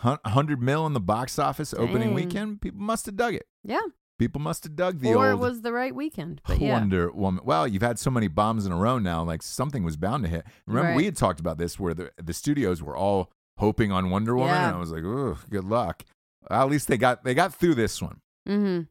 Hun- 0.00 0.18
hundred 0.24 0.60
mil 0.62 0.86
in 0.86 0.92
the 0.92 1.00
box 1.00 1.38
office 1.38 1.72
opening 1.74 2.14
weekend. 2.14 2.60
People 2.60 2.80
must 2.80 3.06
have 3.06 3.16
dug 3.16 3.34
it. 3.34 3.46
Yeah. 3.64 3.80
People 4.18 4.40
must 4.40 4.64
have 4.64 4.76
dug 4.76 5.00
the 5.00 5.14
or 5.14 5.28
it 5.30 5.32
old 5.32 5.40
was 5.40 5.62
the 5.62 5.72
right 5.72 5.94
weekend. 5.94 6.42
But 6.46 6.58
yeah. 6.60 6.72
Wonder 6.72 7.10
Woman. 7.10 7.42
Well, 7.44 7.66
you've 7.66 7.82
had 7.82 7.98
so 7.98 8.10
many 8.10 8.28
bombs 8.28 8.66
in 8.66 8.72
a 8.72 8.76
row 8.76 8.98
now. 8.98 9.22
Like 9.22 9.42
something 9.42 9.82
was 9.82 9.96
bound 9.96 10.24
to 10.24 10.30
hit. 10.30 10.44
Remember, 10.66 10.88
Right. 10.90 10.96
we 10.96 11.04
had 11.06 11.16
talked 11.16 11.40
about 11.40 11.56
this 11.58 11.78
where 11.80 11.94
the 11.94 12.10
the 12.22 12.32
studios 12.34 12.82
were 12.82 12.96
all 12.96 13.30
hoping 13.58 13.92
on 13.92 14.10
Wonder 14.10 14.34
Woman, 14.36 14.54
Yeah. 14.54 14.66
and 14.68 14.76
I 14.76 14.78
was 14.78 14.90
like, 14.90 15.04
"Ugh, 15.04 15.38
good 15.50 15.64
luck." 15.64 16.04
Well, 16.48 16.62
at 16.62 16.70
least 16.70 16.88
they 16.88 16.96
got 16.98 17.24
they 17.24 17.34
got 17.34 17.54
through 17.54 17.74
this 17.76 18.00
one. 18.02 18.20
Mm-hmm. 18.48 18.82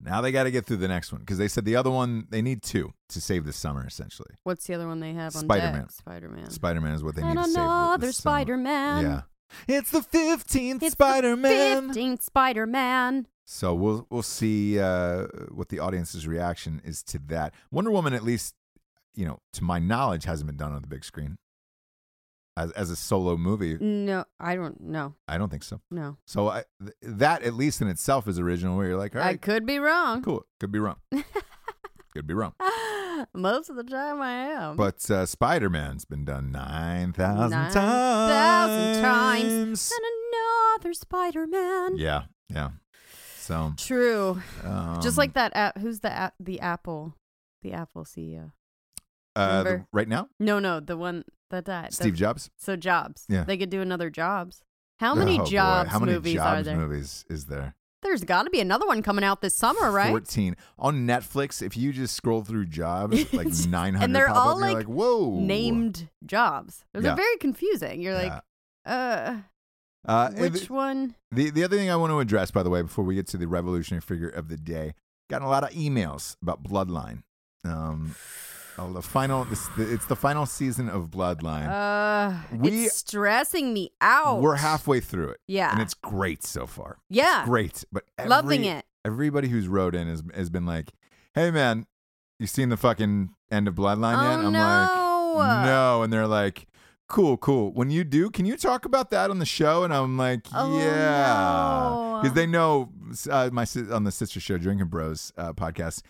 Now 0.00 0.20
they 0.20 0.30
got 0.30 0.44
to 0.44 0.50
get 0.50 0.66
through 0.66 0.76
the 0.78 0.88
next 0.88 1.10
one 1.10 1.20
because 1.22 1.38
they 1.38 1.48
said 1.48 1.64
the 1.64 1.76
other 1.76 1.90
one 1.90 2.26
they 2.30 2.42
need 2.42 2.62
two 2.62 2.92
to 3.08 3.20
save 3.20 3.44
this 3.46 3.56
summer. 3.56 3.86
Essentially, 3.86 4.30
What's 4.44 4.66
the 4.66 4.74
other 4.74 4.86
one 4.86 5.00
they 5.00 5.14
have 5.14 5.34
on 5.36 5.42
Spider-Man. 5.42 5.88
Spider-Man. 5.88 6.50
Spider 6.50 6.80
Man 6.82 6.92
is 6.92 7.02
what 7.02 7.14
they 7.16 7.22
need 7.22 7.34
to 7.34 7.44
save. 7.44 7.54
the- 7.54 7.60
another. 7.60 8.12
Spider-Man. 8.12 9.04
Yeah, 9.04 9.20
it's 9.68 9.90
the 9.90 10.02
fifteenth 10.02 10.82
It's 10.82 10.92
Spider 10.92 11.36
Man. 11.36 11.86
Fifteenth 11.88 12.22
Spider-Man. 12.22 13.26
So 13.44 13.74
we'll 13.74 14.06
we'll 14.10 14.22
see 14.22 14.78
uh, 14.80 15.26
what 15.50 15.68
the 15.68 15.78
audience's 15.78 16.26
reaction 16.26 16.80
is 16.84 17.02
to 17.04 17.18
that. 17.26 17.54
Wonder 17.70 17.90
Woman, 17.90 18.12
at 18.12 18.24
least, 18.24 18.54
you 19.14 19.24
know, 19.24 19.38
to 19.52 19.62
my 19.62 19.78
knowledge, 19.78 20.24
hasn't 20.24 20.46
been 20.48 20.56
done 20.56 20.72
on 20.72 20.82
the 20.82 20.88
big 20.88 21.04
screen 21.04 21.38
as 22.56 22.72
as 22.72 22.90
a 22.90 22.96
solo 22.96 23.36
movie. 23.36 23.76
No, 23.78 24.24
I 24.40 24.56
don't 24.56 24.80
know. 24.80 25.14
I 25.28 25.38
don't 25.38 25.48
think 25.50 25.62
so. 25.62 25.80
No. 25.90 26.16
So 26.26 26.48
I, 26.48 26.64
th- 26.80 26.94
that 27.02 27.42
at 27.42 27.54
least 27.54 27.80
in 27.80 27.88
itself 27.88 28.26
is 28.26 28.38
original. 28.40 28.76
Where 28.76 28.88
you're 28.88 28.96
like, 28.98 29.14
all 29.14 29.22
I 29.22 29.36
could 29.36 29.64
be 29.64 29.78
wrong. 29.78 30.22
cool, 30.22 30.44
could 30.58 30.72
be 30.72 30.78
wrong, 30.80 30.96
could 32.14 32.26
be 32.26 32.34
wrong. 32.34 32.54
Most 33.34 33.70
of 33.70 33.76
the 33.76 33.84
time 33.84 34.20
I 34.20 34.32
am. 34.32 34.76
But 34.76 35.08
uh, 35.10 35.26
Spider 35.26 35.70
Man's 35.70 36.04
been 36.04 36.24
done 36.24 36.52
9,000 36.52 37.50
Nine 37.50 37.72
times. 37.72 37.74
thousand 37.74 39.02
times. 39.02 39.92
and 39.92 40.04
another 40.80 40.92
Spider 40.94 41.46
Man. 41.46 41.96
Yeah, 41.96 42.22
yeah. 42.48 42.70
So, 43.38 43.72
True. 43.76 44.42
um, 44.64 45.00
Just 45.00 45.16
like 45.18 45.34
that 45.34 45.52
app. 45.54 45.78
Who's 45.78 46.00
the 46.00 46.10
app? 46.10 46.34
The 46.40 46.60
Apple, 46.60 47.14
the 47.62 47.72
Apple 47.72 48.04
CEO. 48.04 48.52
uh, 49.36 49.62
the- 49.62 49.86
right 49.92 50.08
now, 50.08 50.28
No, 50.40 50.58
no, 50.58 50.80
the 50.80 50.96
one 50.96 51.24
that 51.50 51.64
died. 51.64 51.92
Steve 51.94 52.12
The- 52.14 52.18
Jobs. 52.18 52.50
So 52.56 52.74
Jobs. 52.76 53.24
Yeah. 53.28 53.44
They 53.44 53.56
could 53.56 53.70
do 53.70 53.80
another 53.80 54.10
Jobs. 54.10 54.62
How 54.98 55.14
many 55.14 55.38
Oh. 55.38 55.44
Jobs 55.44 55.90
How 55.90 55.98
many 55.98 56.12
movies 56.12 56.34
Jobs 56.34 56.60
are 56.60 56.62
there? 56.62 56.76
movies 56.76 57.24
is 57.28 57.46
there? 57.46 57.76
There's 58.06 58.22
got 58.24 58.44
to 58.44 58.50
be 58.50 58.60
another 58.60 58.86
one 58.86 59.02
coming 59.02 59.24
out 59.24 59.40
this 59.40 59.56
summer, 59.56 59.90
right? 59.90 60.10
14 60.10 60.56
on 60.78 61.06
Netflix. 61.06 61.60
If 61.60 61.76
you 61.76 61.92
just 61.92 62.14
scroll 62.14 62.42
through 62.44 62.66
Jobs, 62.66 63.32
like 63.34 63.48
900 63.48 64.04
and 64.04 64.14
they're 64.14 64.28
all 64.28 64.50
up, 64.54 64.60
like, 64.60 64.74
like, 64.76 64.86
whoa. 64.86 65.40
named 65.40 66.08
Jobs. 66.24 66.84
They're 66.94 67.02
Yeah. 67.02 67.14
very 67.16 67.36
confusing. 67.38 68.00
You're 68.00 68.14
like, 68.14 68.32
Yeah. 68.86 68.92
uh, 68.92 69.36
Uh, 70.08 70.30
which 70.36 70.68
the, 70.68 70.72
one? 70.72 71.16
the 71.32 71.50
the 71.50 71.64
other 71.64 71.76
thing 71.76 71.90
I 71.90 71.96
want 71.96 72.12
to 72.12 72.20
address, 72.20 72.52
by 72.52 72.62
the 72.62 72.70
way, 72.70 72.80
before 72.82 73.04
we 73.04 73.16
get 73.16 73.26
to 73.28 73.36
the 73.36 73.48
revolutionary 73.48 74.00
figure 74.02 74.28
of 74.28 74.46
the 74.48 74.56
day, 74.56 74.94
gotten 75.28 75.44
a 75.46 75.50
lot 75.50 75.64
of 75.64 75.70
emails 75.70 76.36
about 76.40 76.62
Bloodline. 76.62 77.24
Um, 77.64 78.14
oh, 78.78 78.92
the 78.92 79.02
final, 79.02 79.44
this, 79.44 79.68
it's 79.78 80.06
the 80.06 80.16
final 80.16 80.46
season 80.46 80.88
of 80.88 81.10
Bloodline. 81.10 81.68
Uh, 81.68 82.36
We- 82.56 82.84
it's 82.84 82.96
stressing 82.96 83.72
me 83.72 83.90
out. 84.00 84.40
We're 84.40 84.56
halfway 84.56 85.00
through 85.00 85.30
it, 85.30 85.40
Yeah. 85.46 85.72
and 85.72 85.80
it's 85.80 85.94
great 85.94 86.42
so 86.44 86.66
far. 86.66 86.98
yeah. 87.08 87.44
Great, 87.44 87.84
but 87.92 88.04
every, 88.18 88.28
Loving 88.30 88.64
it. 88.64 88.84
Everybody 89.04 89.48
who's 89.48 89.68
wrote 89.68 89.94
in 89.94 90.08
has 90.08 90.22
has 90.34 90.50
been 90.50 90.66
like, 90.66 90.92
"Hey, 91.34 91.50
man, 91.52 91.86
you 92.40 92.46
seen 92.48 92.70
the 92.70 92.76
fucking 92.76 93.30
end 93.52 93.68
of 93.68 93.74
Bloodline 93.76 94.20
yet?" 94.20 94.40
Oh, 94.44 94.46
I'm 94.46 94.52
no. 94.52 95.34
like, 95.38 95.66
"No," 95.66 96.02
and 96.02 96.12
they're 96.12 96.26
like. 96.26 96.66
Cool, 97.08 97.36
cool. 97.36 97.72
When 97.72 97.88
you 97.88 98.02
do, 98.02 98.30
can 98.30 98.46
you 98.46 98.56
talk 98.56 98.84
about 98.84 99.10
that 99.10 99.30
on 99.30 99.38
the 99.38 99.46
show? 99.46 99.84
And 99.84 99.94
I'm 99.94 100.18
like, 100.18 100.40
Oh, 100.52 100.76
yeah, 100.76 101.36
no. 102.16 102.18
because 102.20 102.34
they 102.34 102.46
know 102.48 102.90
uh, 103.30 103.48
my 103.52 103.64
on 103.92 104.02
the 104.02 104.10
sister 104.10 104.40
show, 104.40 104.58
Drinking 104.58 104.88
Bros 104.88 105.32
uh, 105.38 105.52
podcast. 105.52 106.02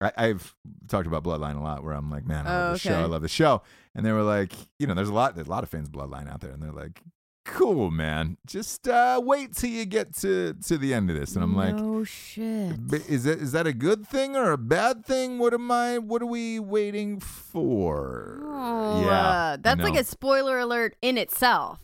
I, 0.00 0.12
I've 0.16 0.54
talked 0.88 1.06
about 1.06 1.22
Bloodline 1.24 1.56
a 1.58 1.62
lot, 1.62 1.84
where 1.84 1.92
I'm 1.94 2.10
like, 2.10 2.26
man, 2.26 2.46
I 2.46 2.50
love 2.50 2.70
Oh, 2.70 2.72
the 2.74 2.78
show. 2.78 3.00
I 3.00 3.04
love 3.04 3.22
the 3.22 3.28
show, 3.28 3.62
and 3.94 4.04
they 4.06 4.12
were 4.12 4.22
like, 4.22 4.52
you 4.78 4.86
know, 4.86 4.94
there's 4.94 5.08
a 5.10 5.14
lot, 5.14 5.34
there's 5.34 5.46
a 5.48 5.50
lot 5.50 5.62
of 5.62 5.68
fans 5.70 5.88
of 5.88 5.92
Bloodline 5.94 6.30
out 6.30 6.40
there, 6.40 6.50
and 6.52 6.62
they're 6.62 6.72
like, 6.72 7.02
cool, 7.46 7.90
man, 7.90 8.36
just 8.46 8.86
uh, 8.86 9.20
wait 9.22 9.54
till 9.56 9.70
you 9.70 9.84
get 9.84 10.14
to 10.14 10.54
to 10.54 10.78
the 10.78 10.94
end 10.94 11.10
of 11.10 11.16
this, 11.16 11.34
and 11.34 11.42
I'm 11.44 11.56
like, 11.56 11.74
oh 11.76 12.04
shit. 12.04 12.76
Is 13.08 13.24
that 13.24 13.38
is 13.40 13.52
that 13.52 13.66
a 13.66 13.72
good 13.72 14.06
thing 14.06 14.36
or 14.36 14.52
a 14.52 14.58
bad 14.58 15.04
thing? 15.04 15.38
What 15.38 15.52
am 15.52 15.70
I? 15.70 15.98
What 15.98 16.22
are 16.22 16.26
we 16.26 16.60
waiting 16.60 17.18
for? 17.20 18.38
Oh, 18.44 19.02
yeah, 19.04 19.10
uh, 19.28 19.56
that's 19.60 19.80
like 19.80 19.96
a 19.98 20.04
spoiler 20.04 20.58
alert 20.58 20.96
in 21.02 21.18
itself. 21.18 21.80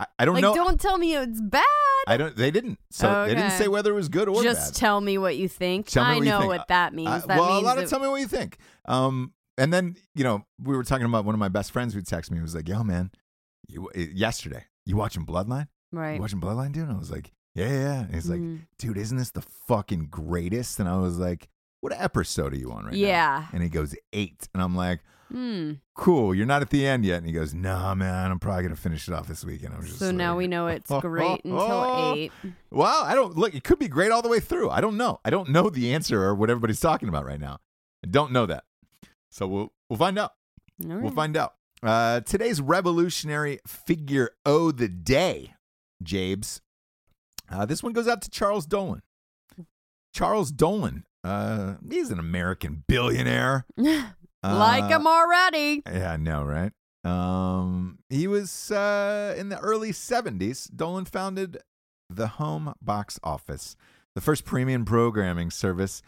I, 0.00 0.06
I 0.18 0.24
don't 0.24 0.34
like, 0.34 0.42
know. 0.42 0.54
don't 0.54 0.80
tell 0.80 0.96
me 0.98 1.14
it's 1.14 1.40
bad. 1.40 1.62
I 2.06 2.16
don't. 2.16 2.34
They 2.34 2.50
didn't. 2.50 2.78
So 2.90 3.26
they 3.26 3.34
didn't 3.34 3.50
say 3.52 3.68
whether 3.68 3.90
it 3.90 3.94
was 3.94 4.08
good 4.08 4.28
or 4.28 4.42
Just 4.42 4.72
bad. 4.72 4.78
tell 4.80 5.00
me 5.00 5.18
what 5.18 5.36
you 5.36 5.46
think. 5.48 5.86
Tell 5.88 6.02
I 6.04 6.16
what 6.16 6.24
know 6.24 6.38
think. 6.40 6.48
what 6.48 6.68
that 6.68 6.94
means. 6.94 7.24
That 7.26 7.38
well, 7.38 7.50
means 7.50 7.62
a 7.62 7.66
lot 7.66 7.76
of 7.78 7.84
it- 7.84 7.88
tell 7.88 8.00
me 8.00 8.08
what 8.08 8.20
you 8.20 8.26
think. 8.26 8.56
Um, 8.86 9.32
and 9.58 9.72
then 9.72 9.96
you 10.14 10.24
know 10.24 10.46
we 10.62 10.74
were 10.74 10.84
talking 10.84 11.04
about 11.04 11.24
one 11.26 11.34
of 11.34 11.38
my 11.38 11.48
best 11.48 11.70
friends 11.70 11.92
who 11.92 12.00
texted 12.00 12.30
me. 12.30 12.38
He 12.38 12.42
was 12.42 12.54
like, 12.54 12.66
"Yo, 12.68 12.82
man, 12.82 13.10
you 13.68 13.88
uh, 13.88 13.98
yesterday 14.14 14.64
you 14.86 14.96
watching 14.96 15.26
Bloodline? 15.26 15.68
right. 15.92 16.14
You 16.14 16.20
watching 16.22 16.40
Bloodline, 16.40 16.72
dude?" 16.72 16.84
And 16.88 16.92
I 16.96 16.98
was 16.98 17.10
like, 17.10 17.30
"Yeah, 17.54 17.66
yeah." 17.68 17.72
yeah." 17.80 18.00
And 18.04 18.14
he's 18.14 18.30
like, 18.30 18.40
Mhm. 18.40 18.60
"Dude, 18.78 18.96
isn't 18.96 19.18
this 19.18 19.30
the 19.32 19.42
fucking 19.68 20.06
greatest?" 20.10 20.80
And 20.80 20.88
I 20.88 20.96
was 20.98 21.18
like, 21.18 21.48
"What 21.82 21.92
episode 21.92 22.54
are 22.54 22.58
you 22.58 22.72
on 22.72 22.84
right 22.86 22.94
now?" 22.94 22.98
yeah. 22.98 23.46
And 23.52 23.62
he 23.62 23.68
goes 23.68 23.94
eight, 24.14 24.48
and 24.54 24.62
I'm 24.62 24.74
like. 24.74 25.00
Hmm. 25.30 25.74
cool, 25.94 26.34
you're 26.34 26.46
not 26.46 26.60
at 26.60 26.70
the 26.70 26.84
end 26.86 27.04
yet. 27.04 27.18
And 27.18 27.26
he 27.26 27.32
goes, 27.32 27.54
nah, 27.54 27.94
man, 27.94 28.30
I'm 28.32 28.38
probably 28.40 28.64
going 28.64 28.74
to 28.74 28.80
finish 28.80 29.06
it 29.06 29.14
off 29.14 29.28
this 29.28 29.44
weekend. 29.44 29.74
I 29.74 29.76
was 29.78 29.86
just 29.86 29.98
So 30.00 30.10
now 30.10 30.36
we 30.36 30.48
know 30.48 30.66
it's 30.66 30.90
great 31.00 31.44
until 31.44 32.12
eight. 32.16 32.32
Well, 32.70 33.04
I 33.04 33.14
don't 33.14 33.36
look, 33.36 33.54
it 33.54 33.62
could 33.62 33.78
be 33.78 33.88
great 33.88 34.10
all 34.10 34.22
the 34.22 34.28
way 34.28 34.40
through. 34.40 34.70
I 34.70 34.80
don't 34.80 34.96
know. 34.96 35.20
I 35.24 35.30
don't 35.30 35.50
know 35.50 35.70
the 35.70 35.94
answer 35.94 36.22
or 36.22 36.34
what 36.34 36.50
everybody's 36.50 36.80
talking 36.80 37.08
about 37.08 37.24
right 37.24 37.40
now. 37.40 37.58
I 38.04 38.08
don't 38.08 38.32
know 38.32 38.46
that. 38.46 38.64
So 39.30 39.46
we'll, 39.46 39.72
we'll 39.88 39.98
find 39.98 40.18
out. 40.18 40.32
All 40.88 40.96
We'll 40.98 41.12
find 41.12 41.36
out. 41.36 41.54
Uh, 41.82 42.20
today's 42.20 42.60
revolutionary 42.60 43.60
figure 43.66 44.30
o 44.44 44.70
the 44.72 44.88
day, 44.88 45.54
Jabes. 46.02 46.60
Uh, 47.50 47.66
this 47.66 47.82
one 47.82 47.92
goes 47.92 48.08
out 48.08 48.20
to 48.22 48.30
Charles 48.30 48.66
Dolan. 48.66 49.02
Charles 50.12 50.50
Dolan. 50.50 51.04
Uh, 51.22 51.74
he's 51.90 52.10
an 52.10 52.18
American 52.18 52.82
billionaire. 52.88 53.66
like 54.42 54.84
Uh, 54.84 54.88
him 54.98 55.06
already. 55.06 55.82
yeah, 55.86 56.12
I 56.12 56.16
know, 56.16 56.44
right? 56.44 56.72
Um, 57.04 57.98
he 58.08 58.26
was 58.26 58.70
uh, 58.70 59.34
in 59.38 59.48
the 59.48 59.58
early 59.60 59.90
70s. 59.92 60.68
Dolan 60.74 61.04
founded 61.06 61.58
the 62.08 62.26
Home 62.26 62.74
Box 62.82 63.18
Office, 63.22 63.76
the 64.14 64.20
first 64.20 64.44
premium 64.44 64.84
programming 64.84 65.50
service 65.50 66.02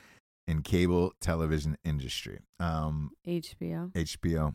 in 0.48 0.62
cable 0.62 1.12
television 1.20 1.76
industry. 1.84 2.40
Um, 2.60 3.12
HBO. 3.26 3.92
HBO, 3.92 4.52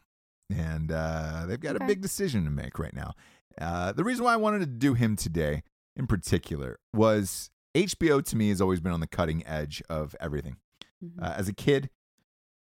and 0.54 0.92
uh, 0.92 1.46
they've 1.48 1.60
got 1.60 1.76
Okay. 1.76 1.86
a 1.86 1.88
big 1.88 2.02
decision 2.02 2.44
to 2.46 2.52
make 2.52 2.78
right 2.78 2.94
now. 2.94 3.14
Uh, 3.60 3.92
the 3.92 4.04
reason 4.04 4.24
why 4.26 4.34
I 4.34 4.38
wanted 4.38 4.60
to 4.60 4.66
do 4.68 4.94
him 4.94 5.16
today, 5.16 5.64
in 5.96 6.06
particular, 6.06 6.78
was 6.94 7.50
HBO 7.76 8.24
to 8.26 8.36
me 8.36 8.50
has 8.50 8.62
always 8.62 8.80
been 8.80 8.92
on 8.92 9.00
the 9.00 9.08
cutting 9.08 9.46
edge 9.48 9.82
of 9.90 10.16
everything. 10.20 10.58
Mhm. 11.04 11.22
Uh, 11.22 11.34
as 11.38 11.48
a 11.48 11.54
kid, 11.54 11.90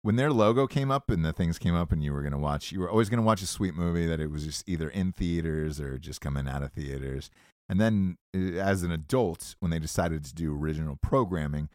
when 0.02 0.16
their 0.16 0.32
logo 0.32 0.66
came 0.66 0.90
up 0.90 1.10
and 1.10 1.24
the 1.24 1.32
things 1.32 1.58
came 1.58 1.74
up, 1.74 1.92
and 1.92 2.02
you 2.02 2.12
were 2.12 2.20
going 2.22 2.32
to 2.32 2.38
watch, 2.38 2.72
you 2.72 2.80
were 2.80 2.90
always 2.90 3.08
going 3.08 3.18
to 3.18 3.26
watch 3.26 3.42
a 3.42 3.46
sweet 3.46 3.74
movie 3.74 4.06
that 4.06 4.20
it 4.20 4.30
was 4.30 4.44
just 4.44 4.68
either 4.68 4.88
in 4.88 5.12
theaters 5.12 5.80
or 5.80 5.98
just 5.98 6.20
coming 6.20 6.48
out 6.48 6.62
of 6.62 6.72
theaters. 6.72 7.30
And 7.68 7.80
then, 7.80 8.16
uh, 8.34 8.58
as 8.60 8.82
an 8.82 8.90
adult, 8.90 9.56
when 9.60 9.70
they 9.70 9.78
decided 9.78 10.24
to 10.24 10.34
do 10.34 10.54
original 10.56 10.96
programming, 11.02 11.68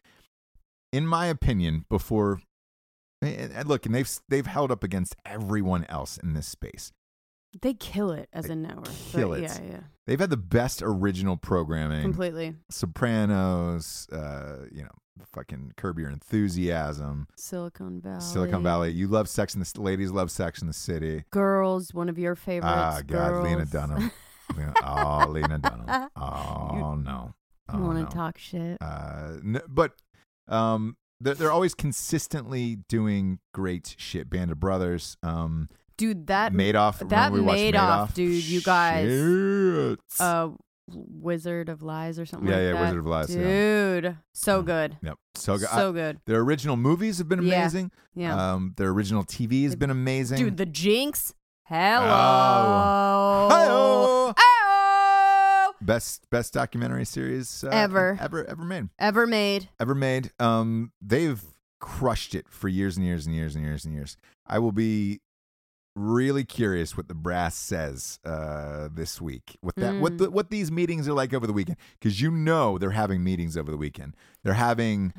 in 0.92 1.06
my 1.06 1.26
opinion, 1.26 1.84
before 1.88 2.40
and 3.22 3.52
and 3.52 3.68
look, 3.68 3.86
and 3.86 3.94
they've 3.94 4.10
they've 4.28 4.46
held 4.46 4.70
up 4.72 4.82
against 4.82 5.14
everyone 5.24 5.84
else 5.88 6.16
in 6.18 6.34
this 6.34 6.48
space. 6.48 6.92
They 7.62 7.74
kill 7.74 8.10
it 8.10 8.28
as 8.32 8.46
They 8.46 8.54
a 8.54 8.56
network. 8.56 8.90
kill 9.12 9.32
it. 9.34 9.42
Yeah, 9.42 9.58
yeah. 9.62 9.80
They've 10.08 10.18
had 10.18 10.30
the 10.30 10.36
best 10.36 10.82
original 10.82 11.36
programming. 11.36 12.02
Completely. 12.02 12.56
Sopranos, 12.70 14.08
uh, 14.10 14.66
you 14.72 14.82
know, 14.82 14.90
fucking 15.32 15.72
Curb 15.76 15.98
Your 15.98 16.10
Enthusiasm, 16.10 17.28
Silicon 17.36 18.00
Valley. 18.00 18.20
Silicon 18.20 18.62
Valley. 18.62 18.90
You 18.92 19.06
love 19.08 19.28
Sex 19.28 19.54
in 19.54 19.60
the 19.60 19.80
Ladies 19.80 20.10
love 20.10 20.30
Sex 20.30 20.60
in 20.60 20.66
the 20.66 20.72
City. 20.74 21.24
Girls, 21.30 21.92
one 21.94 22.08
of 22.08 22.18
your 22.18 22.34
favorites. 22.34 22.74
Ah, 22.76 23.00
God, 23.06 23.42
Lena 23.44 23.64
Dunham. 23.66 24.10
Lena- 24.56 24.74
oh, 24.84 25.26
Lena 25.28 25.58
Dunham. 25.58 26.08
Oh 26.16 26.94
no. 26.96 27.34
Oh, 27.70 27.78
You 27.78 27.82
want 27.84 27.96
to 27.98 28.02
no. 28.04 28.08
talk 28.10 28.38
shit? 28.38 28.76
Uh, 28.80 29.36
n- 29.42 29.62
but 29.68 29.92
um, 30.48 30.96
they're, 31.20 31.34
they're 31.34 31.52
always 31.52 31.74
consistently 31.74 32.76
doing 32.88 33.38
great 33.54 33.94
shit. 33.98 34.28
Band 34.28 34.50
of 34.50 34.60
Brothers. 34.60 35.16
Um, 35.22 35.68
Dude, 35.96 36.26
that 36.26 36.52
Madoff. 36.52 37.08
that 37.08 37.30
we 37.32 37.40
watched 37.40 37.60
Madoff, 37.60 38.14
dude, 38.14 38.44
you 38.44 38.60
guys- 38.60 39.08
Shit. 39.08 40.00
uh 40.20 40.50
Wizard 40.92 41.68
of 41.68 41.82
Lies 41.82 42.18
or 42.18 42.26
something 42.26 42.48
Yeah, 42.48 42.56
like 42.56 42.62
yeah, 42.64 42.72
that. 42.72 42.80
Wizard 42.82 42.98
of 42.98 43.06
Lies, 43.06 43.34
yeah. 43.34 43.42
Dude, 43.42 44.16
so 44.32 44.62
Mm. 44.62 44.66
good. 44.66 44.96
Yep. 45.02 45.18
So 45.36 45.58
good. 45.58 45.68
So 45.68 45.92
good. 45.92 46.20
their 46.26 46.40
original 46.40 46.76
movies 46.76 47.18
have 47.18 47.28
been 47.28 47.38
amazing. 47.38 47.90
Yeah. 48.14 48.52
Um, 48.54 48.74
their 48.76 48.88
original 48.90 49.24
TV 49.24 49.64
has 49.64 49.76
been 49.76 49.90
amazing. 49.90 50.38
Dude, 50.38 50.56
the 50.58 50.66
Jinx. 50.66 51.34
Hello. 51.66 53.48
Hi-yo. 53.50 54.34
Oh. 54.36 55.74
best 55.80 56.28
best 56.30 56.52
documentary 56.54 57.04
series 57.04 57.64
uh, 57.64 57.68
Ever. 57.68 58.16
ever 58.20 58.44
ever 58.44 58.64
made 58.64 58.88
Ever 58.98 59.26
made. 59.26 59.68
ever 59.80 59.94
made. 59.94 60.30
Um, 60.38 60.92
they've 61.00 61.42
crushed 61.80 62.34
it 62.34 62.46
for 62.48 62.68
years 62.68 62.96
and 62.96 63.04
years 63.04 63.26
and 63.26 63.34
years 63.34 63.54
and 63.54 63.64
years 63.64 63.84
and 63.84 63.94
years. 63.94 64.16
I 64.46 64.58
will 64.58 64.72
be 64.72 65.20
really 65.96 66.44
curious 66.44 66.96
what 66.96 67.06
the 67.08 67.14
brass 67.14 67.54
says 67.54 68.18
uh, 68.24 68.88
this 68.92 69.20
week. 69.20 69.56
What 69.60 69.76
that 69.76 70.00
what 70.00 70.14
Mm. 70.14 70.18
the, 70.18 70.30
what 70.30 70.50
these 70.50 70.70
meetings 70.72 71.06
are 71.08 71.12
like 71.12 71.32
over 71.32 71.46
the 71.46 71.52
weekend 71.52 71.78
because 72.00 72.20
you 72.20 72.30
know 72.30 72.78
they're 72.78 72.90
having 72.90 73.22
meetings 73.22 73.56
over 73.56 73.70
the 73.70 73.76
weekend. 73.76 74.16
They're 74.42 74.54
having 74.54 75.12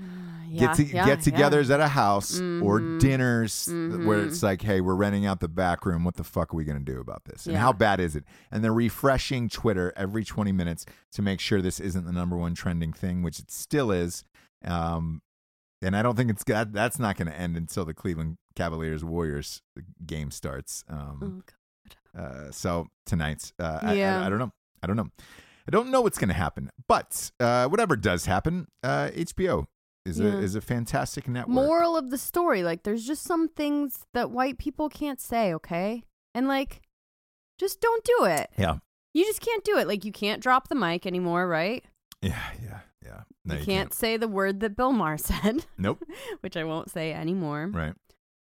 Yeah, 0.48 0.68
get 0.68 0.76
to, 0.76 0.84
yeah, 0.86 1.06
get-togethers 1.06 1.70
at 1.74 1.80
a 1.80 1.88
house 1.88 2.40
or 2.40 2.80
Mhm. 2.80 3.00
dinners 3.00 3.68
where 3.68 4.20
Mhm. 4.20 4.28
it's 4.28 4.44
like, 4.44 4.62
hey, 4.62 4.80
we're 4.80 4.94
renting 4.96 5.26
out 5.26 5.40
the 5.40 5.48
back 5.48 5.86
room. 5.86 6.04
What 6.04 6.16
the 6.16 6.24
fuck 6.24 6.54
are 6.54 6.58
we 6.58 6.64
gonna 6.66 6.80
do 6.82 7.00
about 7.00 7.26
this? 7.26 7.46
And 7.46 7.54
Yeah. 7.54 7.62
how 7.62 7.74
bad 7.74 8.00
is 8.00 8.16
it? 8.16 8.26
And 8.52 8.64
they're 8.64 8.72
refreshing 8.74 9.50
Twitter 9.50 9.92
every 9.96 10.24
20 10.24 10.52
minutes 10.52 10.86
to 11.14 11.22
make 11.22 11.40
sure 11.40 11.62
this 11.62 11.80
isn't 11.80 12.06
the 12.06 12.12
number 12.12 12.38
one 12.38 12.54
trending 12.54 12.94
thing, 12.94 13.24
which 13.24 13.40
it 13.40 13.50
still 13.50 13.92
is. 13.92 14.24
Um, 14.64 15.22
and 15.86 15.96
I 15.96 16.02
don't 16.02 16.16
think 16.16 16.30
it's 16.30 16.44
that 16.46 16.74
that's 16.74 17.00
not 17.00 17.18
going 17.18 17.28
to 17.28 17.38
end 17.40 17.56
until 17.58 17.86
the 17.86 17.94
Cleveland 17.94 18.38
Cavaliers 18.56 19.04
Warriors 19.04 19.62
game 20.06 20.32
starts. 20.32 20.84
Um, 20.90 21.44
Oh, 22.18 22.22
uh, 22.22 22.52
so 22.52 22.88
tonight, 23.06 23.52
uh, 23.60 23.80
I- 23.82 23.92
I, 23.92 23.94
Yeah. 23.96 24.26
I, 24.26 24.30
don't 24.30 24.40
know. 24.40 24.52
I 24.82 24.88
don't 24.88 24.96
know. 24.96 25.10
I 25.68 25.72
don't 25.72 25.92
know 25.92 26.00
what's 26.02 26.18
going 26.18 26.30
to 26.30 26.34
happen. 26.34 26.70
But 26.88 27.30
uh, 27.42 27.68
whatever 27.68 27.96
does 27.98 28.26
happen, 28.26 28.68
uh, 28.84 29.10
HBO 29.14 29.66
is 30.06 30.20
Yeah. 30.20 30.28
a 30.34 30.38
is 30.38 30.56
a 30.56 30.62
fantastic 30.62 31.28
network. 31.28 31.54
Moral 31.54 31.98
of 31.98 32.12
the 32.12 32.18
story, 32.18 32.64
like 32.64 32.84
there's 32.84 33.06
just 33.06 33.24
some 33.24 33.50
things 33.50 34.06
that 34.14 34.32
white 34.32 34.58
people 34.58 34.88
can't 34.88 35.20
say, 35.20 35.54
okay? 35.56 36.04
And 36.34 36.48
like 36.48 36.82
just 37.60 37.82
don't 37.82 38.04
do 38.04 38.26
it. 38.26 38.50
Yeah. 38.58 38.78
You 39.14 39.26
just 39.26 39.42
can't 39.42 39.64
do 39.64 39.78
it. 39.78 39.88
Like 39.88 40.06
you 40.06 40.12
can't 40.12 40.42
drop 40.42 40.68
the 40.70 40.76
mic 40.76 41.06
anymore, 41.06 41.48
right? 41.48 41.84
Yeah, 42.22 42.40
yeah, 42.62 42.68
yeah. 42.68 42.75
No, 43.46 43.56
you, 43.56 43.64
can't, 43.64 43.94
say 43.94 44.18
the 44.18 44.28
word 44.28 44.60
that 44.62 44.76
Bill 44.76 44.92
Maher 44.92 45.18
said, 45.20 45.66
Nope. 45.78 46.04
which 46.42 46.58
I 46.58 46.64
won't 46.64 46.90
say 46.90 47.14
anymore. 47.14 47.70
Right. 47.72 47.94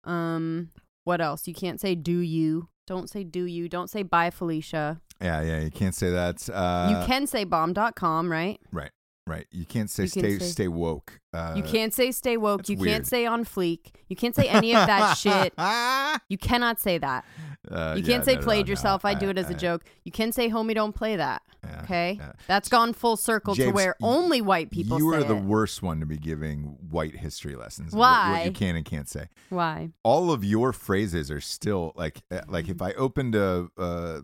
Um 0.04 0.70
what 1.04 1.22
else? 1.22 1.47
You 1.47 1.54
can't 1.54 1.80
say 1.82 1.95
do 1.95 2.20
you. 2.20 2.70
Don't 2.88 3.10
say 3.10 3.24
do 3.24 3.45
you. 3.45 3.68
Don't 3.70 3.89
say 3.89 4.04
bye 4.04 4.30
Felicia. 4.30 5.02
Yeah, 5.22 5.41
yeah. 5.41 5.60
You 5.62 5.72
can't 5.72 5.95
say 5.95 6.10
that. 6.10 6.49
Uh, 6.49 6.89
you 6.99 7.08
can 7.08 7.28
say 7.28 7.43
bomb.com, 7.43 8.32
right? 8.32 8.60
Right. 8.72 8.89
Right. 9.28 9.45
You 9.52 9.66
can't 9.66 9.89
say 9.89 10.04
You 10.04 10.10
can 10.10 10.22
stay 10.24 10.39
say- 10.39 10.45
stay 10.45 10.68
woke. 10.68 11.20
Uh, 11.34 11.54
you 11.56 11.64
can't 11.64 11.93
say 11.93 12.12
stay 12.12 12.38
woke. 12.38 12.68
You 12.68 12.76
weird. 12.78 12.91
can't 12.91 13.08
say 13.08 13.26
on 13.26 13.45
fleek. 13.45 13.91
You 14.10 14.16
can't 14.16 14.36
say 14.36 14.47
any 14.47 14.76
of 14.76 14.88
that 14.88 15.16
shit. 15.18 15.54
You 16.30 16.38
cannot 16.38 16.80
say 16.80 16.97
that. 16.97 17.26
Uh, 17.70 17.93
You 17.97 18.04
can't 18.04 18.26
say 18.26 18.34
no, 18.34 18.39
no, 18.39 18.45
played 18.45 18.66
no, 18.66 18.72
yourself. 18.72 19.06
I 19.06 19.14
do 19.14 19.30
it 19.30 19.38
as 19.38 19.49
a 19.49 19.54
a 19.54 19.56
joke. 19.56 19.84
You 20.04 20.12
can 20.12 20.32
say 20.32 20.49
homie 20.49 20.74
don't 20.76 20.93
play 20.93 21.16
that. 21.16 21.41
Yeah, 21.64 21.82
Okay? 21.84 22.18
yeah. 22.20 22.32
That's 22.47 22.70
gone 22.70 22.93
full 22.93 23.18
circle 23.18 23.55
to 23.55 23.70
where 23.72 23.95
only 24.01 24.41
white 24.41 24.72
people 24.72 24.97
You 24.97 25.14
are 25.14 25.24
the 25.24 25.36
it. 25.36 25.43
worst 25.43 25.84
one 25.84 25.99
to 25.99 26.05
be 26.07 26.18
giving 26.18 26.78
white 26.89 27.16
history 27.16 27.55
lessons. 27.55 27.93
of 27.93 27.99
What, 27.99 28.09
what 28.09 28.32
Why? 28.32 28.43
you 28.45 28.51
can 28.51 28.76
and 28.76 28.84
can't 28.86 29.07
say. 29.07 29.28
Why? 29.49 29.91
All 30.03 30.32
of 30.32 30.43
your 30.43 30.74
phrases 30.74 31.30
are 31.30 31.41
still 31.41 31.93
like 31.95 32.22
uh, 32.32 32.41
like 32.47 32.68
if 32.68 32.82
I 32.82 32.93
opened 32.93 33.36
a 33.36 33.68
uh, 33.78 34.22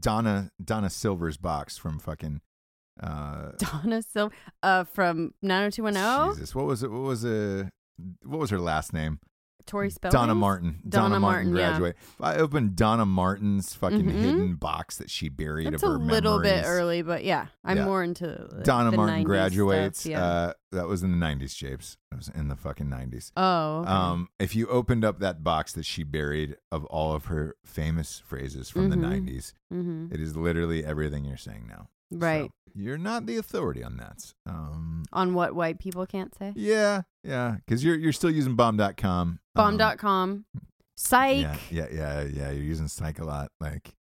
Donna 0.00 0.50
Donna 0.62 0.90
Silver's 0.90 1.36
box 1.36 1.78
from 1.78 1.98
fucking 2.00 2.40
uh, 3.00 3.52
Donna 3.58 4.02
Sil 4.02 4.32
uh 4.62 4.84
from 4.84 5.34
90210? 5.42 6.34
Jesus, 6.34 6.54
what 6.54 6.66
was 6.66 6.82
it? 6.82 6.90
What 6.90 7.02
was 7.02 7.24
a 7.24 7.70
what 8.24 8.40
was 8.40 8.50
her 8.50 8.58
last 8.58 8.92
name? 8.92 9.20
Tori 9.66 9.90
Spelling? 9.90 10.12
Donna 10.12 10.34
Martin. 10.34 10.80
Donna 10.88 11.20
Martin, 11.20 11.48
yeah. 11.54 11.70
graduate. 11.70 11.96
If 12.00 12.20
I 12.20 12.36
opened 12.36 12.76
Donna 12.76 13.06
Martin's 13.06 13.74
fucking 13.74 14.02
Mhm. 14.04 14.10
hidden 14.12 14.54
box 14.56 14.96
that 14.98 15.10
she 15.10 15.28
buried 15.28 15.66
That's 15.72 15.82
of 15.82 15.88
a 15.88 15.92
her 15.92 15.98
little 15.98 16.40
bit 16.40 16.64
early, 16.66 17.02
but 17.02 17.24
yeah, 17.24 17.46
I'm 17.64 17.76
Yeah. 17.78 17.84
more 17.84 18.02
into 18.02 18.26
the, 18.26 18.62
Donna 18.64 18.90
the 18.90 18.96
Martin 18.96 19.14
90s 19.16 19.26
graduates. 19.26 20.00
Stuff, 20.00 20.10
yeah. 20.10 20.24
uh, 20.24 20.52
that 20.72 20.88
was 20.88 21.02
in 21.02 21.10
the 21.12 21.16
'90s, 21.18 21.54
Japes. 21.54 21.96
It 22.10 22.16
was 22.16 22.28
in 22.28 22.48
the 22.48 22.56
fucking 22.56 22.88
'90s. 22.88 23.30
oh, 23.36 23.80
okay. 23.80 23.90
Um, 23.90 24.28
if 24.38 24.54
you 24.56 24.66
opened 24.68 25.04
up 25.04 25.18
that 25.20 25.44
box 25.44 25.72
that 25.74 25.84
she 25.84 26.02
buried 26.02 26.56
of 26.70 26.84
all 26.86 27.12
of 27.14 27.26
her 27.26 27.56
famous 27.64 28.18
phrases 28.24 28.68
from 28.70 28.88
the 28.90 28.96
Mhm. 28.96 29.00
'90s, 29.00 29.54
hmm 29.70 30.06
it 30.10 30.20
is 30.20 30.36
literally 30.36 30.84
everything 30.84 31.24
you're 31.24 31.36
saying 31.36 31.66
now. 31.68 31.88
Right. 32.12 32.44
So, 32.44 32.50
you're 32.74 32.98
not 32.98 33.26
the 33.26 33.36
authority 33.36 33.82
on 33.84 33.98
that. 33.98 34.32
Um, 34.46 35.04
On 35.12 35.34
what 35.34 35.54
white 35.54 35.78
people 35.78 36.06
can't 36.06 36.34
say? 36.38 36.52
yeah, 36.56 37.02
yeah, 37.22 37.56
because 37.64 37.84
you're 37.84 37.96
you're 37.96 38.12
still 38.14 38.30
using 38.30 38.56
bomb.com. 38.56 39.18
Um, 39.20 39.38
Bomb.com. 39.54 40.44
Psych. 40.96 41.40
yeah, 41.40 41.56
yeah, 41.70 41.86
yeah, 41.92 42.22
yeah. 42.22 42.50
You're 42.50 42.64
using 42.64 42.88
psych 42.88 43.18
a 43.18 43.24
lot. 43.24 43.50
Like, 43.60 43.94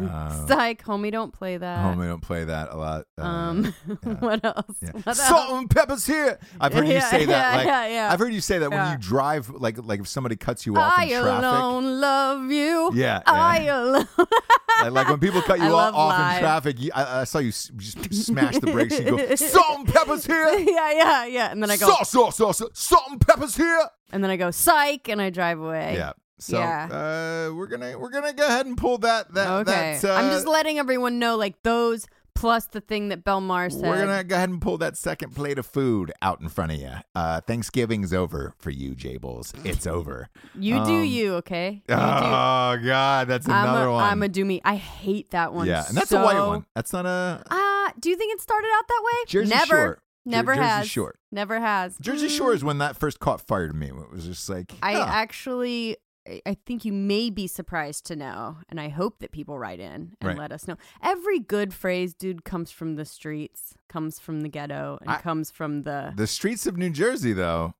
uh, 0.00 0.46
Psych. 0.46 0.82
Homie, 0.84 1.10
don't 1.12 1.32
play 1.32 1.56
that. 1.58 1.78
Homie 1.84 2.06
don't 2.06 2.20
play 2.22 2.44
that 2.44 2.70
a 2.70 2.76
lot. 2.76 3.04
Uh, 3.18 3.22
um, 3.22 3.74
yeah. 3.88 3.94
what 4.20 4.42
else? 4.44 4.76
yeah. 4.80 4.90
What 5.02 5.16
Salt 5.16 5.50
else? 5.50 5.58
and 5.60 5.70
pepper's 5.70 6.06
here. 6.06 6.38
I've 6.60 6.72
heard 6.72 6.86
you 6.86 6.94
Yeah, 6.94 7.10
say 7.10 7.24
that. 7.26 7.30
yeah, 7.52 7.56
like, 7.58 7.66
yeah, 7.66 7.86
yeah. 7.88 8.12
I've 8.12 8.18
heard 8.18 8.32
you 8.32 8.40
say 8.40 8.58
that 8.60 8.70
when 8.70 8.92
you 8.92 8.98
drive. 8.98 9.50
Like, 9.50 9.76
like 9.84 10.00
if 10.00 10.08
somebody 10.08 10.36
cuts 10.36 10.64
you 10.64 10.76
off 10.76 10.92
I 10.96 11.04
in 11.04 11.20
traffic. 11.22 11.44
alone 11.44 12.00
love 12.00 12.50
you. 12.50 12.92
Yeah, 12.94 13.20
I 13.26 13.64
alone. 13.64 14.08
Like, 14.84 14.92
like 14.92 15.08
when 15.08 15.18
people 15.20 15.42
cut 15.42 15.58
you 15.58 15.64
I 15.66 15.68
off, 15.68 15.72
love 15.72 15.94
off 15.94 16.14
in 16.14 16.20
live. 16.20 16.40
traffic, 16.40 16.80
you, 16.80 16.90
I, 16.94 17.20
I 17.20 17.24
saw 17.24 17.38
you 17.38 17.48
s- 17.48 17.70
just 17.76 18.26
smash 18.26 18.58
the 18.58 18.66
brakes. 18.70 18.98
You 18.98 19.16
go, 19.16 19.34
salt 19.34 19.78
and 19.80 19.88
pepper's 19.88 20.24
here. 20.26 20.48
yeah, 20.58 20.92
yeah, 20.92 21.24
yeah. 21.26 21.50
And 21.50 21.62
then 21.62 21.70
I 21.70 21.76
go, 21.76 21.86
Salt, 21.86 22.06
salt, 22.06 22.34
salt, 22.34 22.56
salt, 22.56 22.76
salt 22.76 23.04
and 23.10 23.20
pepper's 23.20 23.56
here. 23.56 23.80
and 24.12 24.22
then 24.22 24.30
I 24.30 24.36
go, 24.36 24.50
psych, 24.50 25.08
and 25.08 25.20
I 25.20 25.30
drive 25.30 25.60
away. 25.60 25.94
Yeah. 25.96 26.12
So 26.38 26.58
uh, 26.60 27.54
we're 27.54 27.68
gonna 27.68 27.96
we're 27.98 28.10
gonna 28.10 28.32
go 28.32 28.46
ahead 28.46 28.66
and 28.66 28.76
pull 28.76 28.98
that 28.98 29.32
that 29.34 29.50
Okay. 29.60 29.98
that. 30.02 30.04
Uh, 30.04 30.14
I'm 30.14 30.30
just 30.30 30.46
letting 30.46 30.78
everyone 30.78 31.18
know, 31.18 31.36
like 31.36 31.62
those 31.62 32.06
plus 32.34 32.66
the 32.66 32.80
thing 32.80 33.08
that 33.08 33.24
Belmar 33.24 33.70
said. 33.72 33.82
We're 33.82 34.04
gonna 34.06 34.24
go 34.24 34.36
ahead 34.36 34.48
and 34.48 34.60
pull 34.60 34.78
that 34.78 34.96
second 34.96 35.34
plate 35.34 35.58
of 35.58 35.66
food 35.66 36.12
out 36.22 36.40
in 36.40 36.48
front 36.48 36.72
of 36.72 36.78
you. 36.80 36.90
Uh, 37.14 37.40
Thanksgiving's 37.40 38.12
over 38.12 38.54
for 38.58 38.70
you, 38.70 38.94
Jables. 38.94 39.52
It's 39.64 39.86
over. 39.86 40.28
You 40.58 40.84
do 40.84 40.98
Um, 41.00 41.04
you, 41.04 41.34
okay? 41.36 41.82
You 41.88 41.94
do. 41.94 42.00
Oh 42.00 42.76
God, 42.84 43.28
that's 43.28 43.48
I'm 43.48 43.68
another 43.68 43.86
a, 43.86 43.92
one. 43.92 44.04
I'm 44.04 44.22
a 44.22 44.28
do 44.28 44.44
me. 44.44 44.60
I 44.64 44.76
hate 44.76 45.30
that 45.30 45.52
one. 45.52 45.66
yeah, 45.66 45.84
and 45.88 45.96
that's 45.96 46.12
a 46.12 46.20
white 46.22 46.44
one. 46.46 46.66
That's 46.74 46.92
not 46.92 47.06
a 47.06 47.42
Ah, 47.50 47.92
do 47.98 48.10
you 48.10 48.16
think 48.16 48.34
it 48.34 48.40
started 48.40 48.68
out 48.76 48.88
that 48.88 49.02
way? 49.04 49.24
Jersey 49.28 49.50
Never. 49.50 49.66
Shore. 49.66 50.00
Never 50.26 50.54
Jer- 50.54 50.60
Jersey 50.62 50.68
has. 50.70 50.88
Shore. 50.88 51.14
Never 51.32 51.60
has. 51.60 51.98
Jersey 51.98 52.28
Mm. 52.28 52.36
Shore 52.38 52.54
is 52.54 52.64
when 52.64 52.78
that 52.78 52.96
first 52.96 53.20
caught 53.20 53.42
fire 53.46 53.68
to 53.68 53.74
me. 53.74 53.88
It 53.88 54.10
was 54.10 54.24
just 54.24 54.48
like 54.48 54.72
I 54.82 54.94
actually, 54.94 55.98
I- 56.26 56.56
think 56.66 56.84
you 56.84 56.92
may 56.92 57.28
be 57.30 57.46
surprised 57.46 58.06
to 58.06 58.16
know, 58.16 58.56
and 58.68 58.80
I 58.80 58.88
hope 58.88 59.18
that 59.18 59.30
people 59.32 59.58
write 59.58 59.78
in 59.80 60.14
and 60.20 60.28
Right. 60.28 60.38
let 60.38 60.52
us 60.52 60.66
know. 60.66 60.76
Every 61.02 61.38
good 61.38 61.74
phrase, 61.74 62.14
dude, 62.14 62.44
comes 62.44 62.70
from 62.70 62.94
the 62.96 63.04
streets, 63.04 63.74
comes 63.88 64.18
from 64.18 64.40
the 64.40 64.48
ghetto, 64.48 64.98
and 65.02 65.10
I- 65.10 65.20
comes 65.20 65.50
from 65.50 65.82
the. 65.82 66.12
the 66.16 66.26
streets 66.26 66.66
of 66.66 66.76
New 66.76 66.90
Jersey, 66.90 67.32
though. 67.34 67.74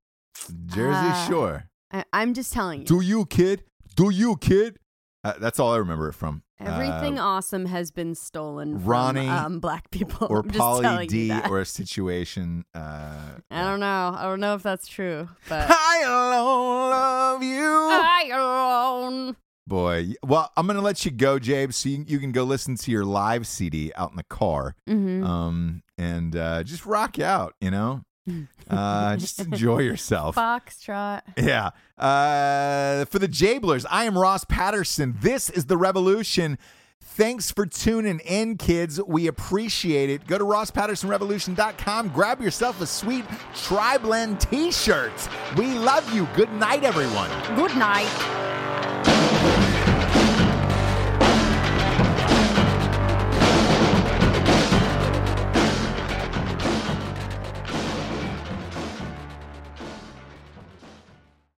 Jersey 0.67 1.09
Ah. 1.11 1.25
Shore. 1.27 1.69
I, 1.91 2.03
I'm 2.13 2.33
just 2.33 2.53
telling 2.53 2.81
you. 2.81 2.85
Do 2.85 2.99
you, 3.01 3.25
kid? 3.25 3.63
Do 3.95 4.09
you, 4.09 4.35
kid? 4.37 4.77
Uh, 5.25 5.33
that's 5.39 5.59
all 5.59 5.73
I 5.73 5.77
remember 5.77 6.07
it 6.09 6.13
from. 6.13 6.43
Everything 6.59 7.19
Uh, 7.19 7.23
awesome 7.23 7.65
has 7.65 7.91
been 7.91 8.15
stolen 8.15 8.79
from 8.79 8.87
Ronnie 8.87 9.27
um, 9.27 9.59
black 9.59 9.89
people. 9.91 10.27
or 10.29 10.43
Pauly 10.43 11.07
D 11.07 11.31
or 11.49 11.59
a 11.59 11.65
situation. 11.65 12.63
Uh, 12.73 13.39
I 13.51 13.63
don't 13.63 13.79
know. 13.81 14.15
I 14.17 14.23
don't 14.23 14.39
know 14.39 14.53
if 14.55 14.63
that's 14.63 14.87
true, 14.87 15.27
but 15.49 15.65
I 15.69 16.03
alone 16.05 16.89
love 16.91 17.43
you. 17.43 17.65
I 17.65 18.29
alone. 18.31 19.35
Boy, 19.67 20.13
well, 20.23 20.51
I'm 20.55 20.67
gonna 20.67 20.81
let 20.81 21.03
you 21.05 21.11
go, 21.11 21.39
Jabe, 21.39 21.71
so 21.71 21.89
you, 21.89 22.05
you 22.07 22.19
can 22.19 22.31
go 22.31 22.43
listen 22.43 22.75
to 22.75 22.91
your 22.91 23.03
live 23.03 23.47
CD 23.47 23.91
out 23.95 24.11
in 24.11 24.15
the 24.15 24.23
car, 24.23 24.75
Mm-hmm. 24.87 25.23
um, 25.25 25.81
and 25.97 26.35
uh, 26.35 26.61
just 26.63 26.85
rock 26.85 27.17
out. 27.19 27.55
You 27.59 27.71
know, 27.71 28.03
uh, 28.69 29.17
just 29.17 29.39
enjoy 29.39 29.79
yourself. 29.79 30.35
Foxtrot. 30.35 31.21
Yeah. 31.37 31.71
Uh, 31.97 33.05
for 33.05 33.19
the 33.19 33.27
Jablers, 33.27 33.85
I 33.85 34.05
am 34.05 34.17
Ross 34.17 34.45
Patterson. 34.45 35.15
This 35.21 35.49
is 35.49 35.65
the 35.65 35.77
Revolution. 35.77 36.57
Thanks 37.01 37.49
for 37.49 37.65
tuning 37.65 38.19
in, 38.19 38.57
kids. 38.57 39.01
We 39.01 39.27
appreciate 39.27 40.09
it. 40.09 40.27
Go 40.27 40.37
to 40.37 40.43
RossPattersonRevolution.com. 40.43 42.09
Grab 42.09 42.41
yourself 42.41 42.81
a 42.81 42.85
sweet 42.85 43.23
Tri 43.53 43.97
Blend 43.97 44.41
t 44.41 44.69
shirt. 44.69 45.13
We 45.55 45.77
love 45.77 46.13
you. 46.13 46.27
Good 46.35 46.51
night, 46.51 46.83
everyone. 46.83 47.29
Good 47.55 47.77
night. 47.77 48.64